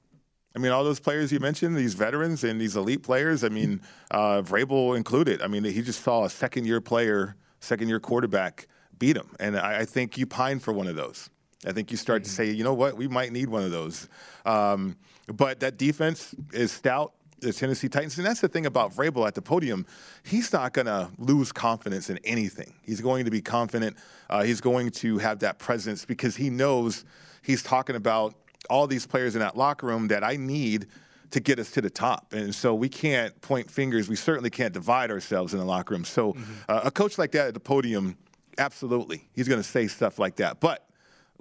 I 0.55 0.59
mean, 0.59 0.72
all 0.72 0.84
those 0.84 0.99
players 0.99 1.32
you 1.32 1.39
mentioned, 1.39 1.78
these 1.78 1.93
veterans 1.93 2.43
and 2.43 2.59
these 2.59 2.76
elite 2.76 3.03
players. 3.03 3.43
I 3.43 3.49
mean, 3.49 3.82
uh, 4.12 4.41
Vrabel 4.41 4.97
included. 4.97 5.41
I 5.41 5.47
mean, 5.47 5.64
he 5.64 5.82
just 5.82 6.03
saw 6.03 6.26
a 6.26 6.30
second-year 6.30 6.82
player, 6.82 7.36
second-year 7.62 8.01
quarterback 8.01 8.68
beat 8.99 9.16
him, 9.16 9.30
and 9.39 9.57
I, 9.57 9.80
I 9.80 9.86
think 9.86 10.18
you 10.18 10.26
pine 10.26 10.59
for 10.59 10.74
one 10.74 10.88
of 10.88 10.95
those. 10.95 11.30
I 11.66 11.72
think 11.72 11.91
you 11.91 11.97
start 11.97 12.24
to 12.24 12.30
mm-hmm. 12.30 12.36
say, 12.36 12.51
you 12.51 12.64
know 12.64 12.74
what, 12.74 12.97
we 12.97 13.07
might 13.07 13.32
need 13.32 13.49
one 13.49 13.64
of 13.64 13.72
those. 13.72 14.07
Um, 14.45 14.97
but 15.28 15.59
that 15.59 15.78
defense 15.78 16.36
is 16.53 16.72
stout. 16.72 17.14
The 17.39 17.51
Tennessee 17.51 17.89
Titans, 17.89 18.20
and 18.20 18.28
that's 18.28 18.39
the 18.39 18.47
thing 18.47 18.68
about 18.68 18.93
Vrabel 18.93 19.26
at 19.26 19.34
the 19.34 19.41
podium. 19.41 19.88
He's 20.22 20.53
not 20.53 20.74
going 20.74 20.86
to 20.86 21.09
lose 21.18 21.51
confidence 21.51 22.12
in 22.12 22.20
anything. 22.24 22.72
He's 22.84 23.01
going 23.01 23.26
to 23.26 23.32
be 23.32 23.41
confident. 23.41 23.97
Uh, 24.30 24.43
he's 24.43 24.62
going 24.62 24.91
to 24.91 25.18
have 25.18 25.39
that 25.39 25.57
presence 25.57 26.05
because 26.05 26.36
he 26.36 26.51
knows 26.51 27.03
he's 27.41 27.64
talking 27.64 27.95
about 27.95 28.36
all 28.70 28.86
these 28.86 29.07
players 29.07 29.36
in 29.36 29.41
that 29.41 29.57
locker 29.57 29.88
room 29.88 30.07
that 30.09 30.24
I 30.24 30.36
need 30.36 30.86
to 31.32 31.39
get 31.39 31.57
us 31.57 31.72
to 31.72 31.82
the 31.82 31.89
top. 31.89 32.32
And 32.32 32.53
so 32.53 32.76
we 32.76 32.89
can't 32.89 33.39
point 33.41 33.72
fingers. 33.72 34.07
We 34.07 34.18
certainly 34.18 34.51
can't 34.51 34.74
divide 34.74 35.09
ourselves 35.09 35.53
in 35.53 35.59
the 35.59 35.66
locker 35.66 35.95
room. 35.95 36.05
So 36.05 36.34
mm-hmm. 36.34 36.53
uh, 36.70 36.82
a 36.84 36.91
coach 36.91 37.18
like 37.18 37.32
that 37.32 37.47
at 37.47 37.53
the 37.55 37.59
podium, 37.59 38.18
absolutely, 38.59 39.28
he's 39.34 39.47
going 39.47 39.62
to 39.62 39.68
say 39.68 39.88
stuff 39.88 40.20
like 40.20 40.36
that. 40.36 40.59
But 40.59 40.88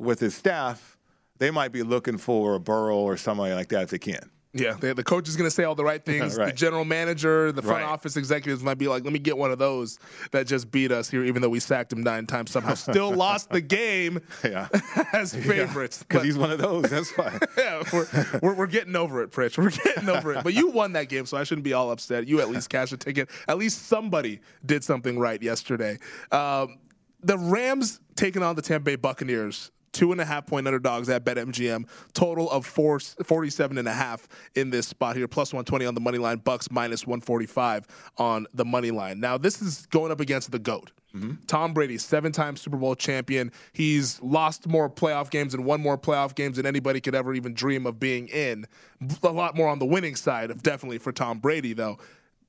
with 0.01 0.21
his 0.21 0.35
staff, 0.35 0.99
they 1.39 1.51
might 1.51 1.73
be 1.73 1.83
looking 1.83 2.19
for 2.19 2.55
a 2.55 2.61
Burrow 2.61 2.99
or 2.99 3.17
somebody 3.17 3.55
like 3.55 3.69
that 3.69 3.85
if 3.85 3.91
they 3.91 3.99
can. 3.99 4.31
Yeah, 4.53 4.75
the 4.75 5.05
coach 5.05 5.29
is 5.29 5.37
going 5.37 5.47
to 5.47 5.51
say 5.51 5.63
all 5.63 5.77
the 5.77 5.85
right 5.85 6.05
things. 6.05 6.37
right. 6.39 6.47
The 6.47 6.53
general 6.53 6.85
manager, 6.85 7.53
the 7.53 7.63
front 7.63 7.85
right. 7.85 7.89
office 7.89 8.17
executives 8.17 8.65
might 8.65 8.79
be 8.79 8.89
like, 8.89 9.05
"Let 9.05 9.13
me 9.13 9.21
get 9.21 9.39
one 9.39 9.53
of 9.53 9.61
those 9.61 10.01
that 10.33 10.49
just 10.49 10.73
beat 10.73 10.91
us 10.91 11.09
here, 11.09 11.25
even 11.25 11.41
though 11.41 11.49
we 11.49 11.61
sacked 11.61 11.93
him 11.93 12.03
nine 12.03 12.27
times. 12.27 12.51
Somehow, 12.51 12.75
still 12.75 13.13
lost 13.13 13.51
the 13.51 13.61
game 13.61 14.21
yeah. 14.43 14.67
as 15.13 15.35
favorites 15.35 16.03
because 16.03 16.23
yeah. 16.23 16.27
he's 16.27 16.37
one 16.37 16.51
of 16.51 16.59
those. 16.59 16.91
That's 16.91 17.17
why. 17.17 17.39
yeah, 17.57 17.85
we're, 17.93 18.07
we're, 18.43 18.55
we're, 18.55 18.67
getting 18.67 18.97
over 18.97 19.23
it, 19.23 19.31
Pritch. 19.31 19.57
We're 19.57 19.71
getting 19.71 20.09
over 20.09 20.33
it. 20.33 20.43
But 20.43 20.55
you 20.55 20.71
won 20.71 20.95
that 20.95 21.09
game, 21.09 21.27
so 21.27 21.37
I 21.37 21.45
shouldn't 21.45 21.65
be 21.65 21.73
all 21.73 21.93
upset. 21.93 22.27
You 22.27 22.41
at 22.41 22.49
least 22.49 22.71
cashed 22.71 22.93
a 22.93 22.97
ticket. 22.97 23.31
At 23.47 23.57
least 23.57 23.87
somebody 23.87 24.41
did 24.67 24.83
something 24.83 25.17
right 25.17 25.41
yesterday. 25.41 25.99
Um, 26.33 26.79
the 27.23 27.39
Rams 27.39 28.01
taking 28.17 28.43
on 28.43 28.57
the 28.57 28.63
Tampa 28.63 28.85
Bay 28.85 28.97
Buccaneers 28.97 29.71
two 29.93 30.13
and 30.13 30.21
a 30.21 30.25
half 30.25 30.47
point 30.47 30.67
underdogs 30.67 31.09
at 31.09 31.25
BetMGM. 31.25 31.89
Total 32.13 32.51
of 32.51 32.67
four, 32.67 33.01
47 33.01 33.79
and 33.79 33.89
a 33.89 33.93
half 33.93 34.29
in 34.55 34.71
this 34.71 34.87
spot 34.87 35.17
here. 35.17 35.29
Plus 35.29 35.53
120 35.53 35.87
on 35.87 35.95
the 35.95 36.01
money 36.01 36.19
line. 36.19 36.39
Bucks 36.39 36.71
minus 36.71 37.07
145 37.07 37.87
on 38.19 38.47
the 38.55 38.65
money 38.65 38.91
line. 38.91 39.21
Now, 39.21 39.39
this 39.39 39.61
is 39.61 39.87
going 39.87 40.13
up 40.13 40.21
against 40.21 40.51
the 40.51 40.59
GOAT. 40.59 40.93
Mm-hmm. 41.15 41.45
Tom 41.49 41.75
Brady, 41.75 41.99
seven 41.99 42.31
time 42.31 42.57
Super 42.57 42.77
Bowl 42.77 42.95
champion. 42.95 43.51
He's 43.73 44.23
lost 44.23 44.69
more 44.69 44.89
playoff 44.89 45.31
games 45.31 45.55
and 45.55 45.65
won 45.65 45.81
more 45.81 45.99
playoff 45.99 46.37
games 46.37 46.57
than 46.57 46.67
anybody 46.67 47.01
could 47.01 47.17
ever 47.17 47.35
even 47.35 47.53
dream 47.53 47.85
of 47.85 47.99
being 47.99 48.29
in. 48.29 48.67
A 49.25 49.29
lot 49.29 49.57
more 49.57 49.69
on 49.69 49.81
the 49.81 49.87
winning 49.87 50.15
side 50.15 50.53
of 50.53 50.63
definitely 50.63 50.99
for 50.99 51.11
Tom 51.11 51.39
Brady, 51.39 51.73
though 51.73 51.99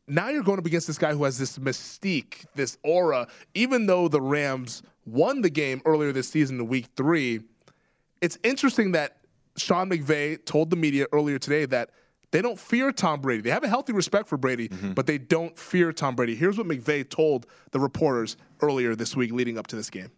now 0.08 0.30
you're 0.30 0.44
going 0.44 0.60
up 0.60 0.66
against 0.66 0.88
this 0.88 0.98
guy 0.98 1.14
who 1.14 1.24
has 1.24 1.38
this 1.38 1.58
mystique, 1.58 2.46
this 2.54 2.78
aura. 2.84 3.28
Even 3.54 3.86
though 3.86 4.08
the 4.08 4.22
Rams 4.22 4.84
won 5.06 5.42
the 5.42 5.50
game 5.50 5.82
earlier 5.86 6.12
this 6.12 6.30
season 6.30 6.60
in 6.60 6.68
week 6.68 6.88
three, 6.96 7.42
it's 8.22 8.38
interesting 8.44 8.92
that 8.94 9.18
Sean 9.58 9.90
McVay 9.90 10.44
told 10.46 10.70
the 10.70 10.76
media 10.76 11.08
earlier 11.12 11.40
today 11.40 11.66
that 11.66 11.90
they 12.32 12.42
don't 12.42 12.58
fear 12.58 12.92
Tom 12.92 13.20
Brady. 13.20 13.42
They 13.42 13.50
have 13.50 13.64
a 13.64 13.68
healthy 13.68 13.94
respect 13.94 14.30
for 14.30 14.38
Brady, 14.38 14.70
mm-hmm. 14.70 14.94
but 14.94 15.06
they 15.06 15.18
don't 15.18 15.58
fear 15.58 15.92
Tom 15.92 16.16
Brady. 16.16 16.36
Here's 16.36 16.58
what 16.58 16.68
McVay 16.68 17.08
told 17.10 17.46
the 17.72 17.80
reporters 17.80 18.38
earlier 18.62 18.96
this 18.96 19.16
week 19.16 19.32
leading 19.32 19.58
up 19.58 19.68
to 19.68 19.76
this 19.76 19.90
game. 19.90 20.12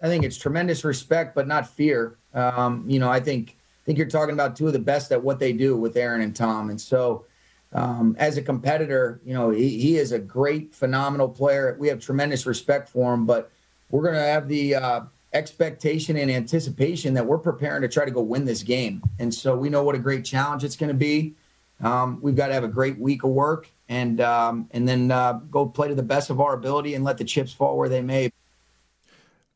I 0.00 0.06
think 0.06 0.24
it's 0.24 0.36
tremendous 0.36 0.84
respect, 0.84 1.34
but 1.34 1.48
not 1.48 1.68
fear. 1.68 2.18
Um, 2.34 2.84
you 2.86 2.98
know, 2.98 3.10
I 3.10 3.20
think 3.20 3.56
I 3.82 3.84
think 3.84 3.98
you're 3.98 4.08
talking 4.08 4.32
about 4.32 4.56
two 4.56 4.66
of 4.66 4.72
the 4.72 4.78
best 4.78 5.12
at 5.12 5.22
what 5.22 5.38
they 5.38 5.52
do 5.52 5.76
with 5.76 5.96
Aaron 5.96 6.20
and 6.20 6.34
Tom, 6.34 6.70
and 6.70 6.80
so 6.80 7.26
um, 7.74 8.14
as 8.18 8.36
a 8.36 8.42
competitor, 8.42 9.20
you 9.24 9.34
know, 9.34 9.50
he, 9.50 9.68
he, 9.80 9.96
is 9.96 10.12
a 10.12 10.18
great, 10.18 10.72
phenomenal 10.72 11.28
player. 11.28 11.76
We 11.78 11.88
have 11.88 11.98
tremendous 11.98 12.46
respect 12.46 12.88
for 12.88 13.12
him, 13.12 13.26
but 13.26 13.50
we're 13.94 14.02
going 14.02 14.16
to 14.16 14.20
have 14.20 14.48
the 14.48 14.74
uh, 14.74 15.00
expectation 15.34 16.16
and 16.16 16.28
anticipation 16.28 17.14
that 17.14 17.24
we're 17.24 17.38
preparing 17.38 17.80
to 17.80 17.86
try 17.88 18.04
to 18.04 18.10
go 18.10 18.20
win 18.20 18.44
this 18.44 18.64
game. 18.64 19.00
And 19.20 19.32
so 19.32 19.56
we 19.56 19.70
know 19.70 19.84
what 19.84 19.94
a 19.94 20.00
great 20.00 20.24
challenge 20.24 20.64
it's 20.64 20.74
going 20.74 20.88
to 20.88 20.98
be. 20.98 21.36
Um, 21.80 22.18
we've 22.20 22.34
got 22.34 22.48
to 22.48 22.54
have 22.54 22.64
a 22.64 22.68
great 22.68 22.98
week 22.98 23.22
of 23.22 23.30
work 23.30 23.68
and 23.88 24.20
um, 24.20 24.68
and 24.72 24.88
then 24.88 25.12
uh, 25.12 25.34
go 25.48 25.66
play 25.66 25.86
to 25.86 25.94
the 25.94 26.02
best 26.02 26.28
of 26.28 26.40
our 26.40 26.54
ability 26.54 26.96
and 26.96 27.04
let 27.04 27.18
the 27.18 27.24
chips 27.24 27.52
fall 27.52 27.78
where 27.78 27.88
they 27.88 28.02
may. 28.02 28.32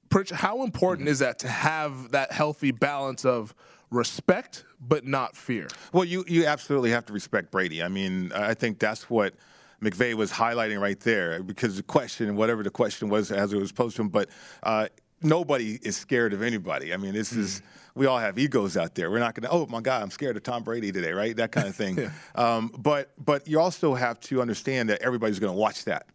Pritch, 0.09 0.31
how 0.31 0.63
important 0.63 1.09
is 1.09 1.19
that 1.19 1.41
to 1.41 1.49
have 1.49 2.13
that 2.13 2.31
healthy 2.31 2.71
balance 2.71 3.25
of 3.25 3.57
respect 3.91 4.65
but 4.81 5.05
not 5.05 5.37
fear. 5.37 5.67
Well, 5.93 6.05
you 6.05 6.25
you 6.29 6.47
absolutely 6.47 6.91
have 6.91 7.07
to 7.07 7.13
respect 7.13 7.51
Brady. 7.51 7.83
I 7.83 7.89
mean, 7.89 8.31
I 8.33 8.55
think 8.55 8.79
that's 8.79 9.11
what 9.11 9.35
McVay 9.83 10.15
was 10.15 10.33
highlighting 10.33 10.81
right 10.81 10.99
there 11.01 11.43
because 11.43 11.77
the 11.77 11.83
question, 11.83 12.35
whatever 12.37 12.63
the 12.63 12.71
question 12.71 13.09
was 13.09 13.31
as 13.31 13.53
it 13.53 13.59
was 13.59 13.73
posed 13.73 13.97
to 13.97 14.03
him, 14.03 14.09
but 14.09 14.29
uh, 14.63 14.89
nobody 15.23 15.79
is 15.83 15.97
scared 15.97 16.33
of 16.33 16.43
anybody. 16.43 16.93
I 16.93 16.97
mean, 16.97 17.13
this 17.13 17.33
is 17.33 17.63
we 17.95 18.07
all 18.07 18.19
have 18.19 18.39
egos 18.39 18.77
out 18.77 18.95
there. 18.95 19.11
We're 19.11 19.19
not 19.19 19.35
going 19.35 19.43
to, 19.43 19.51
oh 19.51 19.67
my 19.67 19.81
God, 19.81 20.03
I'm 20.03 20.11
scared 20.11 20.37
of 20.37 20.45
Tom 20.45 20.63
Brady 20.63 20.93
today, 20.93 21.13
right? 21.13 21.37
That 21.37 21.53
kind 21.53 21.67
of 21.67 21.75
thing. 21.75 21.99
yeah. 21.99 22.11
um, 22.35 22.71
but 22.79 23.13
but 23.25 23.47
you 23.47 23.61
also 23.61 23.95
have 23.95 24.21
to 24.21 24.41
understand 24.41 24.89
that 24.91 25.03
everybody's 25.03 25.39
going 25.39 25.53
to 25.53 25.59
watch 25.59 25.85
that. 25.85 26.07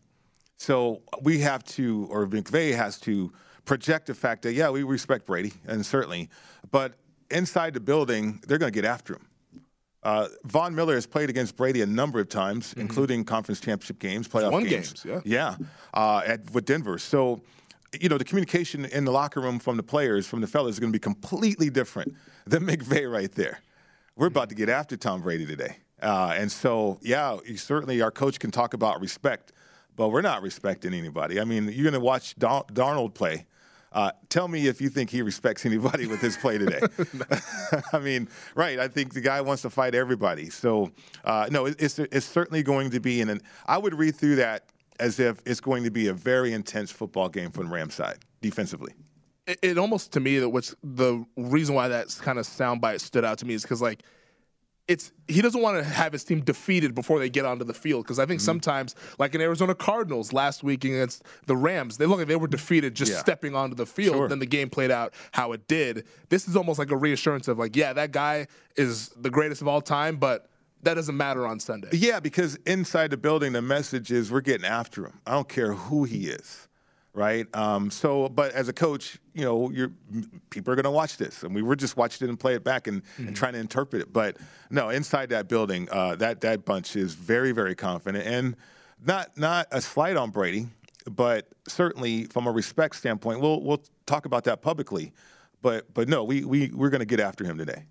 So 0.57 1.01
we 1.21 1.39
have 1.39 1.63
to, 1.65 2.07
or 2.09 2.25
McVay 2.25 2.73
has 2.73 2.99
to 3.01 3.33
project 3.65 4.07
the 4.07 4.13
fact 4.13 4.43
that 4.43 4.53
yeah, 4.53 4.69
we 4.69 4.83
respect 4.83 5.25
Brady, 5.25 5.53
and 5.67 5.85
certainly, 5.85 6.29
but 6.71 6.93
inside 7.29 7.73
the 7.73 7.79
building, 7.79 8.41
they're 8.47 8.57
going 8.57 8.71
to 8.71 8.75
get 8.75 8.85
after 8.85 9.15
him. 9.15 9.27
Uh, 10.03 10.27
Von 10.43 10.75
Miller 10.75 10.95
has 10.95 11.05
played 11.05 11.29
against 11.29 11.55
Brady 11.55 11.81
a 11.81 11.85
number 11.85 12.19
of 12.19 12.29
times, 12.29 12.71
mm-hmm. 12.71 12.81
including 12.81 13.23
conference 13.23 13.59
championship 13.59 13.99
games, 13.99 14.27
playoff 14.27 14.51
One 14.51 14.65
games. 14.65 14.93
games. 15.03 15.25
Yeah, 15.25 15.55
yeah, 15.59 15.67
uh, 15.93 16.21
at, 16.25 16.51
with 16.51 16.65
Denver. 16.65 16.97
So 16.97 17.41
you 17.99 18.09
know, 18.09 18.17
the 18.17 18.25
communication 18.25 18.85
in 18.85 19.05
the 19.05 19.11
locker 19.11 19.39
room 19.39 19.59
from 19.59 19.77
the 19.77 19.83
players, 19.83 20.27
from 20.27 20.41
the 20.41 20.47
fellas, 20.47 20.75
is 20.75 20.79
going 20.79 20.91
to 20.91 20.97
be 20.97 21.01
completely 21.01 21.69
different 21.69 22.15
than 22.45 22.63
McVay 22.67 23.11
right 23.11 23.31
there. 23.31 23.59
We're 24.15 24.27
about 24.27 24.49
to 24.49 24.55
get 24.55 24.69
after 24.69 24.97
Tom 24.97 25.21
Brady 25.21 25.45
today. 25.45 25.77
Uh, 26.01 26.33
and 26.35 26.51
so, 26.51 26.99
yeah, 27.01 27.37
certainly 27.55 28.01
our 28.01 28.11
coach 28.11 28.39
can 28.39 28.51
talk 28.51 28.73
about 28.73 28.99
respect, 28.99 29.53
but 29.95 30.09
we're 30.09 30.21
not 30.21 30.41
respecting 30.41 30.93
anybody. 30.93 31.39
I 31.39 31.45
mean, 31.45 31.65
you're 31.65 31.83
going 31.83 31.93
to 31.93 31.99
watch 31.99 32.35
Dar- 32.35 32.65
Donald 32.73 33.15
play. 33.15 33.45
Uh, 33.93 34.11
tell 34.29 34.47
me 34.47 34.67
if 34.67 34.81
you 34.81 34.89
think 34.89 35.09
he 35.09 35.21
respects 35.21 35.65
anybody 35.65 36.07
with 36.07 36.19
his 36.19 36.35
play 36.35 36.57
today. 36.57 36.81
I 37.93 37.99
mean, 37.99 38.27
right? 38.55 38.79
I 38.79 38.87
think 38.87 39.13
the 39.13 39.21
guy 39.21 39.39
wants 39.41 39.61
to 39.61 39.69
fight 39.69 39.93
everybody. 39.95 40.49
So, 40.49 40.91
uh, 41.23 41.47
no, 41.51 41.67
it's, 41.67 41.99
it's 41.99 42.25
certainly 42.25 42.63
going 42.63 42.89
to 42.91 42.99
be. 42.99 43.21
And 43.21 43.41
I 43.67 43.77
would 43.77 43.93
read 43.93 44.15
through 44.15 44.37
that 44.37 44.65
as 44.99 45.19
if 45.19 45.41
it's 45.45 45.59
going 45.59 45.83
to 45.83 45.91
be 45.91 46.07
a 46.07 46.13
very 46.13 46.53
intense 46.53 46.91
football 46.91 47.29
game 47.29 47.51
from 47.51 47.67
the 47.67 47.73
Rams 47.73 47.93
side 47.93 48.19
defensively. 48.41 48.93
It, 49.45 49.59
it 49.61 49.77
almost 49.77 50.11
to 50.13 50.19
me 50.19 50.39
that 50.39 50.49
what's 50.49 50.73
the 50.83 51.25
reason 51.35 51.75
why 51.75 51.87
that 51.89 52.15
kind 52.21 52.39
of 52.39 52.47
soundbite 52.47 53.01
stood 53.01 53.25
out 53.25 53.37
to 53.39 53.45
me 53.45 53.53
is 53.53 53.63
because 53.63 53.81
like 53.81 54.03
it's 54.87 55.11
he 55.27 55.41
doesn't 55.41 55.61
want 55.61 55.77
to 55.77 55.83
have 55.83 56.11
his 56.11 56.23
team 56.23 56.41
defeated 56.41 56.93
before 56.93 57.17
they 57.19 57.29
get 57.29 57.45
onto 57.45 57.63
the 57.63 57.73
field 57.73 58.03
because 58.03 58.19
I 58.19 58.25
think 58.25 58.41
mm-hmm. 58.41 58.45
sometimes, 58.45 58.95
like 59.17 59.33
in 59.33 59.41
Arizona 59.41 59.73
Cardinals 59.73 60.33
last 60.33 60.63
week 60.63 60.83
against 60.83 61.23
the 61.45 61.55
Rams, 61.55 61.97
they 61.97 62.05
look 62.05 62.17
like 62.17 62.27
they 62.27 62.35
were 62.35 62.47
defeated 62.47 62.93
just 62.93 63.11
yeah. 63.11 63.19
stepping 63.19 63.55
onto 63.55 63.75
the 63.75 63.85
field. 63.85 64.15
Sure. 64.15 64.27
Then 64.27 64.39
the 64.39 64.45
game 64.45 64.69
played 64.69 64.91
out 64.91 65.13
how 65.31 65.53
it 65.53 65.67
did. 65.67 66.05
This 66.29 66.47
is 66.47 66.57
almost 66.57 66.79
like 66.79 66.91
a 66.91 66.97
reassurance 66.97 67.47
of 67.47 67.57
like, 67.57 67.75
yeah, 67.75 67.93
that 67.93 68.11
guy 68.11 68.47
is 68.75 69.09
the 69.09 69.29
greatest 69.29 69.61
of 69.61 69.69
all 69.69 69.81
time, 69.81 70.17
but 70.17 70.49
that 70.81 70.95
doesn't 70.95 71.15
matter 71.15 71.47
on 71.47 71.59
Sunday. 71.61 71.89
Yeah, 71.93 72.19
because 72.19 72.55
inside 72.65 73.09
the 73.11 73.17
building, 73.17 73.53
the 73.53 73.61
message 73.61 74.11
is 74.11 74.31
we're 74.31 74.41
getting 74.41 74.65
after 74.65 75.05
him. 75.05 75.19
I 75.25 75.31
don't 75.31 75.47
care 75.47 75.73
who 75.73 76.03
he 76.03 76.27
is, 76.27 76.67
right? 77.13 77.45
Um, 77.55 77.91
so, 77.91 78.27
but 78.29 78.53
as 78.53 78.67
a 78.69 78.73
coach, 78.73 79.19
you 79.33 79.43
know, 79.43 79.71
people 80.49 80.73
are 80.73 80.75
going 80.75 80.83
to 80.83 80.91
watch 80.91 81.17
this, 81.17 81.43
and 81.43 81.53
we 81.53 81.61
were 81.61 81.75
just 81.75 81.95
watching 81.95 82.27
it 82.27 82.29
and 82.29 82.39
play 82.39 82.55
it 82.55 82.63
back 82.63 82.87
and, 82.87 83.03
mm-hmm. 83.03 83.27
and 83.27 83.35
trying 83.35 83.53
to 83.53 83.59
interpret 83.59 84.01
it. 84.01 84.11
But 84.11 84.37
no, 84.69 84.89
inside 84.89 85.29
that 85.29 85.47
building, 85.47 85.87
uh, 85.91 86.15
that 86.15 86.41
that 86.41 86.65
bunch 86.65 86.95
is 86.95 87.13
very, 87.13 87.51
very 87.51 87.75
confident, 87.75 88.25
and 88.25 88.55
not 89.05 89.37
not 89.37 89.67
a 89.71 89.81
slight 89.81 90.17
on 90.17 90.31
Brady, 90.31 90.67
but 91.09 91.47
certainly 91.67 92.25
from 92.25 92.47
a 92.47 92.51
respect 92.51 92.95
standpoint, 92.95 93.39
we'll 93.39 93.61
we'll 93.61 93.83
talk 94.05 94.25
about 94.25 94.43
that 94.45 94.61
publicly. 94.61 95.11
But 95.61 95.93
but 95.93 96.09
no, 96.09 96.23
we 96.23 96.43
we 96.43 96.71
we're 96.73 96.89
going 96.89 96.99
to 96.99 97.05
get 97.05 97.19
after 97.19 97.43
him 97.43 97.57
today. 97.57 97.83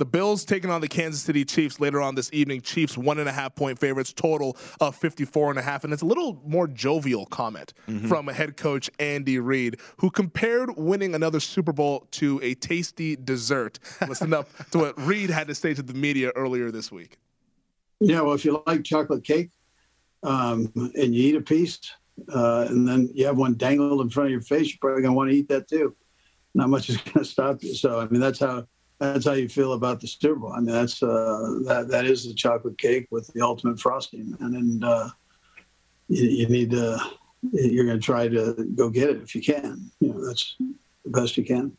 The 0.00 0.06
Bills 0.06 0.46
taking 0.46 0.70
on 0.70 0.80
the 0.80 0.88
Kansas 0.88 1.20
City 1.20 1.44
Chiefs 1.44 1.78
later 1.78 2.00
on 2.00 2.14
this 2.14 2.30
evening. 2.32 2.62
Chiefs 2.62 2.96
one 2.96 3.18
and 3.18 3.28
a 3.28 3.32
half 3.32 3.54
point 3.54 3.78
favorites, 3.78 4.14
total 4.14 4.56
of 4.80 4.96
54 4.96 5.50
and 5.50 5.58
a 5.58 5.62
half. 5.62 5.84
And 5.84 5.92
it's 5.92 6.00
a 6.00 6.06
little 6.06 6.40
more 6.46 6.66
jovial 6.66 7.26
comment 7.26 7.74
mm-hmm. 7.86 8.08
from 8.08 8.26
head 8.28 8.56
coach 8.56 8.88
Andy 8.98 9.38
Reid, 9.38 9.78
who 9.98 10.10
compared 10.10 10.74
winning 10.78 11.14
another 11.14 11.38
Super 11.38 11.74
Bowl 11.74 12.06
to 12.12 12.40
a 12.42 12.54
tasty 12.54 13.14
dessert. 13.14 13.78
Listen 14.08 14.32
up 14.32 14.48
to 14.70 14.78
what 14.78 14.98
Reid 15.06 15.28
had 15.28 15.48
to 15.48 15.54
say 15.54 15.74
to 15.74 15.82
the 15.82 15.92
media 15.92 16.30
earlier 16.34 16.70
this 16.70 16.90
week. 16.90 17.18
Yeah, 18.00 18.22
well, 18.22 18.32
if 18.32 18.42
you 18.42 18.62
like 18.66 18.84
chocolate 18.84 19.22
cake 19.22 19.50
um, 20.22 20.72
and 20.94 21.14
you 21.14 21.28
eat 21.28 21.36
a 21.36 21.42
piece, 21.42 21.78
uh, 22.34 22.64
and 22.70 22.88
then 22.88 23.10
you 23.12 23.26
have 23.26 23.36
one 23.36 23.52
dangled 23.52 24.00
in 24.00 24.08
front 24.08 24.28
of 24.28 24.30
your 24.30 24.40
face, 24.40 24.68
you're 24.68 24.78
probably 24.80 25.02
going 25.02 25.12
to 25.12 25.16
want 25.18 25.28
to 25.28 25.36
eat 25.36 25.48
that 25.48 25.68
too. 25.68 25.94
Not 26.54 26.70
much 26.70 26.88
is 26.88 26.96
going 26.96 27.22
to 27.22 27.30
stop 27.30 27.62
you. 27.62 27.74
So, 27.74 28.00
I 28.00 28.08
mean, 28.08 28.22
that's 28.22 28.40
how 28.40 28.66
that's 29.00 29.24
how 29.24 29.32
you 29.32 29.48
feel 29.48 29.72
about 29.72 30.00
the 30.00 30.06
Super 30.06 30.36
Bowl. 30.36 30.52
I 30.52 30.60
mean, 30.60 30.74
that's 30.74 31.02
uh, 31.02 31.58
that 31.64 31.88
that 31.88 32.04
is 32.04 32.26
the 32.26 32.34
chocolate 32.34 32.76
cake 32.76 33.08
with 33.10 33.28
the 33.28 33.40
ultimate 33.40 33.80
frosting, 33.80 34.36
and 34.40 34.54
and 34.54 34.84
uh, 34.84 35.08
you, 36.08 36.24
you, 36.24 36.48
need 36.48 36.70
to 36.72 36.98
you're 37.50 37.86
going 37.86 37.98
to 37.98 38.04
try 38.04 38.28
to 38.28 38.52
go 38.74 38.90
get 38.90 39.08
it 39.08 39.22
if 39.22 39.34
you 39.34 39.40
can. 39.40 39.90
You 40.00 40.12
know, 40.12 40.26
that's 40.26 40.54
the 40.58 41.10
best 41.10 41.38
you 41.38 41.44
can. 41.44 41.76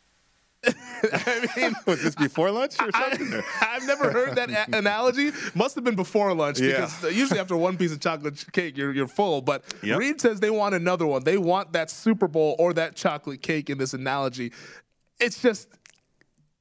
I 1.04 1.48
mean, 1.58 1.76
was 1.86 2.04
this 2.04 2.16
before 2.16 2.52
lunch 2.52 2.76
or 2.80 2.92
something? 2.96 3.42
I, 3.62 3.66
have 3.66 3.86
never 3.86 4.12
heard 4.12 4.36
that 4.36 4.50
a- 4.50 4.78
analogy. 4.78 5.32
Must 5.54 5.76
have 5.76 5.84
been 5.84 5.96
before 5.96 6.34
lunch 6.34 6.60
because 6.60 7.04
yeah. 7.04 7.10
usually 7.10 7.40
after 7.40 7.56
one 7.56 7.78
piece 7.78 7.92
of 7.92 8.00
chocolate 8.00 8.44
cake, 8.52 8.78
you're 8.78 8.94
you're 8.94 9.08
full. 9.08 9.42
But 9.42 9.64
yep. 9.84 10.00
Reid 10.00 10.22
says 10.22 10.40
they 10.40 10.50
want 10.50 10.74
another 10.74 11.06
one. 11.06 11.24
They 11.24 11.38
want 11.38 11.74
that 11.74 11.92
Super 11.92 12.28
Bowl 12.28 12.56
or 12.58 12.74
that 12.74 12.96
chocolate 12.96 13.44
cake 13.44 13.70
in 13.70 13.78
this 13.78 13.94
analogy. 13.94 14.54
It's 15.20 15.42
just 15.42 15.68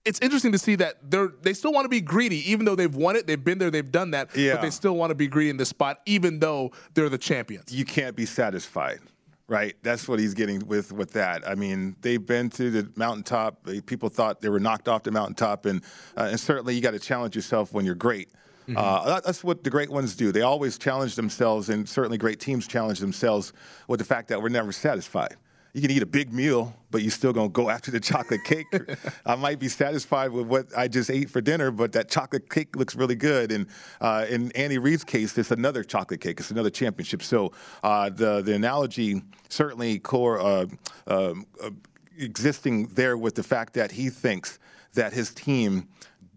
it's 0.05 0.19
interesting 0.21 0.53
to 0.53 0.59
see 0.59 0.77
that 0.77 0.97
they're 1.11 1.33
they 1.43 1.53
still 1.53 1.73
want 1.73 1.85
to 1.85 1.89
be 1.89 2.01
greedy, 2.01 2.51
even 2.51 2.65
though 2.65 2.75
they've 2.75 2.95
won 2.95 3.17
it, 3.17 3.27
they've 3.27 3.43
been 3.43 3.59
there, 3.59 3.71
they've 3.71 3.91
done 3.91 4.13
that, 4.13 4.35
yeah. 4.35 4.55
but 4.55 4.63
they 4.63 4.71
still 4.71 4.97
want 4.97 5.11
to 5.11 5.15
be 5.15 5.27
greedy 5.27 5.51
in 5.51 5.57
this 5.57 5.69
spot, 5.69 6.01
even 6.07 6.39
though 6.39 6.73
they're 6.95 7.09
the 7.09 7.19
champions. 7.19 7.73
You 7.73 7.85
can't 7.85 8.17
be 8.17 8.25
satisfied, 8.25 9.01
right? 9.47 9.77
That's 9.83 10.09
what 10.09 10.19
he's 10.19 10.35
getting 10.35 10.67
with 10.67 10.93
with 10.93 11.13
that. 11.13 11.47
I 11.47 11.55
mean, 11.55 11.97
they've 12.01 12.25
been 12.25 12.49
to 12.51 12.71
the 12.71 12.91
mountaintop. 12.97 13.67
People 13.87 14.09
thought 14.09 14.41
they 14.41 14.49
were 14.49 14.61
knocked 14.61 14.89
off 14.89 15.03
the 15.03 15.11
mountaintop, 15.11 15.67
and 15.67 15.83
uh, 16.17 16.29
and 16.31 16.41
certainly 16.41 16.75
you 16.75 16.81
got 16.81 16.93
to 16.93 16.99
challenge 16.99 17.37
yourself 17.37 17.73
when 17.73 17.85
you're 17.85 17.95
great. 17.95 18.31
Mm-hmm. 18.69 18.77
Uh, 18.79 19.21
that's 19.21 19.45
what 19.45 19.65
the 19.65 19.71
great 19.71 19.91
ones 19.91 20.17
do. 20.17 20.33
They 20.33 20.43
always 20.43 20.79
challenge 20.79 21.15
themselves, 21.15 21.69
and 21.69 21.87
certainly 21.89 22.17
great 22.17 22.41
teams 22.41 22.67
challenge 22.67 23.01
themselves 23.01 23.53
with 23.87 23.99
the 23.99 24.07
fact 24.07 24.29
that 24.29 24.41
we're 24.41 24.49
never 24.49 24.73
satisfied 24.73 25.37
you 25.73 25.81
can 25.81 25.91
eat 25.91 26.03
a 26.03 26.07
big 26.07 26.33
meal, 26.33 26.75
but 26.91 27.03
you're 27.03 27.11
still 27.11 27.33
gonna 27.33 27.49
go 27.49 27.71
after 27.71 27.91
the 27.91 28.01
chocolate 28.01 28.43
cake. 28.45 28.67
I 29.27 29.37
might 29.37 29.59
be 29.59 29.69
satisfied 29.69 30.31
with 30.31 30.47
what 30.47 30.67
I 30.77 30.89
just 30.89 31.11
ate 31.11 31.31
for 31.31 31.41
dinner, 31.41 31.71
but 31.71 31.93
that 31.93 32.09
chocolate 32.09 32.51
cake 32.51 32.77
looks 32.77 32.95
really 32.95 33.15
good. 33.15 33.53
And 33.53 33.67
uh, 34.01 34.27
in 34.29 34.51
Andy 34.53 34.79
Reid's 34.79 35.05
case, 35.05 35.37
it's 35.39 35.51
another 35.51 35.85
chocolate 35.85 36.21
cake. 36.21 36.41
It's 36.41 36.51
another 36.51 36.71
championship. 36.71 37.23
So 37.23 37.53
uh, 37.83 38.11
the 38.11 38.43
the 38.43 38.55
analogy 38.55 39.23
certainly 39.49 39.99
core 39.99 40.41
uh, 40.41 40.67
um, 41.07 41.47
uh, 41.63 41.71
existing 42.19 42.87
there 42.89 43.17
with 43.17 43.35
the 43.35 43.43
fact 43.43 43.75
that 43.75 43.93
he 43.93 44.11
thinks 44.11 44.59
that 44.95 45.13
his 45.13 45.33
team 45.33 45.89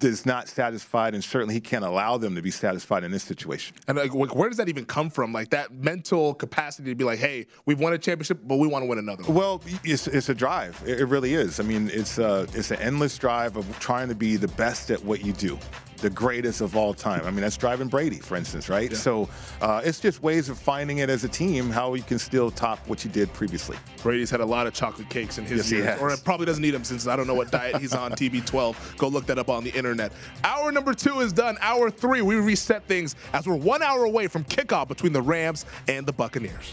is 0.04 0.26
not 0.26 0.48
satisfied, 0.48 1.14
and 1.14 1.24
certainly 1.24 1.54
he 1.54 1.62
can't 1.62 1.86
allow 1.86 2.18
them 2.18 2.36
to 2.36 2.42
be 2.42 2.52
satisfied 2.52 3.04
in 3.04 3.12
this 3.12 3.24
situation. 3.24 3.76
And 3.88 3.98
like, 3.98 4.14
where 4.14 4.50
does 4.50 4.58
that 4.58 4.70
even 4.70 4.86
come 4.86 5.10
from? 5.10 5.34
Like 5.34 5.50
that 5.50 5.74
mental 5.74 6.34
capacity 6.34 6.90
to 6.90 6.96
be 6.96 7.04
like, 7.04 7.20
"Hey, 7.20 7.48
we've 7.66 7.80
won 7.80 7.94
a 7.94 7.98
championship, 7.98 8.40
but 8.44 8.58
we 8.58 8.68
want 8.68 8.84
to 8.84 8.88
win 8.88 9.00
another." 9.00 9.24
One. 9.24 9.36
Well, 9.36 9.62
it's, 9.84 10.08
it's 10.08 10.30
a 10.30 10.36
drive. 10.36 10.82
It, 10.86 11.08
really 11.08 11.34
is. 11.34 11.60
I 11.60 11.64
mean, 11.64 11.90
it's 11.94 12.18
a, 12.18 12.26
uh, 12.26 12.48
it's 12.54 12.72
an 12.72 12.80
endless 12.80 13.18
drive 13.18 13.58
of 13.58 13.80
trying 13.80 14.08
to 14.08 14.16
be 14.16 14.36
the 14.36 14.48
best 14.50 14.90
at 14.90 15.04
what 15.04 15.24
you 15.24 15.34
do 15.34 15.60
the 16.04 16.10
greatest 16.10 16.62
of 16.62 16.76
all 16.76 16.94
time. 16.94 17.26
I 17.26 17.32
mean, 17.32 17.42
that's 17.42 17.58
driving 17.58 17.88
Brady, 17.88 18.20
for 18.20 18.36
instance, 18.36 18.70
right? 18.70 18.92
Yeah. 18.92 18.98
So 18.98 19.30
uh, 19.62 19.82
it's 19.84 20.00
just 20.00 20.22
ways 20.22 20.50
of 20.50 20.60
finding 20.60 21.00
it 21.00 21.10
as 21.10 21.24
a 21.24 21.30
team 21.30 21.70
how 21.70 21.94
you 21.96 22.04
can 22.04 22.20
still 22.20 22.52
top 22.52 22.86
what 22.88 23.04
you 23.04 23.10
did 23.10 23.32
previously. 23.34 23.78
Brady's 24.04 24.30
had 24.30 24.42
a 24.42 24.46
lot 24.46 24.68
of 24.68 24.74
chocolate 24.74 25.10
cakes 25.10 25.38
in 25.38 25.46
his 25.46 25.72
yes, 25.72 26.00
years, 26.00 26.00
or 26.02 26.16
probably 26.18 26.46
doesn't 26.46 26.64
eat 26.64 26.72
them 26.72 26.84
since 26.84 27.08
I 27.08 27.16
don't 27.16 27.26
know 27.26 27.34
what 27.34 27.52
diet 27.52 27.78
he's 27.78 27.96
on. 27.96 28.12
TB12. 28.12 28.98
Go 28.98 29.08
look 29.08 29.26
that 29.28 29.40
up 29.40 29.50
on 29.50 29.64
the 29.64 29.72
internet. 29.72 30.12
Hour 30.44 30.72
number 30.72 30.94
two 30.94 31.22
is 31.22 31.32
done. 31.32 31.58
Hour 31.62 31.90
three, 31.90 32.22
we 32.22 32.36
reset 32.36 32.84
things 32.84 33.16
as 33.32 33.48
we're 33.48 33.56
one 33.56 33.82
hour 33.82 34.04
away 34.04 34.28
from 34.28 34.44
kickoff 34.44 34.90
between 34.90 35.14
the 35.14 35.22
Rams 35.22 35.66
and 35.88 36.06
the 36.06 36.14
Buccaneers. 36.14 36.72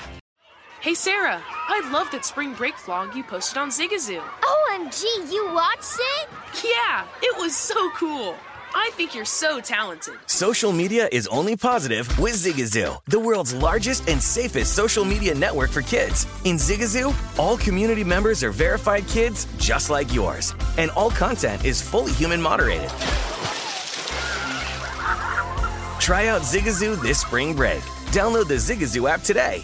Hey 0.81 0.95
Sarah, 0.95 1.43
I 1.69 1.91
love 1.93 2.11
that 2.11 2.25
spring 2.25 2.55
break 2.55 2.75
vlog 2.75 3.15
you 3.15 3.23
posted 3.23 3.59
on 3.59 3.69
Zigazoo. 3.69 4.23
OMG, 4.41 5.31
you 5.31 5.53
watched 5.53 5.99
it? 6.19 6.29
Yeah, 6.65 7.05
it 7.23 7.37
was 7.39 7.55
so 7.55 7.91
cool. 7.91 8.35
I 8.75 8.91
think 8.95 9.15
you're 9.15 9.25
so 9.25 9.61
talented. 9.61 10.15
Social 10.27 10.73
media 10.73 11.09
is 11.11 11.27
only 11.29 11.57
positive 11.57 12.07
with 12.19 12.35
Zigazoo, 12.35 13.01
the 13.07 13.19
world's 13.19 13.55
largest 13.55 14.09
and 14.09 14.23
safest 14.23 14.75
social 14.75 15.05
media 15.05 15.35
network 15.35 15.71
for 15.71 15.83
kids. 15.83 16.27
In 16.45 16.57
Zigazoo, 16.57 17.15
all 17.39 17.57
community 17.59 18.05
members 18.05 18.45
are 18.45 18.51
verified 18.51 19.07
kids 19.09 19.47
just 19.59 19.91
like 19.91 20.13
yours, 20.15 20.55
and 20.79 20.91
all 20.93 21.11
content 21.11 21.65
is 21.65 21.83
fully 21.83 22.13
human 22.13 22.41
moderated. 22.41 22.91
Try 26.01 26.29
out 26.29 26.43
Zigazoo 26.43 27.01
this 27.03 27.21
spring 27.21 27.55
break. 27.55 27.81
Download 28.13 28.47
the 28.47 28.55
Zigazoo 28.55 29.09
app 29.09 29.23
today. 29.23 29.63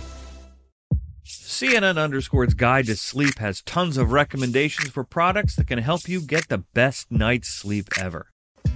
CNN 1.25 1.97
Underscore's 1.97 2.55
Guide 2.55 2.87
to 2.87 2.97
Sleep 2.97 3.39
has 3.39 3.63
tons 3.63 3.97
of 3.97 4.13
recommendations 4.13 4.91
for 4.91 5.05
products 5.05 5.57
that 5.57 5.67
can 5.67 5.79
help 5.79 6.09
you 6.09 6.21
get 6.21 6.49
the 6.49 6.59
best 6.59 7.11
night's 7.11 7.49
sleep 7.49 7.89
ever. 7.99 8.29